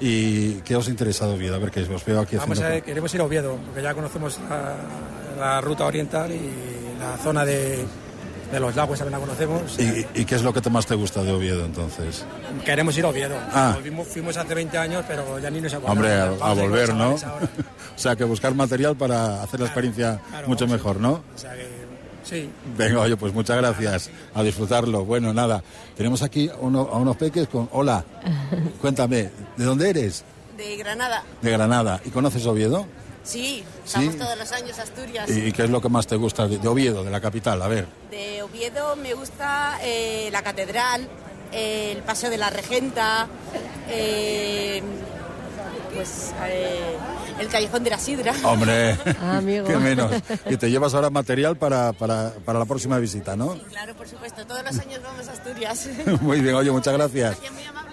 ¿Y 0.00 0.54
qué 0.62 0.76
os 0.76 0.86
ha 0.86 0.90
interesado 0.90 1.34
Oviedo? 1.34 1.56
A 1.56 1.58
ver, 1.58 1.70
que 1.70 1.80
os 1.80 2.04
veo 2.04 2.20
aquí 2.20 2.36
Vamos 2.36 2.60
a 2.60 2.80
queremos 2.80 3.12
ir 3.14 3.20
a 3.20 3.24
Oviedo, 3.24 3.56
porque 3.64 3.82
ya 3.82 3.94
conocemos 3.94 4.38
la, 5.38 5.60
ruta 5.60 5.86
oriental 5.86 6.30
y 6.32 6.98
la 6.98 7.16
zona 7.18 7.44
de, 7.44 7.84
los 8.58 8.74
lagos 8.76 8.98
también 8.98 9.20
la 9.20 9.26
conocemos. 9.26 9.78
¿Y, 9.78 10.24
qué 10.24 10.34
es 10.34 10.42
lo 10.42 10.52
que 10.52 10.68
más 10.70 10.86
te 10.86 10.94
gusta 10.94 11.22
de 11.22 11.32
Oviedo 11.32 11.64
entonces? 11.64 12.24
Queremos 12.64 12.96
ir 12.98 13.04
a 13.04 13.08
Oviedo. 13.08 13.36
Ah. 13.52 13.76
Fuimos, 14.04 14.36
hace 14.36 14.54
20 14.54 14.78
años, 14.78 15.04
pero 15.06 15.38
ya 15.38 15.50
ni 15.50 15.60
nos 15.60 15.72
acordamos. 15.74 15.98
Hombre, 15.98 16.42
a, 16.42 16.52
volver, 16.52 16.94
¿no? 16.94 17.10
o 17.14 17.18
sea, 17.96 18.16
que 18.16 18.24
buscar 18.24 18.54
material 18.54 18.96
para 18.96 19.42
hacer 19.42 19.60
la 19.60 19.66
experiencia 19.66 20.20
mucho 20.46 20.66
mejor, 20.66 21.00
¿no? 21.00 21.22
O 21.34 21.38
sea 21.38 21.54
que 21.54 21.88
Sí. 22.28 22.50
Venga, 22.76 23.00
oye, 23.00 23.16
pues 23.16 23.32
muchas 23.32 23.56
gracias. 23.56 24.10
A 24.34 24.42
disfrutarlo. 24.42 25.04
Bueno, 25.04 25.32
nada. 25.32 25.62
Tenemos 25.96 26.22
aquí 26.22 26.50
a 26.50 26.56
unos 26.56 27.16
peques 27.16 27.48
con. 27.48 27.68
Hola. 27.72 28.04
Cuéntame, 28.80 29.30
¿de 29.56 29.64
dónde 29.64 29.88
eres? 29.88 30.24
De 30.56 30.76
Granada. 30.76 31.22
De 31.40 31.50
Granada. 31.50 32.00
¿Y 32.04 32.10
conoces 32.10 32.44
Oviedo? 32.46 32.86
Sí, 33.22 33.64
estamos 33.84 34.16
todos 34.16 34.38
los 34.38 34.52
años 34.52 34.78
Asturias. 34.78 35.28
¿Y 35.28 35.52
qué 35.52 35.64
es 35.64 35.70
lo 35.70 35.80
que 35.80 35.88
más 35.88 36.06
te 36.06 36.16
gusta 36.16 36.46
de, 36.46 36.66
Oviedo, 36.66 37.04
de 37.04 37.10
la 37.10 37.20
capital? 37.20 37.60
A 37.62 37.68
ver. 37.68 37.86
De 38.10 38.42
Oviedo 38.42 38.96
me 38.96 39.14
gusta 39.14 39.78
eh, 39.82 40.28
la 40.32 40.42
catedral, 40.42 41.08
eh, 41.52 41.92
el 41.96 42.02
Paseo 42.02 42.30
de 42.30 42.38
la 42.38 42.50
Regenta, 42.50 43.28
eh, 43.88 44.82
pues 45.94 46.32
el 47.38 47.48
Callejón 47.48 47.84
de 47.84 47.90
la 47.90 47.98
Sidra. 47.98 48.34
Hombre, 48.44 48.96
ah, 49.20 49.40
qué 49.66 49.76
menos. 49.76 50.12
Y 50.48 50.56
te 50.56 50.70
llevas 50.70 50.94
ahora 50.94 51.10
material 51.10 51.56
para, 51.56 51.92
para, 51.92 52.32
para, 52.44 52.58
la 52.58 52.64
próxima 52.64 52.98
visita, 52.98 53.36
¿no? 53.36 53.54
Sí, 53.54 53.60
claro, 53.70 53.94
por 53.94 54.08
supuesto. 54.08 54.46
Todos 54.46 54.62
los 54.64 54.78
años 54.78 55.00
vamos 55.02 55.28
a 55.28 55.32
Asturias. 55.32 55.88
muy 56.20 56.40
bien, 56.40 56.54
oye, 56.54 56.70
muchas 56.70 56.94
gracias. 56.94 57.38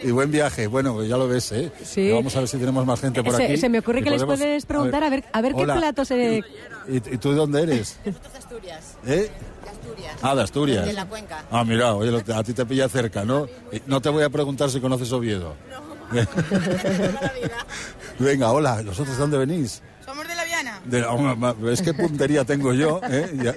Y 0.02 0.12
buen 0.12 0.32
viaje. 0.32 0.68
Bueno, 0.68 0.94
pues 0.94 1.10
ya 1.10 1.18
lo 1.18 1.28
ves, 1.28 1.52
¿eh? 1.52 1.72
Sí. 1.84 2.12
Vamos 2.12 2.36
a 2.36 2.40
ver 2.40 2.48
si 2.48 2.58
tenemos 2.58 2.86
más 2.86 3.00
gente 3.00 3.24
por 3.24 3.36
aquí. 3.36 3.58
Se 3.58 3.70
me 3.70 3.80
ocurre 3.80 4.04
que 4.04 4.10
les 4.10 4.24
puedes 4.24 4.66
preguntar 4.66 5.04
a 5.04 5.10
ver, 5.10 5.24
a 5.32 5.42
ver, 5.42 5.54
qué 5.56 5.64
platos... 5.64 6.08
se... 6.08 6.44
¿Y, 6.88 7.00
tú 7.18 7.32
de 7.32 7.36
dónde 7.36 7.64
eres? 7.64 7.98
De 8.04 8.14
Asturias. 8.38 8.98
¿Eh? 9.08 9.32
De 9.64 9.70
Asturias. 9.70 10.16
Ah, 10.22 10.36
de 10.36 10.44
Asturias. 10.44 10.86
De 10.86 10.94
la 10.94 11.06
cuenca. 11.06 11.44
Ah, 11.50 11.64
mira, 11.64 11.96
oye, 11.96 12.24
a 12.34 12.44
ti 12.44 12.54
te 12.54 12.66
pilla 12.66 12.88
cerca, 12.88 13.26
¿no? 13.26 13.48
No 13.88 14.02
te 14.02 14.10
voy 14.10 14.24
a 14.24 14.30
preguntar 14.30 14.70
si 14.70 14.80
conoces 14.80 15.12
Oviedo. 15.12 15.56
No. 15.72 15.85
Venga, 18.20 18.52
hola, 18.52 18.84
¿nosotros 18.84 19.16
de 19.16 19.22
dónde 19.22 19.38
venís? 19.38 19.82
Somos 20.06 20.28
de 20.28 20.36
la 20.36 20.46
Viana. 20.46 20.80
De, 20.86 21.74
es 21.74 21.82
que 21.82 21.94
puntería 21.94 22.46
tengo 22.46 22.74
yo, 22.74 23.02
¿eh? 23.10 23.56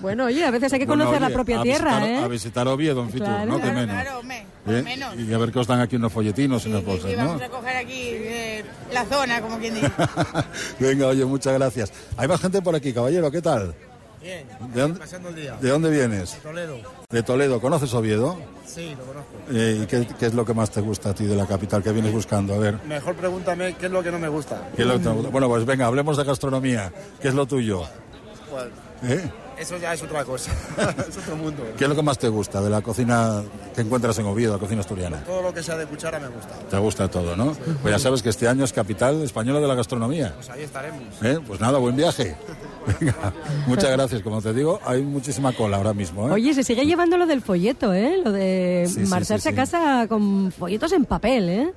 Bueno, 0.00 0.26
oye, 0.26 0.44
a 0.44 0.50
veces 0.50 0.72
hay 0.72 0.78
que 0.78 0.86
conocer 0.86 1.20
la 1.20 1.30
propia 1.30 1.62
tierra, 1.62 2.06
¿eh? 2.06 2.18
A 2.18 2.28
visitar 2.28 2.66
Oviedo 2.68 3.02
en 3.02 3.10
Fitur, 3.10 3.28
¿no? 3.28 3.60
Claro, 3.60 3.74
menos. 3.74 4.02
Claro, 4.02 4.22
me, 4.22 4.46
¿Eh? 4.66 4.82
menos. 4.82 5.14
Y 5.16 5.32
a 5.32 5.38
ver 5.38 5.52
qué 5.52 5.58
os 5.58 5.66
dan 5.66 5.80
aquí 5.80 5.96
unos 5.96 6.12
folletinos 6.12 6.64
y 6.64 6.70
unas 6.70 6.82
sí, 6.82 7.14
¿no? 7.16 7.26
vamos 7.26 7.42
a 7.42 7.48
coger 7.48 7.76
aquí 7.76 8.08
eh, 8.08 8.64
la 8.92 9.04
zona, 9.04 9.40
como 9.42 9.58
quien 9.58 9.74
dice. 9.74 9.90
Venga, 10.80 11.08
oye, 11.08 11.24
muchas 11.24 11.54
gracias. 11.54 11.92
Hay 12.16 12.26
más 12.26 12.40
gente 12.40 12.62
por 12.62 12.74
aquí, 12.74 12.92
caballero, 12.92 13.30
¿qué 13.30 13.42
tal? 13.42 13.74
Bien, 14.20 14.46
¿De 14.74 14.80
dónde, 14.82 15.00
pasando 15.00 15.30
el 15.30 15.34
día. 15.34 15.56
¿De 15.60 15.70
dónde 15.70 15.90
vienes? 15.90 16.34
De 16.34 16.40
Toledo. 16.40 16.78
¿De 17.08 17.22
Toledo? 17.22 17.60
¿Conoces 17.60 17.94
Oviedo? 17.94 18.38
Sí, 18.66 18.94
lo 18.98 19.04
conozco. 19.04 19.32
Eh, 19.50 19.80
¿Y 19.82 19.86
qué, 19.86 20.06
qué, 20.18 20.26
es 20.26 20.34
lo 20.34 20.44
que 20.44 20.52
más 20.52 20.70
te 20.70 20.82
gusta 20.82 21.10
a 21.10 21.14
ti 21.14 21.24
de 21.24 21.34
la 21.34 21.46
capital 21.46 21.82
que 21.82 21.90
vienes 21.90 22.12
buscando? 22.12 22.54
A 22.54 22.58
ver. 22.58 22.78
Mejor 22.86 23.14
pregúntame 23.14 23.74
qué 23.76 23.86
es 23.86 23.92
lo 23.92 24.02
que 24.02 24.10
no 24.10 24.18
me 24.18 24.28
gusta. 24.28 24.68
¿Qué 24.76 24.82
es 24.82 24.88
lo 24.88 25.00
que 25.00 25.08
Bueno, 25.30 25.48
pues 25.48 25.64
venga, 25.64 25.86
hablemos 25.86 26.18
de 26.18 26.24
gastronomía. 26.24 26.92
¿Qué 27.20 27.28
es 27.28 27.34
lo 27.34 27.46
tuyo? 27.46 27.84
¿Cuál? 28.50 28.70
¿Eh? 29.04 29.30
Eso 29.60 29.76
ya 29.78 29.92
es 29.94 30.02
otra 30.02 30.24
cosa, 30.24 30.50
es 31.08 31.16
otro 31.18 31.36
mundo. 31.36 31.62
¿Qué 31.76 31.84
es 31.84 31.90
lo 31.90 31.94
que 31.96 32.02
más 32.02 32.18
te 32.18 32.28
gusta 32.28 32.60
de 32.60 32.70
la 32.70 32.80
cocina 32.80 33.42
que 33.74 33.82
encuentras 33.82 34.18
en 34.18 34.26
Oviedo, 34.26 34.54
la 34.54 34.58
cocina 34.58 34.80
asturiana? 34.80 35.18
Todo 35.24 35.42
lo 35.42 35.52
que 35.54 35.62
sea 35.62 35.76
de 35.76 35.86
cuchara 35.86 36.18
me 36.18 36.28
gusta. 36.28 36.54
Te 36.70 36.78
gusta 36.78 37.08
todo, 37.08 37.36
¿no? 37.36 37.52
Pues 37.82 37.92
ya 37.94 37.98
sabes 37.98 38.22
que 38.22 38.30
este 38.30 38.48
año 38.48 38.64
es 38.64 38.72
capital 38.72 39.22
española 39.22 39.60
de 39.60 39.68
la 39.68 39.74
gastronomía. 39.74 40.32
Pues 40.34 40.50
ahí 40.50 40.62
estaremos. 40.62 41.02
¿Eh? 41.22 41.38
Pues 41.46 41.60
nada, 41.60 41.78
buen 41.78 41.94
viaje. 41.96 42.36
Venga, 43.00 43.32
muchas 43.66 43.90
gracias. 43.90 44.22
Como 44.22 44.40
te 44.40 44.52
digo, 44.54 44.80
hay 44.84 45.02
muchísima 45.02 45.52
cola 45.52 45.76
ahora 45.76 45.92
mismo. 45.92 46.28
¿eh? 46.28 46.32
Oye, 46.32 46.54
se 46.54 46.64
sigue 46.64 46.86
llevando 46.86 47.16
lo 47.18 47.26
del 47.26 47.42
folleto, 47.42 47.92
¿eh? 47.92 48.16
Lo 48.24 48.32
de 48.32 48.84
Sí, 48.88 49.04
sí, 49.04 49.10
marcharse 49.10 49.50
sí, 49.50 49.54
sí. 49.54 49.54
a 49.54 49.54
casa 49.54 50.06
con 50.08 50.50
folletos 50.50 50.92
en 50.92 51.04
papel, 51.04 51.48
¿eh? 51.50 51.72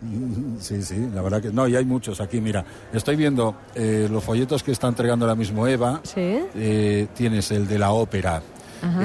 Sí, 0.59 0.81
sí, 0.81 1.09
la 1.13 1.21
verdad 1.21 1.41
que 1.41 1.51
no, 1.51 1.67
y 1.67 1.75
hay 1.75 1.85
muchos 1.85 2.21
aquí. 2.21 2.39
Mira, 2.39 2.63
estoy 2.93 3.15
viendo 3.17 3.55
eh, 3.75 4.07
los 4.09 4.23
folletos 4.23 4.63
que 4.63 4.71
está 4.71 4.87
entregando 4.87 5.25
ahora 5.25 5.35
mismo 5.35 5.67
Eva. 5.67 5.99
Sí. 6.03 6.39
Eh, 6.55 7.07
tienes 7.15 7.51
el 7.51 7.67
de 7.67 7.72
la 7.79 7.91
ópera, 7.91 8.41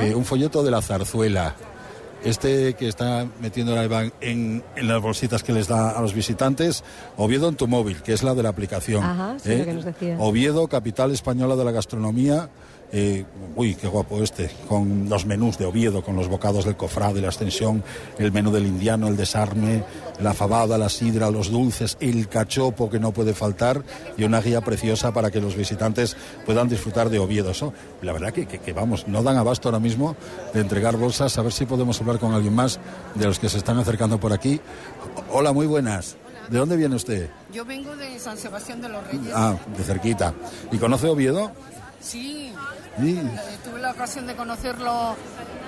eh, 0.00 0.14
un 0.14 0.24
folleto 0.24 0.62
de 0.62 0.70
la 0.70 0.82
zarzuela. 0.82 1.54
Este 2.24 2.74
que 2.74 2.88
está 2.88 3.28
metiendo 3.40 3.76
la 3.76 3.84
Eva 3.84 4.02
en, 4.20 4.64
en 4.74 4.88
las 4.88 5.00
bolsitas 5.00 5.44
que 5.44 5.52
les 5.52 5.68
da 5.68 5.90
a 5.90 6.00
los 6.02 6.14
visitantes, 6.14 6.82
Oviedo 7.16 7.48
en 7.48 7.54
tu 7.54 7.68
móvil, 7.68 8.02
que 8.02 8.12
es 8.12 8.24
la 8.24 8.34
de 8.34 8.42
la 8.42 8.48
aplicación. 8.48 9.04
Ajá, 9.04 9.36
sí, 9.38 9.52
¿eh? 9.52 9.58
lo 9.58 9.64
que 9.64 9.72
nos 9.74 9.84
decía. 9.84 10.16
Oviedo, 10.18 10.66
capital 10.66 11.12
española 11.12 11.54
de 11.54 11.64
la 11.64 11.70
gastronomía. 11.70 12.48
Eh, 12.92 13.24
uy, 13.56 13.74
qué 13.74 13.86
guapo 13.86 14.22
este, 14.22 14.50
con 14.68 15.08
los 15.08 15.26
menús 15.26 15.58
de 15.58 15.66
Oviedo, 15.66 16.02
con 16.02 16.16
los 16.16 16.28
bocados 16.28 16.64
del 16.64 16.76
cofrade, 16.76 17.20
la 17.20 17.28
extensión, 17.28 17.82
el 18.18 18.32
menú 18.32 18.50
del 18.50 18.66
indiano, 18.66 19.08
el 19.08 19.16
desarme, 19.16 19.84
la 20.20 20.32
fabada, 20.34 20.78
la 20.78 20.88
sidra, 20.88 21.30
los 21.30 21.50
dulces, 21.50 21.96
el 22.00 22.28
cachopo 22.28 22.88
que 22.88 22.98
no 22.98 23.12
puede 23.12 23.34
faltar 23.34 23.82
y 24.16 24.24
una 24.24 24.40
guía 24.40 24.60
preciosa 24.62 25.12
para 25.12 25.30
que 25.30 25.40
los 25.40 25.54
visitantes 25.56 26.16
puedan 26.46 26.68
disfrutar 26.68 27.10
de 27.10 27.18
Oviedo. 27.18 27.50
Eso, 27.50 27.72
la 28.02 28.12
verdad 28.12 28.32
que, 28.32 28.46
que- 28.46 28.58
que, 28.58 28.72
vamos, 28.72 29.06
no 29.06 29.22
dan 29.22 29.36
abasto 29.36 29.68
ahora 29.68 29.80
mismo 29.80 30.16
de 30.54 30.60
entregar 30.60 30.96
bolsas, 30.96 31.36
a 31.38 31.42
ver 31.42 31.52
si 31.52 31.66
podemos 31.66 32.00
hablar 32.00 32.18
con 32.18 32.32
alguien 32.34 32.54
más 32.54 32.80
de 33.14 33.26
los 33.26 33.38
que 33.38 33.48
se 33.48 33.58
están 33.58 33.78
acercando 33.78 34.18
por 34.18 34.32
aquí. 34.32 34.60
Hola, 35.30 35.52
muy 35.52 35.66
buenas. 35.66 36.16
¿De 36.48 36.56
dónde 36.58 36.76
viene 36.76 36.96
usted? 36.96 37.28
Yo 37.52 37.64
vengo 37.66 37.94
de 37.94 38.18
San 38.18 38.38
Sebastián 38.38 38.80
de 38.80 38.88
los 38.88 39.06
Reyes. 39.06 39.32
Ah, 39.34 39.54
de 39.76 39.84
cerquita. 39.84 40.32
¿Y 40.72 40.78
conoce 40.78 41.06
Oviedo? 41.06 41.52
Sí, 42.00 42.52
Sí. 42.98 43.18
eh, 43.18 43.58
tuve 43.64 43.80
la 43.80 43.90
ocasión 43.92 44.26
de 44.26 44.34
conocerlo, 44.34 45.16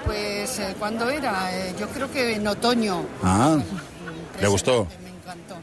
pues, 0.05 0.59
eh, 0.59 0.74
¿cuándo 0.78 1.09
era? 1.11 1.51
Eh, 1.57 1.74
yo 1.78 1.89
creo 1.89 2.11
que 2.11 2.35
en 2.35 2.47
otoño. 2.47 3.05
Ah, 3.22 3.59
¿le 4.41 4.49
gustó? 4.49 4.87
Me 5.03 5.11
encantó. 5.11 5.57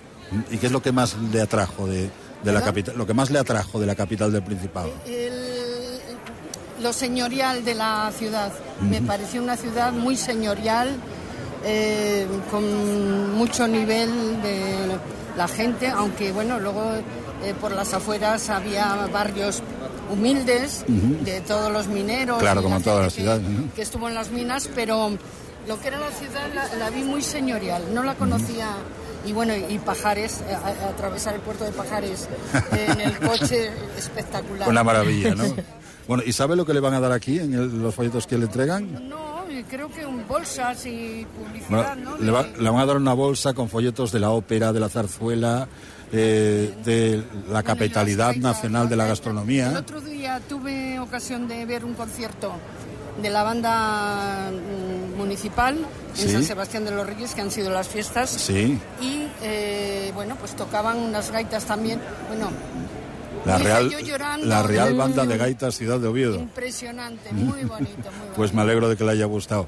¿Y 0.51 0.57
qué 0.57 0.65
es 0.67 0.71
lo 0.71 0.81
que 0.81 0.91
más 0.91 1.15
le 1.31 1.41
atrajo 1.41 1.87
de, 1.87 2.09
de 2.43 2.51
la 2.51 2.61
capital? 2.61 2.95
Lo 2.97 3.05
que 3.07 3.13
más 3.13 3.29
le 3.29 3.39
atrajo 3.39 3.79
de 3.79 3.85
la 3.85 3.95
capital 3.95 4.31
del 4.31 4.43
Principado. 4.43 4.91
El- 5.05 5.57
lo 6.81 6.93
señorial 6.93 7.65
de 7.65 7.73
la 7.73 8.11
ciudad. 8.15 8.51
Me 8.81 9.01
pareció 9.01 9.41
una 9.41 9.57
ciudad 9.57 9.91
muy 9.93 10.15
señorial, 10.15 10.89
eh, 11.65 12.27
con 12.51 13.33
mucho 13.35 13.67
nivel 13.67 14.41
de 14.43 14.97
la 15.35 15.47
gente, 15.47 15.87
aunque 15.87 16.31
bueno, 16.31 16.59
luego 16.59 16.91
por 17.61 17.71
las 17.71 17.93
afueras 17.95 18.49
había 18.49 19.07
barrios 19.11 19.63
humildes 20.11 20.85
de 20.87 21.41
todos 21.41 21.71
los 21.71 21.87
mineros. 21.87 22.39
Claro, 22.39 22.61
como 22.63 22.77
la 22.77 22.83
todas 22.83 23.03
las 23.05 23.15
gente 23.15 23.43
que- 23.47 23.49
¿no? 23.53 23.73
que 23.73 23.81
estuvo 23.81 24.07
en 24.07 24.15
las 24.15 24.31
minas, 24.31 24.69
pero 24.73 25.11
lo 25.67 25.79
que 25.79 25.87
era 25.89 25.99
la 25.99 26.11
ciudad 26.11 26.47
la, 26.53 26.73
la 26.75 26.89
vi 26.89 27.03
muy 27.03 27.21
señorial, 27.21 27.83
no 27.93 28.03
la 28.03 28.15
conocía. 28.15 28.69
Y 29.25 29.33
bueno, 29.33 29.53
y 29.55 29.77
Pajares, 29.79 30.41
a- 30.41 30.67
a- 30.67 30.89
atravesar 30.89 31.35
el 31.35 31.41
puerto 31.41 31.65
de 31.65 31.71
Pajares 31.71 32.29
en 32.71 33.01
el 33.01 33.17
coche, 33.19 33.69
espectacular. 33.97 34.69
Una 34.69 34.83
maravilla, 34.83 35.35
¿no? 35.35 35.43
Bueno, 36.07 36.23
¿y 36.25 36.31
sabe 36.31 36.55
lo 36.55 36.65
que 36.65 36.73
le 36.73 36.79
van 36.79 36.93
a 36.93 37.01
dar 37.01 37.11
aquí 37.11 37.37
en 37.37 37.53
el- 37.53 37.81
los 37.81 37.93
folletos 37.93 38.25
que 38.25 38.37
le 38.37 38.45
entregan? 38.45 39.09
No, 39.09 39.43
creo 39.69 39.89
que 39.91 40.05
un 40.05 40.25
bolsas 40.25 40.85
y 40.85 41.25
Bueno, 41.25 41.83
publicidad, 41.83 41.95
¿no? 41.97 42.17
le, 42.17 42.31
va- 42.31 42.47
le 42.57 42.69
van 42.69 42.79
a 42.79 42.85
dar 42.85 42.95
una 42.95 43.11
bolsa 43.13 43.53
con 43.53 43.67
folletos 43.67 44.13
de 44.13 44.19
la 44.21 44.29
ópera, 44.29 44.71
de 44.71 44.79
la 44.79 44.87
zarzuela, 44.87 45.67
eh, 46.11 46.73
de 46.85 47.23
la 47.51 47.63
capitalidad 47.63 48.35
nacional 48.35 48.87
de 48.89 48.95
la 48.95 49.03
El 49.03 49.09
gastronomía. 49.09 49.73
otro 49.77 49.99
día 50.01 50.41
tuve 50.47 50.99
ocasión 50.99 51.47
de 51.47 51.65
ver 51.65 51.83
un 51.85 51.93
concierto 51.95 52.53
de 53.21 53.29
la 53.29 53.43
banda 53.43 54.51
mm, 54.51 55.17
municipal 55.17 55.75
en 55.77 56.15
Sí. 56.15 56.29
San 56.29 56.43
Sebastián 56.43 56.85
de 56.85 56.91
los 56.91 57.05
Reyes, 57.05 57.33
que 57.35 57.41
han 57.41 57.51
sido 57.51 57.69
las 57.71 57.87
fiestas. 57.87 58.29
Sí, 58.29 58.79
Y 59.01 59.27
eh, 59.41 60.11
bueno, 60.15 60.35
pues 60.39 60.55
tocaban 60.55 60.97
unas 60.97 61.29
gaitas 61.31 61.65
también. 61.65 61.99
Bueno, 62.27 62.49
la 63.45 63.57
Real, 63.59 63.89
llorando. 64.03 64.45
la 64.45 64.61
Real 64.63 64.93
Banda 64.95 65.25
de 65.25 65.37
Gaitas 65.37 65.75
Ciudad 65.75 65.99
de 65.99 66.07
Oviedo. 66.07 66.37
Impresionante, 66.39 67.31
muy 67.31 67.45
bonito, 67.63 67.67
muy 67.67 67.77
bonito. 67.77 68.09
Pues 68.35 68.53
me 68.53 68.61
alegro 68.61 68.89
de 68.89 68.97
que 68.97 69.03
le 69.03 69.11
haya 69.11 69.25
gustado. 69.25 69.67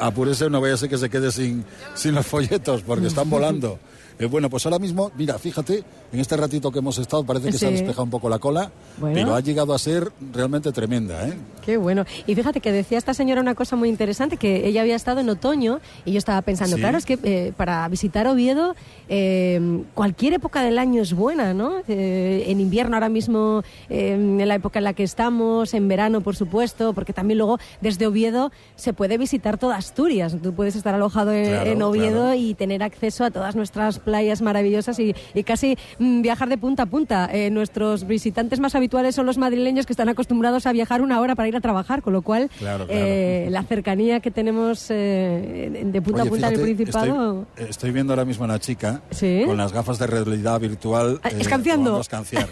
Apúrese, 0.00 0.50
no 0.50 0.60
vaya 0.60 0.74
a 0.74 0.76
ser 0.76 0.88
que 0.90 0.98
se 0.98 1.08
quede 1.08 1.30
sin, 1.32 1.64
sin 1.94 2.14
los 2.14 2.26
folletos, 2.26 2.82
porque 2.82 3.06
están 3.06 3.28
volando. 3.30 3.78
Eh, 4.18 4.26
bueno, 4.26 4.48
pues 4.48 4.64
ahora 4.66 4.78
mismo, 4.78 5.10
mira, 5.16 5.38
fíjate, 5.38 5.82
en 6.12 6.20
este 6.20 6.36
ratito 6.36 6.70
que 6.70 6.78
hemos 6.78 6.98
estado 6.98 7.24
parece 7.24 7.50
que 7.50 7.58
se 7.58 7.66
ha 7.66 7.70
despejado 7.70 8.04
un 8.04 8.10
poco 8.10 8.28
la 8.28 8.38
cola, 8.38 8.70
Bueno. 8.98 9.14
pero 9.14 9.34
ha 9.34 9.40
llegado 9.40 9.74
a 9.74 9.78
ser 9.78 10.12
realmente 10.32 10.70
tremenda, 10.72 11.26
¿eh? 11.28 11.34
Qué 11.64 11.76
bueno. 11.76 12.04
Y 12.26 12.34
fíjate 12.34 12.60
que 12.60 12.70
decía 12.70 12.98
esta 12.98 13.12
señora 13.14 13.40
una 13.40 13.54
cosa 13.54 13.74
muy 13.74 13.88
interesante, 13.88 14.36
que 14.36 14.68
ella 14.68 14.82
había 14.82 14.94
estado 14.96 15.20
en 15.20 15.28
otoño 15.30 15.80
y 16.04 16.12
yo 16.12 16.18
estaba 16.18 16.40
pensando, 16.42 16.76
Sí. 16.76 16.80
claro, 16.82 16.98
es 16.98 17.06
que 17.06 17.18
eh, 17.24 17.52
para 17.56 17.88
visitar 17.88 18.26
Oviedo 18.28 18.74
eh, 19.08 19.82
cualquier 19.94 20.34
época 20.34 20.62
del 20.62 20.78
año 20.78 21.02
es 21.02 21.12
buena, 21.12 21.52
¿no? 21.54 21.78
Eh, 21.88 22.44
en 22.46 22.60
invierno 22.60 22.96
ahora 22.96 23.08
mismo, 23.08 23.62
en 23.88 24.46
la 24.46 24.54
época 24.54 24.78
en 24.78 24.84
la 24.84 24.92
que 24.92 25.02
estamos, 25.02 25.74
en 25.74 25.88
verano, 25.88 26.20
por 26.20 26.36
supuesto, 26.36 26.92
porque 26.92 27.12
también 27.12 27.38
luego 27.38 27.58
desde 27.80 28.06
Oviedo 28.06 28.52
se 28.76 28.92
puede 28.92 29.18
visitar 29.18 29.58
toda 29.58 29.76
Asturias. 29.76 30.36
Tú 30.42 30.52
puedes 30.54 30.76
estar 30.76 30.94
alojado 30.94 31.32
en, 31.32 31.46
Claro, 31.46 31.70
en 31.70 31.82
Oviedo 31.82 32.22
claro. 32.22 32.34
y 32.34 32.54
tener 32.54 32.82
acceso 32.82 33.24
a 33.24 33.30
todas 33.30 33.56
nuestras 33.56 33.98
playas 34.04 34.42
maravillosas 34.42 34.98
y, 34.98 35.14
y 35.34 35.42
casi 35.42 35.76
mm, 35.98 36.22
viajar 36.22 36.48
de 36.48 36.58
punta 36.58 36.84
a 36.84 36.86
punta. 36.86 37.28
Eh, 37.32 37.50
nuestros 37.50 38.06
visitantes 38.06 38.60
más 38.60 38.74
habituales 38.74 39.14
son 39.14 39.26
los 39.26 39.38
madrileños 39.38 39.86
que 39.86 39.92
están 39.92 40.08
acostumbrados 40.08 40.66
a 40.66 40.72
viajar 40.72 41.02
una 41.02 41.20
hora 41.20 41.34
para 41.34 41.48
ir 41.48 41.56
a 41.56 41.60
trabajar, 41.60 42.02
con 42.02 42.12
lo 42.12 42.22
cual 42.22 42.50
Claro, 42.58 42.86
claro. 42.86 42.90
eh, 43.00 43.48
la 43.50 43.62
cercanía 43.64 44.20
que 44.20 44.30
tenemos 44.30 44.86
eh, 44.90 45.82
de 45.84 46.02
punta 46.02 46.22
Oye, 46.22 46.28
a 46.28 46.30
punta 46.30 46.46
en 46.48 46.52
el 46.54 46.60
fíjate, 46.60 46.74
Principado... 46.76 47.46
Estoy, 47.56 47.70
estoy 47.70 47.90
viendo 47.92 48.12
ahora 48.12 48.24
mismo 48.24 48.44
a 48.44 48.48
una 48.48 48.58
chica 48.58 49.02
Sí. 49.10 49.42
con 49.46 49.56
las 49.56 49.72
gafas 49.72 49.98
de 49.98 50.06
realidad 50.06 50.60
virtual. 50.60 51.20
Ah, 51.22 51.28
escanciando. 51.30 51.96
a 51.96 52.00
escanciar. 52.00 52.48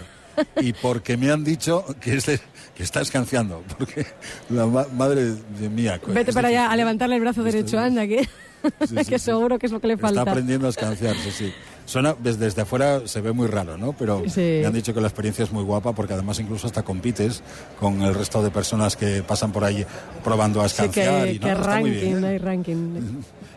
y 0.60 0.72
porque 0.72 1.16
me 1.16 1.30
han 1.30 1.44
dicho 1.44 1.84
que, 2.00 2.16
es 2.16 2.26
de- 2.26 2.40
que 2.74 2.82
está 2.82 3.00
escanciando. 3.02 3.62
Porque 3.78 4.06
la 4.48 4.66
ma- 4.66 4.86
madre 4.96 5.24
de 5.60 5.68
mía. 5.68 6.00
Vete 6.06 6.32
para 6.32 6.48
allá 6.48 6.70
a 6.70 6.76
levantarle 6.76 7.16
el 7.16 7.20
brazo 7.20 7.42
derecho, 7.42 7.78
anda, 7.78 8.06
que, 8.06 8.26
que 9.08 9.18
seguro 9.18 9.58
que 9.58 9.66
es 9.66 9.72
lo 9.72 9.80
que 9.80 9.86
le 9.88 9.94
Está 9.94 10.08
falta. 10.08 10.30
aprendiendo 10.30 10.66
a 10.66 10.70
escanciar, 10.70 11.16
sí, 11.16 11.30
sí. 11.30 11.52
Suena, 11.84 12.14
desde, 12.22 12.44
desde 12.44 12.62
afuera 12.62 13.02
se 13.06 13.20
ve 13.20 13.32
muy 13.32 13.48
raro, 13.48 13.76
¿no? 13.76 13.92
Pero 13.92 14.22
Sí. 14.28 14.40
me 14.60 14.66
han 14.66 14.72
dicho 14.72 14.94
que 14.94 15.00
la 15.00 15.08
experiencia 15.08 15.44
es 15.44 15.50
muy 15.52 15.64
guapa 15.64 15.92
porque 15.92 16.12
además 16.14 16.38
incluso 16.38 16.68
hasta 16.68 16.82
compites 16.84 17.42
con 17.80 18.02
el 18.02 18.14
resto 18.14 18.40
de 18.42 18.50
personas 18.52 18.96
que 18.96 19.22
pasan 19.24 19.50
por 19.50 19.64
ahí 19.64 19.84
probando 20.22 20.60
a 20.62 20.68
Sí, 20.68 20.76
escanciar. 20.84 21.24
que, 21.24 21.32
y, 21.34 21.38
¿no? 21.40 21.46
que 21.46 21.52
Está 21.52 21.80
muy 21.80 21.90
bien, 21.90 22.02
ranking, 22.12 22.24
¿eh? 22.24 22.28
hay 22.28 22.38
ranking. 22.38 23.00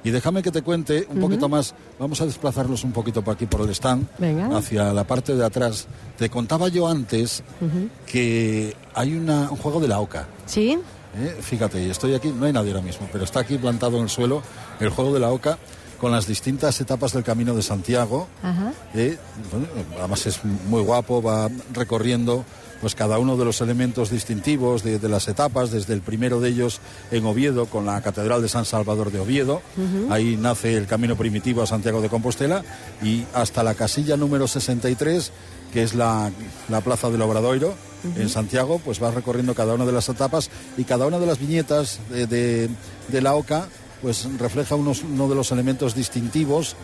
Y 0.04 0.10
déjame 0.10 0.42
que 0.42 0.52
te 0.52 0.62
cuente 0.64 1.08
un 1.10 1.20
poquito 1.20 1.48
más. 1.50 1.76
Vamos 2.00 2.20
a 2.22 2.26
desplazarnos 2.26 2.84
un 2.84 2.92
poquito 2.92 3.24
por 3.24 3.36
aquí, 3.36 3.46
por 3.46 3.62
el 3.62 3.70
stand, 3.70 4.08
Venga. 4.18 4.58
hacia 4.58 4.92
la 4.92 5.04
parte 5.04 5.36
de 5.36 5.46
atrás. 5.46 5.88
Te 6.18 6.30
contaba 6.30 6.68
yo 6.68 6.88
antes 6.88 7.44
Ujú. 7.62 7.90
que 8.08 8.76
hay 8.96 9.16
una- 9.16 9.50
un 9.52 9.58
juego 9.58 9.80
de 9.80 9.88
la 9.88 10.00
oca. 10.00 10.28
¿Sí? 10.48 10.78
¿Eh? 11.18 11.38
Fíjate, 11.42 11.84
y 11.84 11.90
estoy 11.90 12.14
aquí, 12.14 12.30
no 12.30 12.46
hay 12.46 12.54
nadie 12.54 12.72
ahora 12.72 12.84
mismo, 12.84 13.08
pero 13.12 13.24
está 13.24 13.42
aquí 13.42 13.58
plantado 13.58 13.98
en 13.98 14.04
el 14.04 14.10
suelo 14.10 14.42
el 14.80 14.90
juego 14.90 15.14
de 15.14 15.20
la 15.20 15.32
oca 15.32 15.58
con 16.00 16.12
las 16.12 16.28
distintas 16.28 16.80
etapas 16.82 17.14
del 17.14 17.24
Camino 17.24 17.56
de 17.56 17.62
Santiago. 17.62 18.28
Ajá. 18.44 18.74
¿eh? 18.94 19.18
Bueno, 19.52 19.68
además 20.00 20.26
es 20.26 20.44
muy 20.44 20.82
guapo, 20.82 21.22
va 21.22 21.50
recorriendo 21.74 22.46
pues 22.82 22.94
cada 22.94 23.18
uno 23.18 23.38
de 23.38 23.46
los 23.46 23.62
elementos 23.62 24.10
distintivos 24.10 24.84
de, 24.84 25.00
de 25.00 25.10
las 25.10 25.28
etapas, 25.28 25.72
desde 25.72 25.94
el 25.94 26.02
primero 26.02 26.40
de 26.40 26.50
ellos 26.50 26.82
en 27.10 27.26
Oviedo, 27.26 27.66
con 27.66 27.86
la 27.86 28.02
Catedral 28.02 28.42
de 28.42 28.50
San 28.50 28.66
Salvador 28.66 29.12
de 29.12 29.20
Oviedo, 29.20 29.62
ahí 30.10 30.38
nace 30.38 30.76
el 30.76 30.86
camino 30.86 31.16
primitivo 31.16 31.64
a 31.64 31.68
Santiago 31.68 32.02
de 32.02 32.10
Compostela, 32.10 32.64
y 33.02 33.24
hasta 33.34 33.64
la 33.64 33.74
casilla 33.74 34.18
número 34.18 34.48
63, 34.48 35.32
que 35.74 35.84
es 35.84 35.96
la, 35.96 36.30
la 36.70 36.82
Plaza 36.82 37.10
del 37.10 37.22
Obradoiro, 37.22 37.74
En 38.18 38.30
Santiago, 38.30 38.80
pues 38.84 39.02
va 39.02 39.12
recorriendo 39.12 39.54
cada 39.56 39.74
una 39.74 39.86
de 39.86 39.92
las 39.92 40.10
etapas 40.10 40.50
y 40.78 40.84
cada 40.84 41.06
una 41.08 41.20
de 41.20 41.26
las 41.26 41.40
viñetas 41.40 42.00
de, 42.10 42.28
de- 42.28 42.70
de 43.08 43.22
la 43.22 43.36
OCA, 43.36 43.68
pues 44.02 44.28
refleja 44.40 44.76
unos, 44.76 45.04
uno 45.04 45.28
de 45.30 45.36
los 45.36 45.52
elementos 45.52 45.96
distintivos 45.96 46.76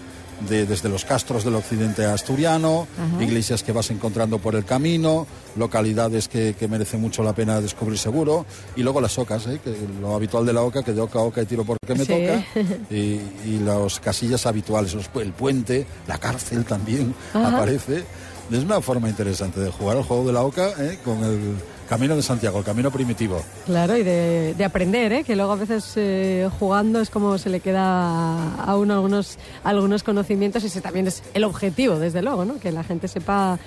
de- 0.50 0.66
desde 0.66 0.90
los 0.90 1.06
castros 1.06 1.44
del 1.44 1.54
occidente 1.56 2.04
asturiano, 2.06 2.88
iglesias 3.20 3.62
que 3.62 3.72
vas 3.72 3.92
encontrando 3.92 4.40
por 4.40 4.56
el 4.56 4.66
camino, 4.66 5.28
localidades 5.56 6.28
que, 6.28 6.56
que 6.58 6.68
merece 6.68 6.98
mucho 6.98 7.22
la 7.22 7.34
pena 7.34 7.62
descubrir 7.62 8.00
seguro, 8.00 8.48
y 8.76 8.82
luego 8.82 9.02
las 9.02 9.20
ocas, 9.20 9.46
¿eh? 9.46 9.60
que 9.64 9.76
lo 10.02 10.16
habitual 10.16 10.44
de 10.46 10.54
la 10.54 10.64
oca, 10.64 10.82
que 10.82 10.94
de 10.94 11.02
oca 11.02 11.20
a 11.20 11.24
oca 11.24 11.44
y 11.44 11.46
tiro 11.46 11.64
porque 11.64 11.94
me 11.94 12.06
Sí. 12.06 12.08
toca, 12.08 12.44
y, 12.90 13.20
y 13.46 13.62
las 13.64 14.00
casillas 14.00 14.48
habituales, 14.48 14.96
los 14.96 15.10
el 15.22 15.34
puente, 15.34 15.86
la 16.08 16.18
cárcel 16.18 16.66
también 16.66 17.14
aparece. 17.36 18.04
Es 18.52 18.64
una 18.64 18.82
forma 18.82 19.08
interesante 19.08 19.60
de 19.62 19.72
jugar 19.72 19.98
al 19.98 20.04
juego 20.04 20.28
de 20.28 20.34
la 20.34 20.44
oca 20.44 20.72
¿eh? 20.80 21.00
con 21.04 21.24
el 21.24 21.56
Camino 21.88 22.16
de 22.16 22.22
Santiago, 22.22 22.60
el 22.60 22.64
camino 22.64 22.90
primitivo. 22.90 23.42
Claro, 23.66 23.98
y 23.98 24.04
de, 24.04 24.64
aprender, 24.64 25.12
¿eh? 25.12 25.24
que 25.26 25.36
luego 25.36 25.52
a 25.52 25.56
veces 25.56 25.92
eh, 25.98 26.50
jugando 26.58 27.02
es 27.02 27.10
como 27.10 27.38
se 27.38 27.50
le 27.50 27.60
queda 27.60 28.56
a 28.56 28.78
uno 28.78 28.94
algunos, 28.94 29.38
algunos 29.64 30.02
conocimientos 30.04 30.64
y 30.64 30.68
ese 30.68 30.80
también 30.80 31.08
es 31.08 31.22
el 31.34 31.44
objetivo, 31.44 32.00
desde 32.00 32.22
luego, 32.22 32.46
¿no? 32.46 32.60
que 32.60 32.72
la 32.72 32.86
gente 32.86 33.10
sepa 33.10 33.60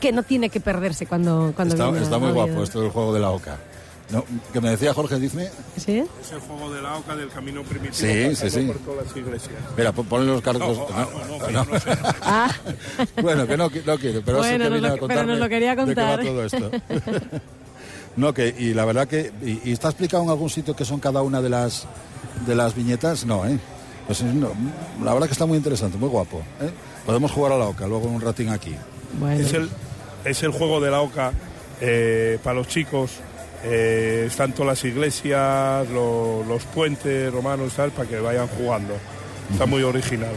que 0.00 0.10
no 0.10 0.24
tiene 0.24 0.50
que 0.50 0.58
perderse 0.58 1.06
cuando, 1.06 1.52
cuando 1.54 1.74
Está, 1.74 1.90
viene 1.90 2.02
está 2.02 2.18
muy 2.18 2.32
guapo 2.32 2.64
esto 2.64 2.80
del 2.80 2.90
juego 2.90 3.14
de 3.14 3.20
la 3.20 3.30
OCA. 3.30 3.58
No, 4.12 4.24
que 4.52 4.60
me 4.60 4.68
decía 4.70 4.92
Jorge, 4.92 5.18
dime. 5.18 5.48
¿Sí? 5.76 6.04
Es 6.20 6.32
el 6.32 6.40
juego 6.40 6.70
de 6.72 6.82
la 6.82 6.96
OCA 6.98 7.16
del 7.16 7.30
camino 7.30 7.62
primitivo. 7.62 7.94
Sí, 7.94 8.36
sí, 8.36 8.50
sí. 8.50 8.60
Por 8.66 8.76
todas 8.80 9.06
las 9.06 9.16
iglesias. 9.16 9.54
Mira, 9.76 9.90
ponle 9.92 10.26
los 10.26 10.42
cargos. 10.42 10.76
No, 10.78 11.50
no, 11.50 11.50
no, 11.50 11.64
no, 11.64 11.70
Ah. 12.22 12.50
bueno, 13.22 13.46
que 13.46 13.56
no, 13.56 13.70
no 13.86 13.98
quiero, 13.98 14.20
pero 14.22 14.38
Bueno, 14.38 14.64
eso 14.66 14.74
que 14.74 14.80
nos 14.80 15.00
lo- 15.00 15.06
pero 15.08 15.24
nos 15.24 15.38
lo 15.38 15.48
quería 15.48 15.74
de 15.74 15.76
qué 15.94 15.94
va 15.94 16.16
contar. 16.16 16.24
todo 16.26 16.44
esto. 16.44 16.70
no, 18.16 18.34
que, 18.34 18.54
y 18.58 18.74
la 18.74 18.84
verdad 18.84 19.08
que, 19.08 19.32
y, 19.42 19.60
y 19.70 19.72
está 19.72 19.88
explicado 19.88 20.22
en 20.22 20.28
algún 20.28 20.50
sitio 20.50 20.76
qué 20.76 20.84
son 20.84 21.00
cada 21.00 21.22
una 21.22 21.40
de 21.40 21.48
las, 21.48 21.86
de 22.46 22.54
las 22.54 22.74
viñetas? 22.74 23.24
No, 23.24 23.46
¿eh? 23.46 23.58
Pues 24.06 24.22
no, 24.22 24.50
la 25.02 25.12
verdad 25.14 25.26
que 25.28 25.32
está 25.32 25.46
muy 25.46 25.56
interesante, 25.56 25.96
muy 25.96 26.08
guapo. 26.10 26.38
¿eh? 26.60 26.70
Podemos 27.06 27.30
jugar 27.32 27.52
a 27.52 27.58
la 27.58 27.64
OCA 27.66 27.86
luego 27.86 28.08
un 28.08 28.20
ratín 28.20 28.50
aquí. 28.50 28.74
Es, 29.38 29.52
el, 29.54 29.70
es 30.24 30.42
el 30.42 30.50
juego 30.50 30.80
de 30.80 30.90
la 30.90 31.00
OCA 31.00 31.32
eh, 31.80 32.38
para 32.42 32.56
los 32.56 32.68
chicos. 32.68 33.12
Eh, 33.64 34.24
están 34.26 34.52
todas 34.52 34.66
las 34.78 34.84
iglesias, 34.84 35.88
lo- 35.90 36.44
los 36.48 36.64
puentes 36.64 37.32
romanos 37.32 37.72
y 37.72 37.76
tal, 37.76 37.90
para 37.92 38.08
que 38.08 38.18
vayan 38.18 38.48
jugando. 38.48 38.94
Está 39.52 39.66
muy 39.66 39.82
original. 39.82 40.32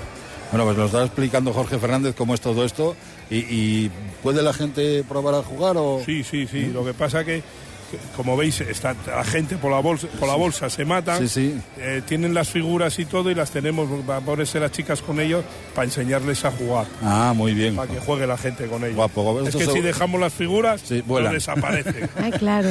Bueno, 0.52 0.66
pues 0.66 0.78
nos 0.78 0.86
está 0.88 1.04
explicando 1.04 1.52
Jorge 1.54 1.80
Fernández 1.80 2.14
cómo 2.16 2.34
es 2.36 2.42
todo 2.42 2.64
esto 2.64 2.96
y, 3.32 3.38
y 3.38 3.92
¿puede 4.22 4.44
la 4.44 4.54
gente 4.54 5.04
probar 5.04 5.36
a 5.36 5.42
jugar 5.44 5.76
o...? 5.78 6.02
Sí, 6.06 6.24
sí, 6.24 6.48
sí. 6.48 6.68
Lo 6.68 6.86
que 6.86 6.94
pasa 6.94 7.24
que, 7.26 7.42
que, 7.90 7.98
como 8.16 8.38
veis, 8.38 8.62
está 8.62 8.96
la 9.08 9.24
gente 9.24 9.58
por 9.58 9.72
la 9.72 9.80
bolsa, 9.80 10.08
por 10.20 10.28
la 10.30 10.36
bolsa 10.36 10.70
se 10.70 10.86
matan. 10.86 11.20
Sí, 11.20 11.28
sí. 11.28 11.60
Eh, 11.80 12.04
tienen 12.08 12.36
las 12.36 12.48
figuras 12.50 13.00
y 13.00 13.06
todo 13.06 13.32
y 13.32 13.36
las 13.36 13.50
tenemos, 13.50 13.88
va 14.08 14.18
a 14.18 14.22
ponerse 14.22 14.60
las 14.60 14.72
chicas 14.72 15.02
con 15.02 15.20
ellos 15.20 15.44
para 15.74 15.86
enseñarles 15.86 16.46
a 16.46 16.52
jugar. 16.52 16.86
Ah, 17.02 17.34
muy 17.36 17.54
bien. 17.56 17.76
Para 17.76 17.92
que 17.92 18.00
juegue 18.00 18.28
la 18.28 18.38
gente 18.38 18.68
con 18.68 18.84
ellos. 18.84 18.96
Guapo, 18.96 19.24
guapo. 19.24 19.48
Es 19.48 19.56
que 19.56 19.66
se- 19.66 19.72
si 19.74 19.82
dejamos 19.82 20.22
las 20.22 20.32
figuras, 20.34 20.84
vuelan. 21.08 21.32
no 21.32 21.34
desaparecen. 21.34 22.08
Ay, 22.22 22.32
claro. 22.34 22.70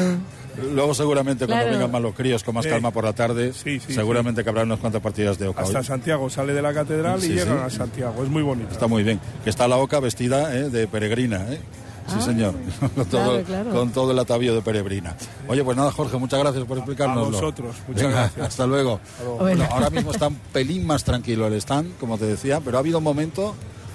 Luego 0.72 0.94
seguramente 0.94 1.46
cuando 1.46 1.62
Claro. 1.64 1.76
vengan 1.78 1.90
más 1.92 2.02
los 2.02 2.14
críos 2.14 2.42
con 2.44 2.54
más 2.54 2.64
Sí. 2.64 2.70
calma 2.70 2.90
por 2.90 3.04
la 3.04 3.12
tarde, 3.12 3.52
sí, 3.52 3.80
seguramente 3.80 4.42
que 4.44 4.50
habrá 4.50 4.62
unas 4.62 4.78
cuantas 4.78 5.02
partidas 5.02 5.38
de 5.38 5.48
OCA. 5.48 5.62
Hasta 5.62 5.78
hoy. 5.80 5.84
Santiago 5.84 6.30
sale 6.30 6.52
de 6.52 6.62
la 6.62 6.72
catedral 6.72 7.20
Sí, 7.20 7.32
y 7.32 7.34
llegan 7.34 7.58
sí. 7.58 7.64
a 7.66 7.70
Santiago. 7.70 8.22
Es 8.22 8.28
muy 8.28 8.42
bonito. 8.42 8.70
Está 8.72 8.86
muy 8.86 9.02
bien. 9.02 9.20
Que 9.42 9.50
está 9.50 9.66
la 9.68 9.76
OCA 9.76 10.00
vestida 10.00 10.54
¿eh? 10.56 10.70
de 10.70 10.86
peregrina, 10.86 11.44
¿eh? 11.52 11.60
Sí, 12.06 12.16
Ah. 12.18 12.20
señor. 12.20 12.54
con, 12.94 13.06
todo, 13.06 13.42
claro. 13.44 13.70
con 13.70 13.90
todo 13.90 14.10
el 14.12 14.18
atavío 14.18 14.54
de 14.54 14.60
peregrina. 14.60 15.16
Oye, 15.48 15.64
pues 15.64 15.74
nada, 15.76 15.90
Jorge, 15.90 16.18
muchas 16.18 16.38
gracias 16.40 16.64
por 16.64 16.76
explicarnos. 16.76 17.28
A 17.28 17.30
vosotros, 17.30 17.76
muchas 17.88 18.02
Venga, 18.02 18.20
gracias. 18.20 18.46
Hasta 18.48 18.66
luego. 18.66 19.00
Bueno. 19.38 19.66
ahora 19.70 19.88
mismo 19.90 20.10
está 20.12 20.28
un 20.28 20.36
pelín 20.52 20.86
más 20.86 21.02
tranquilo 21.02 21.46
el 21.46 21.54
stand, 21.54 21.96
como 21.98 22.18
te 22.18 22.26
decía, 22.26 22.60
pero 22.62 22.76
ha 22.76 22.80
habido 22.80 22.98
un 22.98 23.04
momento 23.04 23.54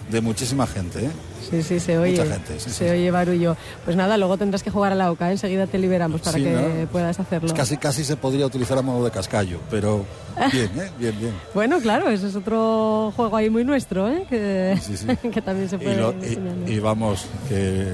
de 0.10 0.22
muchísima 0.22 0.66
gente, 0.68 1.06
¿eh? 1.06 1.10
Sí, 1.50 1.64
sí, 1.64 1.80
se 1.80 1.98
oye. 1.98 2.12
Mucha 2.20 2.34
gente, 2.34 2.60
sí, 2.60 2.70
se 2.70 2.86
sí. 2.86 2.92
oye 2.92 3.10
barullo. 3.12 3.56
Pues 3.86 3.96
nada, 3.98 4.18
luego 4.18 4.38
tendrás 4.38 4.62
que 4.64 4.70
jugar 4.70 4.92
a 4.92 4.96
la 4.96 5.12
OCA, 5.12 5.32
enseguida 5.32 5.66
te 5.68 5.78
liberamos 5.80 6.22
para 6.22 6.38
que 6.38 6.52
¿no? 6.52 6.88
puedas 6.92 7.20
hacerlo. 7.20 7.54
Casi, 7.56 7.78
casi 7.78 8.04
se 8.04 8.16
podría 8.18 8.46
utilizar 8.46 8.78
a 8.78 8.82
modo 8.82 9.06
de 9.06 9.12
cascallo, 9.12 9.60
pero 9.70 10.06
bien, 10.52 10.70
¿eh? 10.80 10.92
Bien, 11.00 11.20
bien. 11.20 11.34
Bueno, 11.54 11.80
claro, 11.80 12.10
ese 12.10 12.28
es 12.28 12.36
otro 12.36 13.12
juego 13.16 13.36
ahí 13.38 13.50
muy 13.50 13.64
nuestro, 13.64 14.08
¿eh? 14.10 14.26
Que, 14.30 14.78
Sí, 14.82 14.98
sí. 14.98 15.08
que 15.32 15.42
también 15.42 15.70
se 15.70 15.78
y, 15.78 15.80
puede 15.80 15.96
lo- 15.96 16.14
y- 16.68 16.74
y 16.74 16.80
vamos, 16.80 17.26
que, 17.48 17.94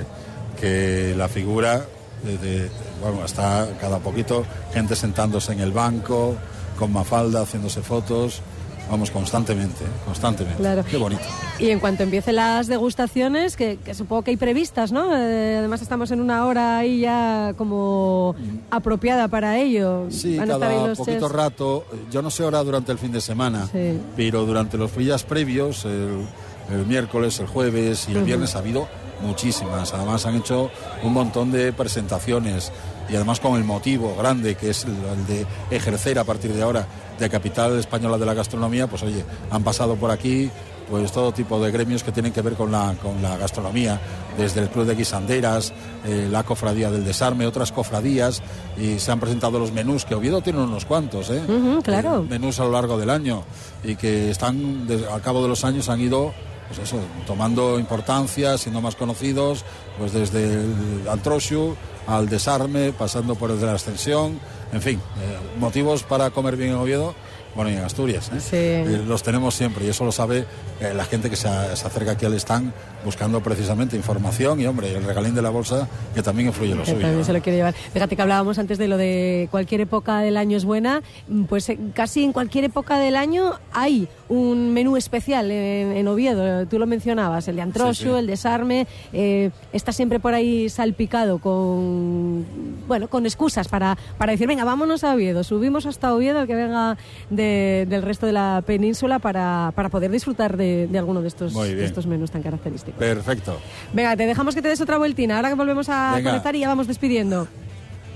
que 0.59 1.13
la 1.17 1.27
figura, 1.29 1.85
de, 2.23 2.37
de- 2.37 2.69
bueno, 3.01 3.23
está 3.25 3.67
cada 3.79 3.99
poquito 3.99 4.45
gente 4.73 4.95
sentándose 4.95 5.53
en 5.53 5.59
el 5.59 5.71
banco, 5.71 6.35
con 6.77 6.91
mafalda, 6.91 7.41
haciéndose 7.43 7.81
fotos, 7.81 8.41
vamos, 8.89 9.11
constantemente, 9.11 9.83
constantemente. 10.05 10.59
Claro. 10.61 10.83
Qué 10.89 10.97
bonito. 10.97 11.21
Y 11.59 11.69
en 11.69 11.79
cuanto 11.79 12.03
empiecen 12.03 12.35
las 12.35 12.67
degustaciones, 12.67 13.55
que, 13.55 13.77
que 13.83 13.93
supongo 13.93 14.23
que 14.23 14.31
hay 14.31 14.37
previstas, 14.37 14.91
¿no? 14.91 15.15
Eh, 15.15 15.55
además 15.59 15.81
estamos 15.81 16.11
en 16.11 16.21
una 16.21 16.45
hora 16.45 16.77
ahí 16.77 16.99
ya 17.01 17.53
como 17.57 18.35
apropiada 18.71 19.27
para 19.27 19.57
ello. 19.57 20.05
Sí, 20.09 20.37
Van 20.37 20.51
a 20.51 20.59
cada 20.59 20.87
los 20.87 20.97
poquito 20.97 21.19
chefs. 21.27 21.31
rato, 21.31 21.85
yo 22.11 22.21
no 22.21 22.29
sé 22.29 22.43
ahora 22.43 22.63
durante 22.63 22.91
el 22.91 22.97
fin 22.97 23.11
de 23.11 23.21
semana, 23.21 23.67
Sí. 23.71 23.99
pero 24.15 24.45
durante 24.45 24.77
los 24.77 24.95
días 24.95 25.23
previos, 25.23 25.85
el, 25.85 26.25
el 26.71 26.85
miércoles, 26.85 27.39
el 27.39 27.47
jueves 27.47 28.07
y 28.09 28.13
el 28.13 28.23
viernes 28.23 28.55
ha 28.55 28.59
habido 28.59 28.87
muchísimas. 29.21 29.93
Además 29.93 30.25
han 30.25 30.35
hecho 30.35 30.69
un 31.03 31.13
montón 31.13 31.51
de 31.51 31.71
presentaciones 31.73 32.71
y 33.09 33.15
además 33.15 33.39
con 33.39 33.55
el 33.55 33.63
motivo 33.63 34.15
grande 34.17 34.55
que 34.55 34.71
es 34.71 34.83
el 34.85 35.25
de 35.27 35.45
ejercer 35.71 36.17
a 36.19 36.23
partir 36.23 36.53
de 36.53 36.61
ahora 36.63 36.85
de 37.19 37.29
capital 37.29 37.79
española 37.79 38.17
de 38.17 38.25
la 38.25 38.33
gastronomía, 38.33 38.87
pues 38.87 39.03
oye, 39.03 39.23
han 39.51 39.63
pasado 39.63 39.95
por 39.95 40.11
aquí 40.11 40.49
pues 40.89 41.11
todo 41.11 41.31
tipo 41.31 41.59
de 41.59 41.71
gremios 41.71 42.03
que 42.03 42.11
tienen 42.11 42.31
que 42.31 42.41
ver 42.41 42.53
con 42.53 42.71
la, 42.71 42.95
con 43.01 43.21
la 43.21 43.37
gastronomía, 43.37 43.99
desde 44.37 44.61
el 44.61 44.69
Club 44.69 44.85
de 44.85 44.95
Guisanderas, 44.95 45.73
eh, 46.05 46.27
la 46.29 46.43
Cofradía 46.43 46.91
del 46.91 47.03
Desarme, 47.03 47.47
otras 47.47 47.71
cofradías, 47.71 48.41
y 48.77 48.99
se 48.99 49.11
han 49.11 49.19
presentado 49.19 49.57
los 49.57 49.71
menús, 49.71 50.05
que 50.05 50.15
Oviedo 50.15 50.41
tiene 50.41 50.61
unos 50.61 50.85
cuantos, 50.85 51.29
¿eh? 51.29 51.41
Claro. 51.83 52.23
menús 52.23 52.59
a 52.59 52.65
lo 52.65 52.71
largo 52.71 52.97
del 52.97 53.09
año 53.09 53.43
y 53.83 53.95
que 53.95 54.29
están 54.29 54.87
al 55.11 55.21
cabo 55.21 55.41
de 55.41 55.47
los 55.47 55.63
años 55.63 55.89
han 55.89 56.01
ido 56.01 56.33
pues 56.67 56.79
eso, 56.79 56.97
tomando 57.27 57.79
importancia, 57.79 58.57
siendo 58.57 58.81
más 58.81 58.95
conocidos, 58.95 59.63
pues 59.99 60.13
desde 60.13 60.55
el 60.55 61.07
Antroshu 61.09 61.75
al 62.07 62.29
desarme, 62.29 62.93
pasando 62.93 63.35
por 63.35 63.51
el 63.51 63.59
de 63.59 63.65
la 63.65 63.73
ascensión, 63.73 64.39
en 64.71 64.81
fin, 64.81 65.01
eh, 65.21 65.37
motivos 65.59 66.03
para 66.03 66.29
comer 66.31 66.55
bien 66.57 66.71
en 66.71 66.75
Oviedo. 66.77 67.15
Bueno, 67.55 67.71
y 67.71 67.73
en 67.75 67.83
Asturias, 67.83 68.29
¿eh? 68.33 68.39
Eh, 68.51 69.03
los 69.07 69.23
tenemos 69.23 69.55
siempre 69.55 69.85
y 69.85 69.89
eso 69.89 70.03
lo 70.03 70.11
sabe 70.11 70.45
eh, 70.81 70.93
la 70.93 71.05
gente 71.05 71.29
que 71.29 71.35
se, 71.37 71.47
a- 71.47 71.73
se 71.75 71.87
acerca 71.87 72.11
aquí 72.11 72.25
al 72.25 72.33
stand 72.33 72.73
buscando 73.05 73.39
precisamente 73.41 73.95
información 73.95 74.59
y, 74.59 74.65
hombre, 74.65 74.91
el 74.93 75.03
regalín 75.03 75.35
de 75.35 75.41
la 75.41 75.51
bolsa 75.51 75.87
que 76.13 76.21
también 76.23 76.47
influye 76.49 76.71
en 76.71 76.79
lo 76.79 76.83
Que 76.83 76.89
suyo. 76.91 77.01
también 77.03 77.23
se 77.23 77.31
lo 77.33 77.41
quiere 77.41 77.57
llevar. 77.57 77.73
Fíjate 77.93 78.15
que 78.15 78.21
hablábamos 78.21 78.57
antes 78.59 78.77
de 78.77 78.87
lo 78.87 78.97
de 78.97 79.47
cualquier 79.51 79.81
época 79.81 80.19
del 80.19 80.35
año 80.37 80.57
es 80.57 80.65
buena, 80.65 81.01
mm, 81.29 81.43
pues 81.43 81.69
eh, 81.69 81.77
casi 81.93 82.23
en 82.23 82.33
cualquier 82.33 82.65
época 82.65 82.97
del 82.97 83.15
año 83.15 83.53
hay 83.71 84.07
un 84.27 84.73
menú 84.73 84.97
especial 84.97 85.49
en, 85.51 85.91
en 85.95 86.07
Oviedo. 86.07 86.65
Tú 86.67 86.77
lo 86.79 86.87
mencionabas, 86.87 87.47
el 87.47 87.55
de 87.57 87.61
Antroshu, 87.61 87.93
Sí, 87.93 88.03
sí. 88.03 88.09
el 88.09 88.27
de 88.27 88.37
Sarme, 88.37 88.87
eh, 89.13 89.51
está 89.71 89.91
siempre 89.93 90.19
por 90.19 90.33
ahí 90.33 90.67
salpicado 90.67 91.37
con 91.39 92.45
bueno 92.87 93.07
con 93.07 93.25
excusas 93.25 93.67
para, 93.67 93.97
para 94.17 94.31
decir, 94.33 94.47
venga, 94.47 94.63
vámonos 94.65 95.03
a 95.03 95.13
Oviedo, 95.13 95.43
subimos 95.43 95.85
hasta 95.85 96.13
Oviedo, 96.13 96.45
que 96.47 96.55
venga 96.55 96.97
de- 97.29 97.44
del 97.87 98.01
resto 98.01 98.25
de 98.25 98.31
la 98.33 98.63
península 98.65 99.19
para, 99.19 99.71
para 99.75 99.89
poder 99.89 100.11
disfrutar 100.11 100.57
de, 100.57 100.87
de 100.87 100.97
alguno 100.97 101.21
de 101.21 101.27
estos, 101.27 101.53
de 101.53 101.85
estos 101.85 102.05
menús 102.07 102.31
tan 102.31 102.41
característicos. 102.41 102.99
Perfecto. 102.99 103.59
Venga, 103.93 104.15
te 104.15 104.25
dejamos 104.25 104.55
que 104.55 104.61
te 104.61 104.69
des 104.69 104.81
otra 104.81 104.97
vueltina, 104.97 105.35
ahora 105.37 105.49
que 105.49 105.55
volvemos 105.55 105.89
a 105.89 106.13
Venga. 106.15 106.31
conectar 106.31 106.55
y 106.55 106.59
ya 106.59 106.67
vamos 106.67 106.87
despidiendo. 106.87 107.47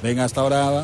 Venga, 0.02 0.24
hasta 0.24 0.42
ahora. 0.42 0.84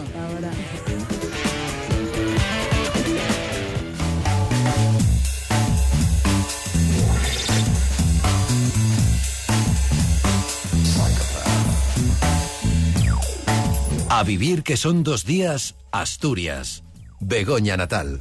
A 14.10 14.24
vivir 14.24 14.64
que 14.64 14.78
son 14.78 15.04
dos 15.04 15.26
días, 15.26 15.76
Asturias. 15.92 16.85
Begoña 17.20 17.78
Natal. 17.78 18.20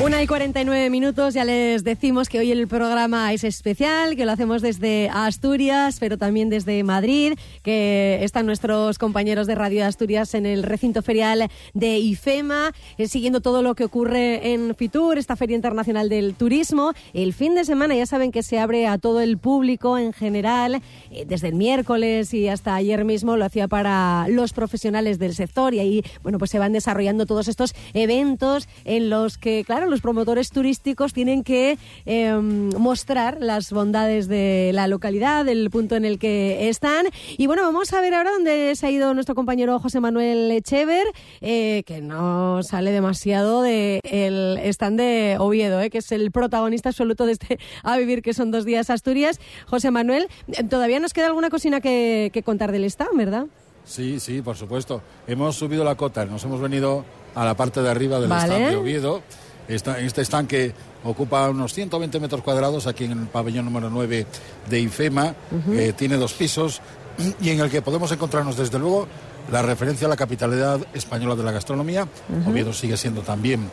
Una 0.00 0.22
y 0.22 0.28
49 0.28 0.90
minutos, 0.90 1.34
ya 1.34 1.44
les 1.44 1.82
decimos 1.82 2.28
que 2.28 2.38
hoy 2.38 2.52
el 2.52 2.68
programa 2.68 3.32
es 3.32 3.42
especial, 3.42 4.14
que 4.14 4.26
lo 4.26 4.30
hacemos 4.30 4.62
desde 4.62 5.10
Asturias, 5.12 5.96
pero 5.98 6.16
también 6.16 6.48
desde 6.50 6.84
Madrid, 6.84 7.32
que 7.64 8.20
están 8.22 8.46
nuestros 8.46 8.96
compañeros 8.96 9.48
de 9.48 9.56
Radio 9.56 9.84
Asturias 9.84 10.34
en 10.34 10.46
el 10.46 10.62
recinto 10.62 11.02
ferial 11.02 11.50
de 11.74 11.98
IFEMA, 11.98 12.70
eh, 12.96 13.08
siguiendo 13.08 13.40
todo 13.40 13.60
lo 13.60 13.74
que 13.74 13.84
ocurre 13.84 14.52
en 14.52 14.76
Fitur, 14.76 15.18
esta 15.18 15.34
Feria 15.34 15.56
Internacional 15.56 16.08
del 16.08 16.34
Turismo. 16.36 16.92
El 17.12 17.32
fin 17.32 17.56
de 17.56 17.64
semana 17.64 17.96
ya 17.96 18.06
saben 18.06 18.30
que 18.30 18.44
se 18.44 18.60
abre 18.60 18.86
a 18.86 18.98
todo 18.98 19.20
el 19.20 19.36
público 19.36 19.98
en 19.98 20.12
general, 20.12 20.80
eh, 21.10 21.24
desde 21.26 21.48
el 21.48 21.56
miércoles 21.56 22.32
y 22.34 22.46
hasta 22.46 22.76
ayer 22.76 23.04
mismo 23.04 23.36
lo 23.36 23.44
hacía 23.44 23.66
para 23.66 24.28
los 24.28 24.52
profesionales 24.52 25.18
del 25.18 25.34
sector 25.34 25.74
y 25.74 25.80
ahí, 25.80 26.04
bueno, 26.22 26.38
pues 26.38 26.52
se 26.52 26.60
van 26.60 26.72
desarrollando 26.72 27.26
todos 27.26 27.48
estos 27.48 27.74
eventos 27.94 28.68
en 28.84 29.10
los 29.10 29.38
que, 29.38 29.64
claro, 29.64 29.87
los 29.90 30.00
promotores 30.00 30.50
turísticos 30.50 31.12
tienen 31.12 31.44
que 31.44 31.78
eh, 32.06 32.34
mostrar 32.34 33.38
las 33.40 33.72
bondades 33.72 34.28
de 34.28 34.70
la 34.74 34.86
localidad, 34.88 35.44
del 35.44 35.70
punto 35.70 35.96
en 35.96 36.04
el 36.04 36.18
que 36.18 36.68
están. 36.68 37.06
Y 37.36 37.46
bueno, 37.46 37.62
vamos 37.62 37.92
a 37.92 38.00
ver 38.00 38.14
ahora 38.14 38.32
dónde 38.32 38.74
se 38.76 38.86
ha 38.86 38.90
ido 38.90 39.14
nuestro 39.14 39.34
compañero 39.34 39.78
José 39.78 40.00
Manuel 40.00 40.50
Echever, 40.50 41.06
eh, 41.40 41.82
que 41.86 42.00
no 42.00 42.62
sale 42.62 42.92
demasiado 42.92 43.62
del 43.62 44.58
stand 44.64 44.98
de 44.98 45.36
Oviedo, 45.38 45.80
eh, 45.80 45.90
que 45.90 45.98
es 45.98 46.12
el 46.12 46.30
protagonista 46.30 46.90
absoluto 46.90 47.26
de 47.26 47.32
este 47.32 47.58
A 47.82 47.96
Vivir, 47.96 48.22
que 48.22 48.34
son 48.34 48.50
dos 48.50 48.64
días 48.64 48.90
Asturias. 48.90 49.40
José 49.66 49.90
Manuel, 49.90 50.28
todavía 50.68 51.00
nos 51.00 51.12
queda 51.12 51.26
alguna 51.26 51.50
cocina 51.50 51.80
que, 51.80 52.30
que 52.32 52.42
contar 52.42 52.72
del 52.72 52.84
stand, 52.84 53.16
¿verdad? 53.16 53.46
Sí, 53.84 54.20
sí, 54.20 54.42
por 54.42 54.56
supuesto. 54.56 55.00
Hemos 55.26 55.56
subido 55.56 55.82
la 55.82 55.94
cota, 55.94 56.26
nos 56.26 56.44
hemos 56.44 56.60
venido 56.60 57.04
a 57.34 57.44
la 57.44 57.54
parte 57.54 57.80
de 57.80 57.88
arriba 57.88 58.20
del 58.20 58.30
stand 58.30 58.70
de 58.70 58.76
Oviedo. 58.76 59.22
Esta, 59.68 59.98
este 59.98 60.22
stand 60.22 60.48
que 60.48 60.72
ocupa 61.04 61.48
unos 61.50 61.74
120 61.74 62.18
metros 62.20 62.42
cuadrados 62.42 62.86
aquí 62.86 63.04
en 63.04 63.12
el 63.12 63.26
pabellón 63.26 63.66
número 63.66 63.90
9 63.90 64.26
de 64.68 64.80
IFEMA, 64.80 65.34
que 65.70 65.92
tiene 65.92 66.16
dos 66.16 66.32
pisos 66.32 66.80
y 67.40 67.50
en 67.50 67.60
el 67.60 67.70
que 67.70 67.82
podemos 67.82 68.10
encontrarnos 68.10 68.56
desde 68.56 68.78
luego 68.78 69.06
la 69.52 69.62
referencia 69.62 70.06
a 70.06 70.10
la 70.10 70.16
capitalidad 70.16 70.80
española 70.94 71.36
de 71.36 71.42
la 71.42 71.52
gastronomía. 71.52 72.08
Oviedo 72.46 72.72
sigue 72.72 72.96
siendo 72.96 73.22
también 73.22 73.68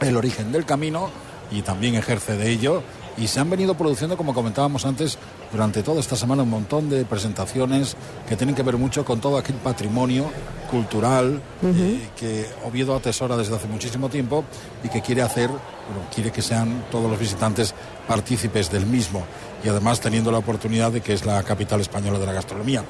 el 0.00 0.16
origen 0.16 0.52
del 0.52 0.64
camino 0.64 1.10
y 1.50 1.62
también 1.62 1.94
ejerce 1.94 2.36
de 2.36 2.50
ello. 2.50 2.82
Y 3.16 3.28
se 3.28 3.38
han 3.38 3.48
venido 3.48 3.74
produciendo, 3.74 4.16
como 4.16 4.34
comentábamos 4.34 4.84
antes, 4.84 5.18
durante 5.54 5.84
toda 5.84 6.00
esta 6.00 6.16
semana 6.16 6.42
un 6.42 6.50
montón 6.50 6.90
de 6.90 7.04
presentaciones 7.04 7.96
que 8.28 8.34
tienen 8.34 8.56
que 8.56 8.64
ver 8.64 8.76
mucho 8.76 9.04
con 9.04 9.20
todo 9.20 9.38
aquel 9.38 9.54
patrimonio 9.54 10.28
cultural 10.68 11.40
eh, 11.62 12.08
que 12.16 12.46
Oviedo 12.64 12.96
atesora 12.96 13.36
desde 13.36 13.54
hace 13.54 13.68
muchísimo 13.68 14.08
tiempo 14.08 14.44
y 14.82 14.88
que 14.88 15.00
quiere 15.00 15.22
hacer, 15.22 15.46
bueno, 15.48 16.10
quiere 16.12 16.32
que 16.32 16.42
sean 16.42 16.86
todos 16.90 17.08
los 17.08 17.20
visitantes 17.20 17.72
partícipes 18.08 18.68
del 18.72 18.84
mismo 18.84 19.24
y 19.62 19.68
además 19.68 20.00
teniendo 20.00 20.32
la 20.32 20.38
oportunidad 20.38 20.90
de 20.90 21.00
que 21.00 21.12
es 21.12 21.24
la 21.24 21.40
capital 21.44 21.80
española 21.80 22.18
de 22.18 22.26
la 22.26 22.32
gastronomía. 22.32 22.82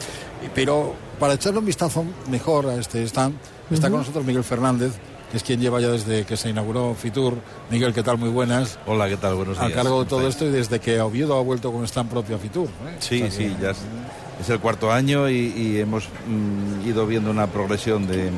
Pero 0.54 0.94
para 1.20 1.34
echarle 1.34 1.58
un 1.58 1.66
vistazo 1.66 2.02
mejor 2.30 2.66
a 2.66 2.76
este 2.76 3.02
stand, 3.04 3.36
está 3.70 3.90
con 3.90 3.98
nosotros 3.98 4.24
Miguel 4.24 4.42
Fernández, 4.42 4.92
es 5.34 5.42
quien 5.42 5.60
lleva 5.60 5.80
ya 5.80 5.88
desde 5.88 6.24
que 6.24 6.36
se 6.36 6.50
inauguró 6.50 6.94
Fitur. 6.94 7.34
Miguel, 7.70 7.92
¿qué 7.92 8.02
tal? 8.02 8.18
Muy 8.18 8.28
buenas. 8.28 8.78
Hola, 8.86 9.08
¿qué 9.08 9.16
tal? 9.16 9.34
Buenos 9.34 9.58
días. 9.58 9.70
A 9.70 9.74
cargo 9.74 10.04
de 10.04 10.08
todo 10.08 10.28
esto 10.28 10.46
y 10.46 10.50
desde 10.50 10.78
que 10.78 11.00
Oviedo 11.00 11.36
ha 11.36 11.42
vuelto 11.42 11.72
con 11.72 11.84
stand 11.84 12.10
propio 12.10 12.36
a 12.36 12.38
Fitur. 12.38 12.68
¿eh? 12.68 12.96
Sí, 13.00 13.30
sí, 13.30 13.54
ya 13.60 13.70
es, 13.70 14.48
el 14.48 14.60
cuarto 14.60 14.92
año 14.92 15.28
y, 15.28 15.78
hemos 15.78 16.08
mm, 16.26 16.88
ido 16.88 17.06
viendo 17.06 17.30
una 17.30 17.48
progresión 17.48 18.06
de, 18.06 18.30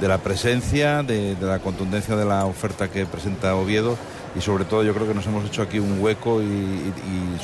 la 0.00 0.18
presencia, 0.18 1.02
de, 1.02 1.36
la 1.40 1.58
contundencia 1.58 2.14
de 2.14 2.24
la 2.24 2.44
oferta 2.44 2.88
que 2.88 3.06
presenta 3.06 3.56
Oviedo 3.56 3.96
y 4.34 4.40
sobre 4.40 4.64
todo 4.64 4.82
yo 4.82 4.92
creo 4.94 5.06
que 5.06 5.14
nos 5.14 5.26
hemos 5.26 5.44
hecho 5.46 5.62
aquí 5.62 5.78
un 5.78 6.00
hueco 6.00 6.42
y, 6.42 6.92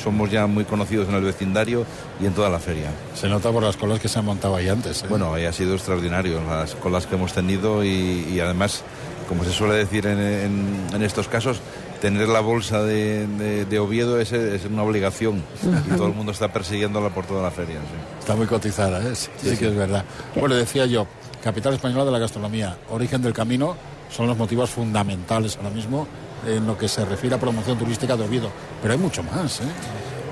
somos 0.01 0.29
ya 0.29 0.47
muy 0.47 0.65
conocidos 0.65 1.07
en 1.07 1.15
el 1.15 1.23
vecindario 1.23 1.85
y 2.19 2.25
en 2.25 2.33
toda 2.33 2.49
la 2.49 2.59
feria. 2.59 2.89
Se 3.15 3.29
nota 3.29 3.51
por 3.51 3.63
las 3.63 3.77
colas 3.77 3.99
que 3.99 4.09
se 4.09 4.19
han 4.19 4.25
montado 4.25 4.55
ahí 4.55 4.67
antes. 4.67 5.03
¿eh? 5.03 5.05
Bueno, 5.07 5.33
ahí 5.33 5.45
ha 5.45 5.53
sido 5.53 5.75
extraordinario 5.75 6.41
las 6.43 6.75
colas 6.75 7.05
que 7.05 7.15
hemos 7.15 7.31
tenido 7.31 7.83
y, 7.83 8.39
además, 8.39 8.83
como 9.29 9.43
se 9.43 9.51
suele 9.51 9.75
decir 9.75 10.05
en, 10.07 11.01
estos 11.01 11.27
casos, 11.27 11.61
tener 12.01 12.27
la 12.27 12.41
bolsa 12.41 12.83
de, 12.83 13.79
Oviedo 13.79 14.19
es, 14.19 14.33
una 14.69 14.83
obligación 14.83 15.43
y 15.87 15.95
todo 15.95 16.07
el 16.07 16.13
mundo 16.13 16.31
está 16.31 16.51
persiguiéndola 16.51 17.09
por 17.09 17.25
toda 17.25 17.43
la 17.43 17.51
feria. 17.51 17.77
Está 18.19 18.35
muy 18.35 18.47
cotizada, 18.47 18.99
¿eh? 19.07 19.15
sí, 19.15 19.55
que 19.57 19.67
es 19.67 19.75
verdad. 19.75 20.03
Bueno, 20.35 20.55
decía 20.55 20.85
yo, 20.85 21.07
capital 21.43 21.75
española 21.75 22.05
de 22.05 22.11
la 22.11 22.19
gastronomía, 22.19 22.77
origen 22.89 23.21
del 23.21 23.33
camino, 23.33 23.75
son 24.09 24.27
los 24.27 24.37
motivos 24.37 24.69
fundamentales 24.69 25.55
ahora 25.57 25.69
mismo 25.69 26.07
en 26.47 26.65
lo 26.67 26.77
que 26.77 26.87
se 26.87 27.05
refiere 27.05 27.35
a 27.35 27.39
promoción 27.39 27.77
turística 27.77 28.15
de 28.17 28.23
Oviedo. 28.23 28.49
Pero 28.81 28.93
hay 28.93 28.99
mucho 28.99 29.23
más, 29.23 29.61
¿eh? 29.61 29.65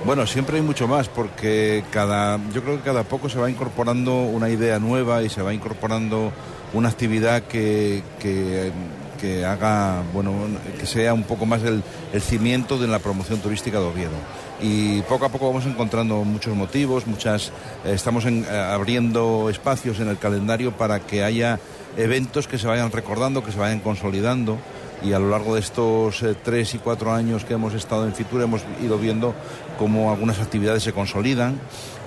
Bueno, 0.04 0.26
siempre 0.26 0.58
hay 0.58 0.64
mucho 0.64 0.88
más 0.88 1.08
porque 1.10 1.84
cada, 1.92 2.40
yo 2.52 2.64
creo 2.64 2.78
que 2.78 2.84
cada 2.84 3.04
poco 3.04 3.30
se 3.30 3.38
va 3.38 3.52
incorporando 3.52 4.22
una 4.22 4.50
idea 4.50 4.80
nueva 4.80 5.22
y 5.22 5.30
se 5.30 5.44
va 5.44 5.54
incorporando 5.54 6.32
una 6.74 6.90
actividad 6.90 7.44
que, 7.44 8.02
que, 8.20 9.46
haga, 9.46 10.02
bueno, 10.12 10.34
que 10.80 10.88
sea 10.88 11.14
un 11.14 11.22
poco 11.22 11.46
más 11.46 11.62
el, 11.62 11.84
el, 12.12 12.22
cimiento 12.22 12.80
de 12.80 12.88
la 12.88 12.98
promoción 12.98 13.40
turística 13.42 13.80
de 13.80 13.86
Oviedo. 13.86 14.18
Y 14.60 15.02
poco 15.04 15.26
a 15.26 15.30
poco 15.30 15.48
vamos 15.48 15.68
encontrando 15.68 16.24
muchos 16.24 16.56
motivos, 16.56 17.06
muchas, 17.06 17.52
eh, 17.86 17.94
estamos 17.94 18.26
eh, 18.26 18.44
abriendo 18.50 19.52
espacios 19.52 20.00
en 20.00 20.08
el 20.08 20.18
calendario 20.18 20.72
para 20.72 21.00
que 21.00 21.24
haya 21.24 21.60
eventos 21.96 22.48
que 22.48 22.58
se 22.58 22.66
vayan 22.66 22.92
recordando, 22.92 23.44
que 23.44 23.52
se 23.52 23.60
vayan 23.60 23.82
consolidando 23.82 24.58
y 25.04 25.14
a 25.14 25.20
lo 25.20 25.30
largo 25.30 25.56
de 25.56 25.62
estos 25.62 26.22
eh, 26.24 26.36
tres 26.44 26.74
y 26.76 26.78
cuatro 26.78 27.12
años 27.12 27.46
que 27.46 27.54
hemos 27.54 27.74
estado 27.74 28.06
en 28.06 28.14
Fitur 28.14 28.42
hemos 28.42 28.62
ido 28.82 28.98
viendo 28.98 29.34
cómo 29.82 30.12
algunas 30.12 30.38
actividades 30.38 30.84
se 30.84 30.94
consolidan 30.94 31.60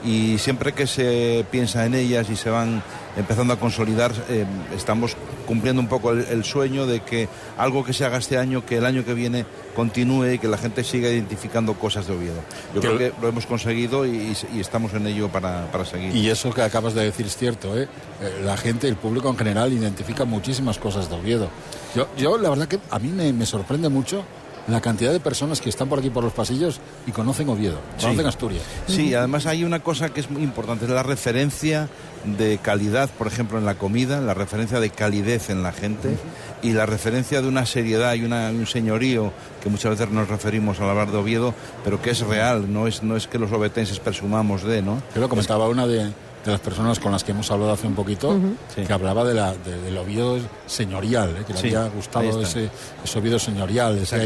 y 0.04 0.38
siempre 0.38 0.74
que 0.74 0.86
se 0.86 1.44
piensa 1.50 1.84
en 1.84 1.94
ellas 1.94 2.30
y 2.30 2.36
se 2.36 2.48
van 2.48 2.84
empezando 3.16 3.52
a 3.52 3.58
consolidar, 3.58 4.12
eh, 4.28 4.46
estamos 4.76 5.16
cumpliendo 5.44 5.82
un 5.82 5.88
poco 5.88 6.12
el, 6.12 6.44
sueño 6.44 6.86
de 6.86 7.00
que 7.00 7.28
algo 7.58 7.84
que 7.84 7.92
se 7.92 8.04
haga 8.04 8.18
este 8.18 8.38
año, 8.38 8.64
que 8.64 8.76
el 8.76 8.86
año 8.86 9.04
que 9.04 9.12
viene 9.12 9.44
continúe 9.74 10.34
y 10.34 10.38
que 10.38 10.46
la 10.46 10.56
gente 10.56 10.84
siga 10.84 11.08
identificando 11.08 11.74
cosas 11.74 12.06
de 12.06 12.14
Oviedo. 12.14 12.40
Yo 12.76 12.80
creo 12.80 12.96
que 12.96 13.12
lo 13.20 13.26
hemos 13.26 13.44
conseguido 13.44 14.06
y, 14.06 14.36
estamos 14.56 14.94
en 14.94 15.08
ello 15.08 15.28
para, 15.28 15.66
seguir. 15.84 16.14
Y 16.14 16.30
eso 16.30 16.54
que 16.54 16.62
acabas 16.62 16.94
de 16.94 17.02
decir 17.02 17.26
es 17.26 17.36
cierto, 17.36 17.76
¿eh? 17.76 17.88
¿eh? 18.20 18.42
la 18.44 18.56
gente, 18.56 18.86
el 18.86 18.96
público 18.96 19.28
en 19.30 19.36
general, 19.36 19.72
identifica 19.72 20.24
muchísimas 20.24 20.78
cosas 20.78 21.10
de 21.10 21.16
Oviedo. 21.16 21.48
Yo, 21.96 22.06
yo 22.16 22.38
la 22.38 22.50
verdad 22.50 22.68
que 22.68 22.78
a 22.88 23.00
mí 23.00 23.08
me 23.10 23.46
sorprende 23.46 23.88
mucho 23.88 24.24
la 24.68 24.80
cantidad 24.80 25.12
de 25.12 25.20
personas 25.20 25.60
que 25.60 25.68
están 25.68 25.88
por 25.88 25.98
aquí 25.98 26.10
por 26.10 26.24
los 26.24 26.32
pasillos 26.32 26.80
y 27.06 27.12
conocen 27.12 27.48
Oviedo, 27.48 27.78
conocen 28.00 28.26
Asturias. 28.26 28.62
Sí, 28.86 29.14
además 29.14 29.46
hay 29.46 29.64
una 29.64 29.80
cosa 29.80 30.08
que 30.08 30.20
es 30.20 30.30
muy 30.30 30.42
importante, 30.42 30.84
es 30.84 30.90
la 30.90 31.02
referencia 31.02 31.88
de 32.24 32.58
calidad, 32.58 33.10
por 33.10 33.26
ejemplo, 33.26 33.58
en 33.58 33.66
la 33.66 33.74
comida, 33.74 34.20
la 34.20 34.34
referencia 34.34 34.80
de 34.80 34.90
calidez 34.90 35.50
en 35.50 35.62
la 35.62 35.72
gente 35.72 36.16
y 36.62 36.72
la 36.72 36.86
referencia 36.86 37.42
de 37.42 37.48
una 37.48 37.66
seriedad 37.66 38.14
y 38.14 38.24
un 38.24 38.66
señorío 38.66 39.32
que 39.62 39.68
muchas 39.68 39.98
veces 39.98 40.10
nos 40.10 40.28
referimos 40.28 40.80
al 40.80 40.88
hablar 40.88 41.10
de 41.10 41.18
Oviedo, 41.18 41.54
pero 41.84 42.00
que 42.00 42.10
es 42.10 42.20
real, 42.20 42.72
no 42.72 42.86
es, 42.86 43.02
no 43.02 43.16
es 43.16 43.26
que 43.26 43.38
los 43.38 43.52
obetenses 43.52 43.98
presumamos 44.00 44.62
de, 44.62 44.80
¿no? 44.80 45.02
Yo 45.14 45.20
lo 45.20 45.28
comentaba 45.28 45.68
una 45.68 45.86
de 45.86 46.10
de 46.44 46.50
las 46.50 46.60
personas 46.60 46.98
con 46.98 47.12
las 47.12 47.24
que 47.24 47.32
hemos 47.32 47.50
hablado 47.50 47.72
hace 47.72 47.86
un 47.86 47.94
poquito, 47.94 48.38
que 48.74 48.92
hablaba 48.92 49.24
de 49.24 49.34
la, 49.34 49.54
del 49.54 49.96
Oviedo 49.96 50.38
señorial, 50.66 51.30
¿eh? 51.30 51.44
que 51.46 51.54
le 51.54 51.58
había 51.58 51.88
gustado 51.88 52.42
ese, 52.42 52.70
ese 53.02 53.18
Oviedo 53.18 53.38
señorial, 53.38 53.98
ese 53.98 54.22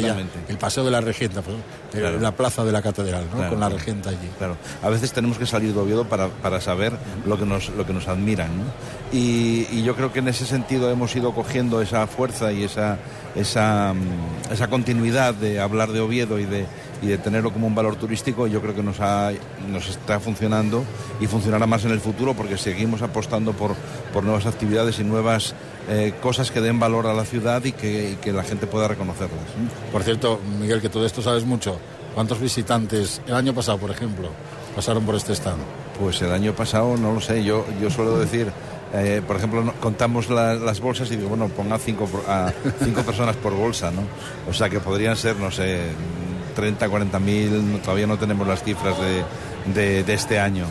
el 0.49 0.59
paseo 0.59 0.85
de 0.85 0.91
la 0.91 1.01
regenta, 1.01 1.43
pues, 1.43 1.57
eh, 1.95 2.19
la 2.21 2.33
plaza 2.33 2.65
de 2.65 2.73
la 2.73 2.83
catedral, 2.83 3.27
¿no? 3.35 3.49
con 3.49 3.61
la 3.61 3.69
regenta 3.69 4.11
allí. 4.11 4.29
Claro, 4.37 4.57
a 4.83 4.89
veces 4.89 5.13
tenemos 5.13 5.39
que 5.39 5.47
salir 5.47 5.73
de 5.73 5.81
Oviedo 5.81 6.05
para, 6.07 6.29
para 6.29 6.61
saber 6.61 6.93
lo 7.25 7.39
que 7.39 7.47
nos, 7.47 7.69
lo 7.71 7.87
que 7.87 7.93
nos 7.93 8.09
admiran. 8.09 8.51
Y, 9.13 9.67
y, 9.71 9.83
yo 9.85 9.95
creo 9.97 10.13
que 10.13 10.19
en 10.19 10.29
ese 10.29 10.45
sentido 10.45 10.91
hemos 10.91 11.15
ido 11.17 11.33
cogiendo 11.33 11.81
esa 11.81 12.07
fuerza 12.07 12.53
y 12.53 12.65
esa, 12.65 12.99
esa, 13.35 13.95
mm, 13.95 14.53
esa 14.53 14.69
continuidad 14.69 15.35
de 15.35 15.61
hablar 15.61 15.93
de 15.93 16.01
Oviedo 16.01 16.39
y 16.39 16.45
de 16.45 16.67
y 17.03 17.07
de 17.07 17.19
tenerlo 17.19 17.53
como 17.53 17.67
un 17.67 17.75
valor 17.75 17.97
turístico, 17.97 18.47
yo 18.47 18.61
creo 18.61 18.75
que 18.75 18.83
nos, 18.83 19.01
ha, 19.01 19.33
nos 19.71 19.89
está 19.89 20.21
funcionando 20.21 20.85
y 21.21 21.27
funcionará 21.27 21.67
más 21.67 21.85
en 21.85 21.93
el 21.93 22.01
futuro 22.01 22.35
porque 22.35 22.57
seguimos 22.57 23.03
apostando 23.03 23.53
por, 23.53 23.75
por 24.13 24.25
nuevas 24.25 24.47
actividades 24.47 24.99
y 24.99 25.05
nuevas 25.05 25.55
eh, 25.89 26.15
cosas 26.21 26.51
que 26.51 26.61
den 26.61 26.79
valor 26.79 27.07
a 27.07 27.15
la 27.15 27.25
ciudad 27.25 27.65
y 27.65 27.73
que, 27.73 28.17
que 28.21 28.33
la 28.33 28.43
gente 28.43 28.67
pueda 28.67 28.89
reconocerlas. 28.89 29.41
Por 29.93 30.03
cierto, 30.03 30.41
Miguel, 30.61 30.81
que 30.81 30.89
todo 30.89 31.07
esto 31.07 31.23
sabes 31.23 31.45
mucho. 31.45 31.79
¿Cuántos 32.15 32.41
visitantes 32.41 33.21
el 33.27 33.35
año 33.35 33.55
pasado, 33.55 33.79
por 33.79 33.91
ejemplo, 33.91 34.31
pasaron 34.75 35.05
por 35.05 35.15
este 35.15 35.35
stand? 35.35 35.63
Pues 36.01 36.21
el 36.23 36.33
año 36.33 36.53
pasado 36.53 36.97
no 36.97 37.13
lo 37.13 37.21
sé, 37.21 37.45
yo, 37.45 37.65
yo 37.81 37.91
suelo 37.91 38.19
decir... 38.19 38.51
Eh, 38.91 39.21
por 39.27 39.37
ejemplo, 39.37 39.75
contamos 39.81 40.31
las 40.31 40.81
bolsas 40.81 41.11
y 41.11 41.17
digo, 41.17 41.29
bueno, 41.29 41.49
ponga 41.49 41.77
cinco, 41.77 42.09
a 42.27 42.51
cinco 42.83 43.03
personas 43.07 43.37
por 43.37 43.55
bolsa, 43.55 43.91
¿no? 43.91 44.01
O 44.49 44.55
sea 44.55 44.71
que 44.71 44.81
podrían 44.81 45.15
ser, 45.15 45.37
no 45.37 45.51
sé, 45.51 45.91
30, 46.59 46.89
40 46.89 47.21
mil, 47.21 47.81
todavía 47.85 48.09
no 48.09 48.19
tenemos 48.19 48.45
las 48.45 48.65
cifras 48.65 48.97
de, 48.99 50.03
de, 50.03 50.13
este 50.13 50.41
año. 50.41 50.67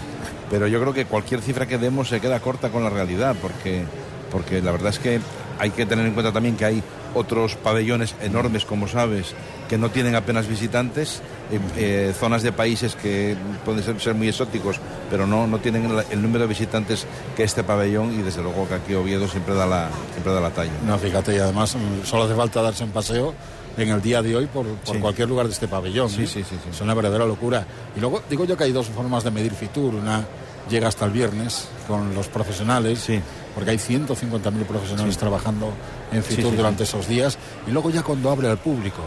Pero 0.49 0.67
yo 0.67 0.81
creo 0.81 0.93
que 0.93 1.05
cualquier 1.05 1.41
cifra 1.41 1.65
que 1.65 1.77
demos 1.77 2.09
se 2.09 2.19
queda 2.19 2.41
corta 2.41 2.67
con 2.67 2.83
la 2.83 2.89
realidad, 2.89 3.37
porque, 3.41 3.85
porque 4.29 4.61
la 4.61 4.73
verdad 4.73 4.89
es 4.89 4.99
que 4.99 5.21
hay 5.57 5.69
que 5.69 5.85
tener 5.85 6.05
en 6.05 6.11
cuenta 6.11 6.33
también 6.33 6.57
que 6.57 6.65
hay 6.65 6.83
otros 7.15 7.55
pabellones 7.55 8.15
enormes, 8.21 8.65
como 8.65 8.89
sabes, 8.89 9.33
que 9.69 9.77
no 9.77 9.89
tienen 9.89 10.13
apenas 10.15 10.45
visitantes, 10.45 11.21
eh, 11.53 11.59
eh, 11.77 12.13
zonas 12.13 12.43
de 12.43 12.51
países 12.51 12.95
que 12.95 13.37
pueden 13.63 13.97
ser, 13.97 14.13
muy 14.13 14.27
exóticos, 14.27 14.81
pero 15.09 15.25
no, 15.25 15.47
no 15.47 15.59
tienen 15.59 15.89
el, 16.11 16.21
número 16.21 16.41
de 16.41 16.49
visitantes 16.49 17.07
que 17.37 17.43
este 17.43 17.63
pabellón 17.63 18.13
y 18.19 18.23
desde 18.23 18.43
luego 18.43 18.67
que 18.67 18.73
aquí 18.73 18.93
Oviedo 18.93 19.25
siempre 19.29 19.55
da 19.55 19.65
la, 19.65 19.89
siempre 20.11 20.33
da 20.33 20.41
la 20.41 20.49
talla. 20.49 20.71
No, 20.85 20.97
fíjate, 20.99 21.33
y 21.33 21.39
además 21.39 21.77
mm, 21.77 22.05
solo 22.05 22.23
hace 22.25 22.35
falta 22.35 22.61
darse 22.61 22.83
un 22.83 22.91
paseo 22.91 23.33
en 23.77 23.89
el 23.89 24.01
día 24.01 24.21
de 24.21 24.35
hoy 24.35 24.47
por, 24.47 24.65
cualquier 24.99 25.29
lugar 25.29 25.47
de 25.47 25.53
este 25.53 25.67
pabellón. 25.67 26.09
Sí, 26.09 26.23
¿eh? 26.23 26.27
sí, 26.27 26.43
sí, 26.43 26.55
Es 26.69 26.81
una 26.81 26.93
verdadera 26.93 27.25
locura. 27.25 27.65
Y 27.95 27.99
luego 27.99 28.21
digo 28.29 28.45
yo 28.45 28.57
que 28.57 28.65
hay 28.65 28.71
dos 28.71 28.87
formas 28.87 29.23
de 29.23 29.31
medir 29.31 29.53
Fitur. 29.53 29.95
Una 29.95 30.25
llega 30.69 30.87
hasta 30.87 31.05
el 31.05 31.11
viernes 31.11 31.69
con 31.87 32.13
los 32.13 32.27
profesionales, 32.27 32.99
sí. 32.99 33.19
porque 33.55 33.71
hay 33.71 33.77
150.000 33.77 34.65
profesionales 34.65 35.17
trabajando 35.17 35.71
en 36.11 36.23
Fitur 36.23 36.55
durante 36.55 36.83
esos 36.83 37.07
días. 37.07 37.37
Y 37.67 37.71
luego 37.71 37.89
ya 37.89 38.03
cuando 38.03 38.29
abre 38.29 38.49
al 38.49 38.57
público. 38.57 39.01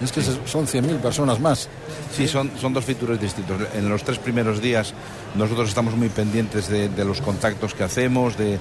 Es 0.00 0.12
que 0.12 0.22
son 0.22 0.66
100.000 0.66 0.98
personas 0.98 1.40
más. 1.40 1.68
Sí, 2.12 2.26
son, 2.28 2.50
son 2.60 2.72
dos 2.72 2.84
features 2.84 3.20
distintos. 3.20 3.60
En 3.74 3.88
los 3.88 4.02
tres 4.02 4.18
primeros 4.18 4.60
días 4.60 4.92
nosotros 5.34 5.68
estamos 5.68 5.96
muy 5.96 6.08
pendientes 6.08 6.68
de, 6.68 7.04
los 7.04 7.20
contactos 7.20 7.74
que 7.74 7.84
hacemos, 7.84 8.36
de, 8.36 8.58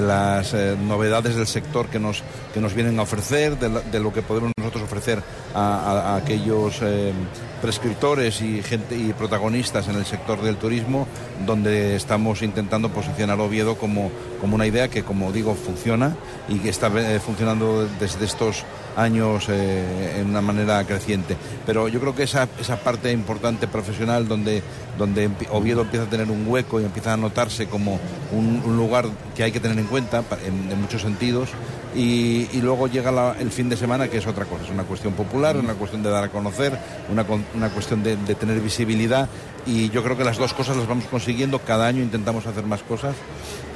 las 0.00 0.54
eh, 0.54 0.76
novedades 0.80 1.36
del 1.36 1.46
sector 1.46 1.88
que 1.88 1.98
nos, 1.98 2.22
que 2.54 2.60
nos 2.60 2.74
vienen 2.74 2.98
a 2.98 3.02
ofrecer, 3.02 3.58
de, 3.58 4.00
lo 4.00 4.12
que 4.12 4.22
podemos 4.22 4.52
nosotros 4.56 4.84
ofrecer 4.84 5.22
a, 5.54 6.16
aquellos 6.16 6.78
eh, 6.82 7.12
prescriptores 7.60 8.40
y 8.40 8.62
gente 8.62 8.96
y 8.96 9.12
protagonistas 9.12 9.88
en 9.88 9.96
el 9.96 10.04
sector 10.04 10.42
del 10.42 10.56
turismo, 10.56 11.06
donde 11.46 11.96
estamos 11.96 12.42
intentando 12.42 12.88
posicionar 12.90 13.40
Oviedo 13.40 13.76
como, 13.76 14.10
como 14.40 14.54
una 14.54 14.66
idea 14.66 14.88
que, 14.88 15.02
como 15.02 15.32
digo, 15.32 15.54
funciona 15.54 16.16
y 16.48 16.58
que 16.58 16.68
está 16.68 16.88
eh, 16.88 17.18
funcionando 17.20 17.88
desde 17.98 18.24
estos 18.24 18.64
años 18.96 19.46
eh, 19.48 20.20
en 20.20 20.30
una 20.30 20.40
manera 20.40 20.84
creciente. 20.84 21.36
Pero 21.66 21.88
yo 21.88 22.00
creo 22.00 22.14
que 22.14 22.24
esa, 22.24 22.48
esa 22.60 22.76
parte 22.76 23.12
importante 23.12 23.68
profesional 23.68 24.28
donde, 24.28 24.62
donde 24.98 25.30
Oviedo 25.50 25.82
empieza 25.82 26.06
a 26.06 26.10
tener 26.10 26.30
un 26.30 26.46
hueco 26.46 26.80
y 26.80 26.84
empieza 26.84 27.12
a 27.12 27.16
notarse 27.16 27.66
como 27.66 27.98
un, 28.32 28.62
lugar 28.76 29.06
que 29.34 29.44
hay 29.44 29.52
que 29.52 29.60
tener 29.60 29.78
en 29.78 29.86
cuenta 29.86 30.24
en, 30.44 30.80
muchos 30.80 31.02
sentidos, 31.02 31.50
y, 31.94 32.48
luego 32.60 32.88
llega 32.88 33.36
el 33.38 33.50
fin 33.50 33.68
de 33.68 33.76
semana, 33.76 34.08
que 34.08 34.16
es 34.16 34.26
otra 34.26 34.46
cosa, 34.46 34.64
es 34.64 34.70
una 34.70 34.84
cuestión 34.84 35.12
popular, 35.12 35.56
una 35.56 35.74
cuestión 35.74 36.02
de 36.02 36.10
dar 36.10 36.24
a 36.24 36.28
conocer, 36.28 36.78
una, 37.10 37.24
una 37.54 37.68
cuestión 37.68 38.02
de, 38.02 38.16
de 38.16 38.34
tener 38.34 38.60
visibilidad 38.60 39.28
y 39.66 39.90
yo 39.90 40.02
creo 40.02 40.16
que 40.16 40.24
las 40.24 40.38
dos 40.38 40.52
cosas 40.54 40.76
las 40.76 40.86
vamos 40.86 41.04
consiguiendo, 41.06 41.58
cada 41.60 41.86
año 41.86 42.02
intentamos 42.02 42.46
hacer 42.46 42.64
más 42.64 42.82
cosas 42.82 43.14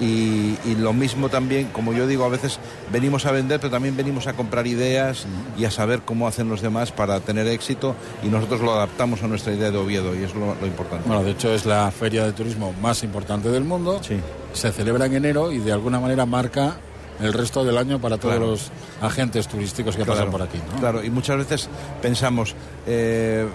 y, 0.01 0.57
lo 0.79 0.93
mismo 0.93 1.29
también, 1.29 1.69
como 1.69 1.93
yo 1.93 2.07
digo, 2.07 2.25
a 2.25 2.29
veces 2.29 2.59
venimos 2.93 3.25
a 3.27 3.33
vender, 3.33 3.61
pero 3.61 3.71
también 3.71 3.97
venimos 3.97 4.27
a 4.27 4.35
comprar 4.35 4.67
ideas 4.67 5.27
y 5.57 5.65
a 5.65 5.71
saber 5.71 6.03
cómo 6.03 6.29
hacen 6.29 6.49
los 6.49 6.61
demás 6.61 6.93
para 6.93 7.19
tener 7.21 7.47
éxito 7.47 7.97
y 8.23 8.27
nosotros 8.27 8.61
lo 8.61 8.73
adaptamos 8.73 9.23
a 9.23 9.27
nuestra 9.27 9.55
idea 9.55 9.71
de 9.71 9.79
Oviedo 9.79 10.15
y 10.15 10.23
es 10.23 10.35
lo, 10.35 10.55
importante. 10.67 11.09
Bueno, 11.09 11.25
de 11.25 11.31
hecho 11.31 11.53
es 11.53 11.65
la 11.65 11.91
feria 11.91 12.25
de 12.25 12.33
turismo 12.33 12.75
más 12.81 13.03
importante 13.03 13.49
del 13.49 13.65
mundo, 13.65 14.01
sí. 14.03 14.17
se 14.53 14.71
celebra 14.71 15.07
en 15.07 15.15
enero 15.15 15.51
y 15.51 15.59
de 15.59 15.73
alguna 15.73 15.99
manera 15.99 16.27
marca 16.27 16.77
el 17.21 17.33
resto 17.33 17.65
del 17.65 17.79
año 17.79 18.01
para 18.01 18.19
todos 18.19 18.39
los 18.39 18.71
agentes 19.01 19.49
turísticos 19.49 19.97
que 19.97 20.05
pasan 20.05 20.31
por 20.31 20.43
aquí. 20.43 20.59
Claro, 20.79 21.03
y 21.03 21.11
muchas 21.11 21.39
veces 21.39 21.69
pensamos, 22.03 22.55
eh, 22.87 23.47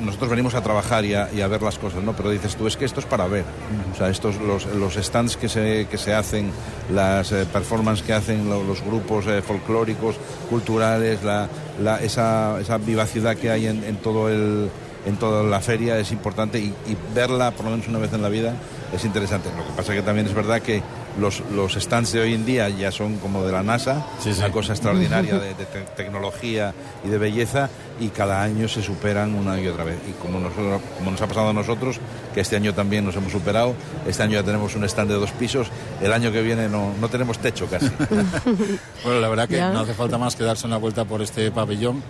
nosotros 0.00 0.30
venimos 0.30 0.54
a 0.54 0.62
trabajar 0.62 1.04
y 1.04 1.14
a, 1.14 1.46
ver 1.48 1.62
las 1.62 1.78
cosas, 1.78 2.02
¿no? 2.02 2.14
Pero 2.14 2.30
dices 2.30 2.56
tú, 2.56 2.66
es 2.66 2.76
que 2.76 2.84
esto 2.84 3.00
es 3.00 3.06
para 3.06 3.26
ver. 3.26 3.44
O 3.92 3.96
sea, 3.96 4.08
estos, 4.08 4.36
los, 4.36 4.66
los 4.66 4.94
stands 4.94 5.36
que 5.36 5.48
se, 5.48 5.86
que 5.90 5.98
se 5.98 6.14
hacen, 6.14 6.50
las 6.92 7.32
eh, 7.32 7.46
performances 7.52 8.04
que 8.04 8.12
hacen 8.12 8.48
los, 8.48 8.82
grupos 8.82 9.26
eh, 9.26 9.42
folclóricos, 9.42 10.16
culturales, 10.50 11.22
la, 11.22 11.48
la, 11.82 11.98
esa, 11.98 12.60
esa 12.60 12.78
vivacidad 12.78 13.36
que 13.36 13.50
hay 13.50 13.66
en, 13.66 13.96
todo 13.96 14.28
el 14.28 14.70
en 15.06 15.16
toda 15.16 15.42
la 15.42 15.60
feria 15.60 15.98
es 15.98 16.12
importante 16.12 16.58
y, 16.58 16.74
y 16.86 16.96
verla 17.14 17.50
por 17.50 17.66
lo 17.66 17.72
menos 17.72 17.86
una 17.88 17.98
vez 17.98 18.12
en 18.14 18.22
la 18.22 18.30
vida 18.30 18.54
es 18.94 19.04
interesante. 19.04 19.50
Lo 19.56 19.64
que 19.64 19.72
pasa 19.72 19.92
es 19.92 20.00
que 20.00 20.04
también 20.04 20.26
es 20.26 20.34
verdad 20.34 20.62
que 20.62 20.82
los, 21.18 21.40
los 21.54 21.74
stands 21.74 22.12
de 22.12 22.20
hoy 22.20 22.34
en 22.34 22.44
día 22.44 22.68
ya 22.68 22.90
son 22.90 23.18
como 23.18 23.44
de 23.44 23.52
la 23.52 23.62
NASA, 23.62 24.06
una 24.24 24.50
cosa 24.50 24.72
extraordinaria 24.72 25.38
de, 25.38 25.54
tecnología 25.96 26.74
y 27.04 27.08
de 27.08 27.18
belleza, 27.18 27.68
y 28.00 28.08
cada 28.08 28.42
año 28.42 28.68
se 28.68 28.82
superan 28.82 29.34
una 29.34 29.60
y 29.60 29.68
otra 29.68 29.84
vez. 29.84 29.98
Y 30.08 30.12
como, 30.22 30.40
nosotros, 30.40 30.80
como 30.98 31.10
nos 31.10 31.20
ha 31.22 31.26
pasado 31.26 31.50
a 31.50 31.52
nosotros, 31.52 32.00
que 32.34 32.40
este 32.40 32.56
año 32.56 32.74
también 32.74 33.04
nos 33.04 33.16
hemos 33.16 33.32
superado, 33.32 33.74
este 34.06 34.22
año 34.22 34.34
ya 34.34 34.42
tenemos 34.42 34.74
un 34.74 34.84
stand 34.84 35.10
de 35.10 35.16
dos 35.16 35.30
pisos, 35.32 35.68
el 36.02 36.12
año 36.12 36.32
que 36.32 36.42
viene 36.42 36.68
no, 36.68 36.92
no 37.00 37.08
tenemos 37.08 37.38
techo 37.38 37.66
casi. 37.66 37.88
bueno, 39.04 39.20
la 39.20 39.28
verdad 39.28 39.48
que 39.48 39.60
no 39.60 39.80
hace 39.80 39.94
falta 39.94 40.18
más 40.18 40.36
que 40.36 40.44
darse 40.44 40.66
una 40.66 40.76
vuelta 40.76 41.04
por 41.04 41.22
este 41.22 41.50
pabellón. 41.50 42.02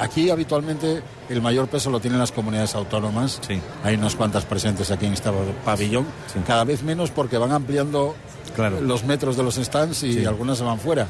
Aquí 0.00 0.30
habitualmente 0.30 1.02
el 1.28 1.42
mayor 1.42 1.68
peso 1.68 1.90
lo 1.90 2.00
tienen 2.00 2.18
las 2.18 2.32
comunidades 2.32 2.74
autónomas. 2.74 3.40
Sí. 3.46 3.60
Hay 3.84 3.96
unas 3.96 4.16
cuantas 4.16 4.44
presentes 4.44 4.90
aquí 4.90 5.06
en 5.06 5.12
este 5.12 5.30
pabellón. 5.64 6.06
Cada 6.46 6.64
vez 6.64 6.82
menos 6.82 7.10
porque 7.10 7.38
van 7.38 7.52
ampliando 7.52 8.14
los 8.82 9.04
metros 9.04 9.36
de 9.36 9.42
los 9.42 9.56
stands 9.56 10.02
y 10.02 10.24
algunas 10.24 10.58
se 10.58 10.64
van 10.64 10.78
fuera. 10.78 11.06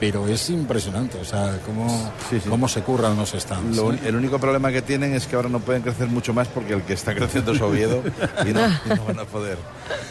Pero 0.00 0.26
es 0.26 0.48
impresionante, 0.48 1.18
o 1.18 1.24
sea, 1.26 1.58
cómo, 1.66 2.10
cómo 2.48 2.68
se 2.68 2.80
curran 2.80 3.18
los 3.18 3.32
stands. 3.32 3.78
el 4.02 4.16
único 4.16 4.38
problema 4.38 4.72
que 4.72 4.80
tienen 4.80 5.12
es 5.12 5.26
que 5.26 5.36
ahora 5.36 5.50
no 5.50 5.60
pueden 5.60 5.82
crecer 5.82 6.08
mucho 6.08 6.32
más 6.32 6.48
porque 6.48 6.72
el 6.72 6.82
que 6.82 6.94
está 6.94 7.14
creciendo 7.14 7.52
es 7.52 7.60
Oviedo 7.60 8.02
y 8.48 8.52
no, 8.54 8.62
van 9.06 9.18
a 9.18 9.24
poder 9.24 9.58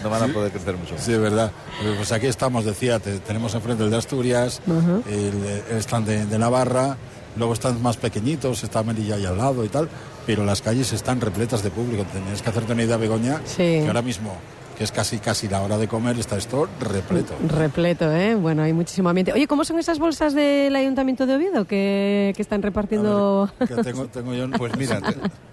no 0.04 0.12
van 0.12 0.30
a 0.30 0.34
poder 0.34 0.52
crecer 0.52 0.78
mucho 0.78 0.94
más. 0.94 1.04
Sí, 1.04 1.14
es 1.14 1.20
verdad. 1.20 1.52
Pues 1.98 2.12
aquí 2.12 2.28
estamos, 2.28 2.66
decía, 2.66 3.00
tenemos 3.00 3.56
enfrente 3.56 3.84
el 3.84 3.90
de 3.90 3.98
Asturias, 3.98 4.62
el, 5.10 5.80
stand 5.80 6.08
de, 6.08 6.38
Navarra, 6.38 6.96
luego 7.38 7.54
están 7.54 7.82
más 7.82 7.98
pequeñitos, 7.98 8.64
está 8.64 8.84
Melilla 8.84 9.16
ahí 9.16 9.26
al 9.26 9.38
lado 9.38 9.64
y 9.64 9.70
tal, 9.70 9.90
pero 10.26 10.44
las 10.46 10.62
calles 10.62 10.92
están 10.94 11.22
repletas 11.22 11.64
de 11.64 11.72
público. 11.72 12.06
Tenéis 12.12 12.42
que 12.42 12.50
hacerte 12.50 12.74
una 12.74 12.84
idea, 12.84 12.98
Begoña, 12.98 13.42
que 13.56 13.88
ahora 13.88 14.02
mismo 14.02 14.38
que 14.80 14.86
es 14.86 14.94
casi 14.94 15.18
casi 15.18 15.50
la 15.50 15.62
hora 15.62 15.78
de 15.78 15.90
comer, 15.90 16.18
está 16.18 16.38
esto 16.38 16.70
repleto. 16.80 17.34
Repleto, 17.46 18.14
¿eh? 18.14 18.36
Bueno, 18.36 18.64
hay 18.64 18.72
muchísimo 18.72 19.10
ambiente. 19.10 19.34
Oye, 19.34 19.46
¿cómo 19.46 19.66
son 19.66 19.78
esas 19.78 20.00
bolsas 20.00 20.34
del 20.34 20.74
Ayuntamiento 20.74 21.26
de 21.26 21.36
Oviedo 21.36 21.66
que, 21.66 22.32
que 22.34 22.42
están 22.42 22.62
repartiendo? 22.62 23.52
tengo, 24.14 24.34
yo, 24.34 24.50
pues 24.52 24.78
mira, 24.78 25.02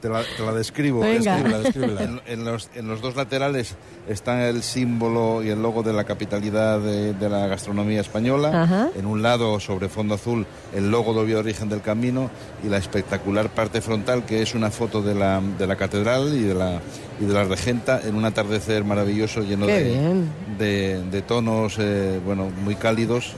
te, 0.01 0.09
la, 0.09 0.53
describo. 0.53 1.01
Venga. 1.01 1.41
en, 2.27 2.45
los, 2.45 2.71
en, 2.77 2.87
los, 2.87 3.01
dos 3.01 3.17
laterales 3.17 3.75
está 4.09 4.49
el 4.49 4.63
símbolo 4.63 5.43
y 5.43 5.49
el 5.49 5.61
logo 5.61 5.83
de 5.83 5.93
la 5.93 6.05
capitalidad 6.05 6.79
de, 6.79 7.29
la 7.29 7.49
gastronomía 7.49 8.03
española. 8.03 8.93
En 8.95 9.07
un 9.07 9.23
lado, 9.23 9.59
sobre 9.59 9.89
fondo 9.89 10.15
azul, 10.15 10.47
el 10.73 10.89
logo 10.93 11.15
de 11.15 11.21
Oviedo 11.23 11.41
Origen 11.41 11.69
del 11.69 11.83
Camino 11.83 12.31
y 12.63 12.69
la 12.69 12.77
espectacular 12.77 13.49
parte 13.49 13.81
frontal, 13.81 14.25
que 14.25 14.41
es 14.41 14.55
una 14.55 14.71
foto 14.71 15.03
de 15.03 15.17
la, 15.17 15.41
de 15.59 15.67
la 15.67 15.75
catedral 15.75 16.33
y 16.33 16.43
de 16.43 16.55
la, 16.55 16.81
y 17.21 17.25
de 17.25 17.35
la 17.35 17.45
regenta 17.45 18.01
en 18.05 18.15
un 18.15 18.25
atardecer 18.25 18.85
maravilloso 18.85 19.43
lleno 19.43 19.67
de, 19.67 20.29
de, 20.59 21.23
tonos 21.23 21.77
eh, 21.79 22.21
bueno, 22.25 22.51
muy 22.65 22.75
cálidos. 22.75 23.35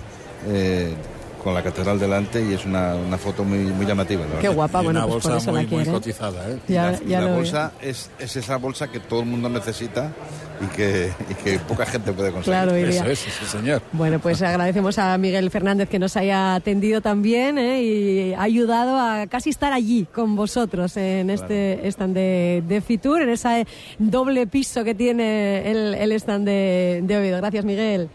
Eh, 0.46 0.92
con 1.49 1.55
la 1.55 1.62
catedral 1.62 1.99
delante 1.99 2.44
y 2.44 2.53
es 2.53 2.66
una, 2.66 2.94
una 2.94 3.16
foto 3.16 3.42
muy, 3.42 3.61
muy 3.61 3.86
llamativa. 3.86 4.22
Qué 4.38 4.51
guapa, 4.51 4.82
bueno, 4.82 5.01
pues 5.09 5.14
bolsa 5.14 5.28
por 5.30 5.38
eso 5.38 5.51
muy, 5.51 5.62
la 5.62 5.68
quiere. 5.68 5.84
muy 5.84 5.94
cotizada. 5.94 6.51
¿eh? 6.51 6.59
y 7.07 7.09
la, 7.09 7.26
bolsa 7.26 7.72
es, 7.80 8.11
es, 8.18 8.36
esa 8.36 8.59
bolsa 8.59 8.88
que 8.88 9.01
todo 9.01 9.20
el 9.20 9.26
mundo 9.26 9.49
necesita 9.49 10.12
y 10.61 10.66
que, 10.76 11.11
y 11.30 11.34
que 11.34 11.59
poca 11.61 11.86
gente 11.86 12.12
puede 12.12 12.32
conseguir. 12.32 12.53
Claro, 12.53 12.74
Eso 12.74 13.07
es, 13.07 13.18
sí, 13.20 13.46
señor. 13.46 13.80
Bueno, 13.92 14.18
pues 14.18 14.42
agradecemos 14.42 14.99
a 14.99 15.16
Miguel 15.16 15.51
Fernández 15.51 15.88
que 15.88 15.99
nos 15.99 16.18
haya 16.18 16.55
atendido 16.55 17.01
también 17.01 17.57
¿eh? 17.57 17.82
y 17.82 18.34
ha 18.34 18.42
ayudado 18.42 18.99
a 18.99 19.26
casi 19.26 19.49
estar 19.49 19.72
allí 19.72 20.07
con 20.12 20.36
vosotros 20.36 20.99
en 20.99 21.30
este 21.30 21.88
stand 21.88 22.14
de, 22.14 22.62
de, 22.68 22.80
Fitur, 22.82 23.22
en 23.22 23.30
ese 23.30 23.66
doble 23.99 24.46
piso 24.46 24.84
que 24.84 24.94
tiene 24.94 25.70
el, 25.70 25.94
el 25.94 26.12
stand 26.12 26.44
de, 26.46 27.01
de 27.05 27.16
Oviedo. 27.16 27.38
Gracias, 27.38 27.64
Miguel. 27.64 28.11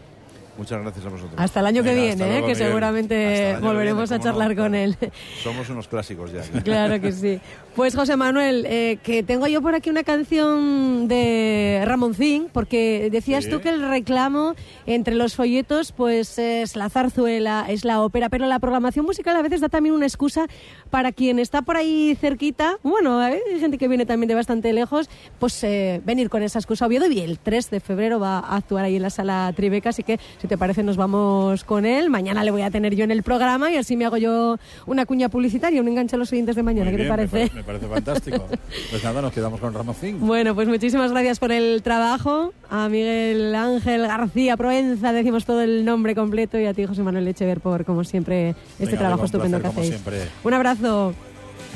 Muchas 0.56 0.80
gracias 0.80 1.04
a 1.04 1.08
vosotros. 1.08 1.34
Hasta 1.36 1.60
el 1.60 1.66
año 1.66 1.82
que 1.82 1.94
viene, 1.94 2.38
¿eh? 2.38 2.44
que 2.46 2.54
seguramente 2.54 3.56
volveremos 3.60 4.12
a 4.12 4.20
charlar 4.20 4.54
con 4.54 4.74
él. 4.74 4.96
Somos 5.42 5.68
unos 5.68 5.88
clásicos 5.88 6.32
ya. 6.32 6.42
claro 6.64 7.00
que 7.00 7.12
sí. 7.12 7.40
Pues 7.74 7.96
José 7.96 8.16
Manuel, 8.16 8.66
eh, 8.68 8.98
que 9.02 9.22
tengo 9.24 9.48
yo 9.48 9.60
por 9.60 9.74
aquí 9.74 9.90
una 9.90 10.04
canción 10.04 11.08
de 11.08 11.82
Ramoncín, 11.84 12.48
porque 12.52 13.08
decías 13.10 13.48
tú 13.48 13.60
que 13.60 13.70
el 13.70 13.88
reclamo 13.88 14.54
entre 14.86 15.14
los 15.16 15.34
folletos 15.34 15.90
pues 15.90 16.38
es 16.38 16.76
la 16.76 16.88
zarzuela, 16.88 17.66
es 17.68 17.84
la 17.84 18.02
ópera, 18.02 18.28
pero 18.28 18.46
la 18.46 18.60
programación 18.60 19.04
musical 19.04 19.36
a 19.36 19.42
veces 19.42 19.60
da 19.60 19.68
también 19.68 19.94
una 19.94 20.06
excusa 20.06 20.46
para 20.90 21.10
quien 21.10 21.40
está 21.40 21.62
por 21.62 21.76
ahí 21.76 22.16
cerquita, 22.20 22.78
bueno, 22.84 23.18
hay 23.18 23.40
gente 23.58 23.76
que 23.78 23.88
viene 23.88 24.06
también 24.06 24.28
de 24.28 24.34
bastante 24.34 24.72
lejos, 24.72 25.10
pues 25.40 25.64
eh, 25.64 26.00
venir 26.04 26.30
con 26.30 26.42
esa 26.42 26.60
excusa. 26.60 26.86
Oviedo 26.86 27.10
y 27.10 27.20
el 27.20 27.38
3 27.38 27.70
de 27.70 27.80
febrero 27.80 28.20
va 28.20 28.38
a 28.38 28.56
actuar 28.56 28.84
ahí 28.84 28.96
en 28.96 29.02
la 29.02 29.10
sala 29.10 29.52
Tribeca, 29.56 29.88
así 29.88 30.02
que 30.02 30.18
si 30.44 30.48
te 30.48 30.58
parece 30.58 30.82
nos 30.82 30.98
vamos 30.98 31.64
con 31.64 31.86
él. 31.86 32.10
Mañana 32.10 32.44
le 32.44 32.50
voy 32.50 32.60
a 32.60 32.70
tener 32.70 32.94
yo 32.94 33.04
en 33.04 33.10
el 33.10 33.22
programa 33.22 33.70
y 33.70 33.78
así 33.78 33.96
me 33.96 34.04
hago 34.04 34.18
yo 34.18 34.58
una 34.84 35.06
cuña 35.06 35.30
publicitaria, 35.30 35.80
un 35.80 35.88
enganche 35.88 36.16
a 36.16 36.18
los 36.18 36.28
siguientes 36.28 36.54
de 36.54 36.62
mañana. 36.62 36.90
¿Qué 36.90 36.98
te 36.98 37.08
parece? 37.08 37.50
Me, 37.54 37.64
parece 37.64 37.86
fantástico. 37.86 38.46
pues 38.90 39.02
nada, 39.02 39.22
nos 39.22 39.32
quedamos 39.32 39.58
con 39.58 39.72
Ramocín. 39.72 40.20
Bueno, 40.20 40.54
pues 40.54 40.68
muchísimas 40.68 41.12
gracias 41.12 41.38
por 41.38 41.50
el 41.50 41.82
trabajo. 41.82 42.52
A 42.68 42.90
Miguel 42.90 43.54
Ángel 43.54 44.02
García 44.02 44.58
Proenza, 44.58 45.14
decimos 45.14 45.46
todo 45.46 45.62
el 45.62 45.86
nombre 45.86 46.14
completo, 46.14 46.58
y 46.58 46.66
a 46.66 46.74
ti, 46.74 46.84
José 46.84 47.02
Manuel 47.02 47.26
Echever, 47.26 47.62
por, 47.62 47.86
como 47.86 48.04
siempre, 48.04 48.54
este 48.78 48.98
trabajo 48.98 49.24
estupendo 49.24 49.62
que 49.62 49.68
hacéis. 49.68 49.98
Un 50.44 50.52
abrazo. 50.52 51.14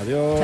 Adiós. 0.03 0.41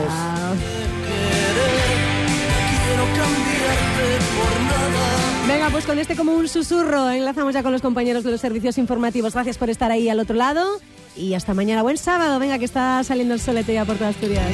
Venga, 5.47 5.69
pues 5.71 5.85
con 5.85 5.99
este 5.99 6.17
como 6.17 6.33
un 6.33 6.49
susurro 6.49 7.11
enlazamos 7.11 7.53
ya 7.53 7.63
con 7.63 7.71
los 7.71 7.83
compañeros 7.83 8.25
de 8.25 8.31
los 8.31 8.41
servicios 8.41 8.79
informativos. 8.79 9.35
Gracias 9.35 9.59
por 9.59 9.69
estar 9.69 9.91
ahí 9.91 10.09
al 10.09 10.19
otro 10.19 10.35
lado 10.35 10.81
y 11.17 11.35
hasta 11.35 11.53
mañana. 11.53 11.83
Buen 11.83 11.99
sábado. 11.99 12.39
Venga, 12.39 12.59
que 12.59 12.65
está 12.65 13.05
saliendo 13.05 13.35
el 13.35 13.41
solete 13.41 13.75
ya 13.75 13.85
por 13.85 13.97
toda 13.97 14.11
Asturias. 14.11 14.45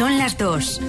Son 0.00 0.16
las 0.16 0.38
dos. 0.38 0.80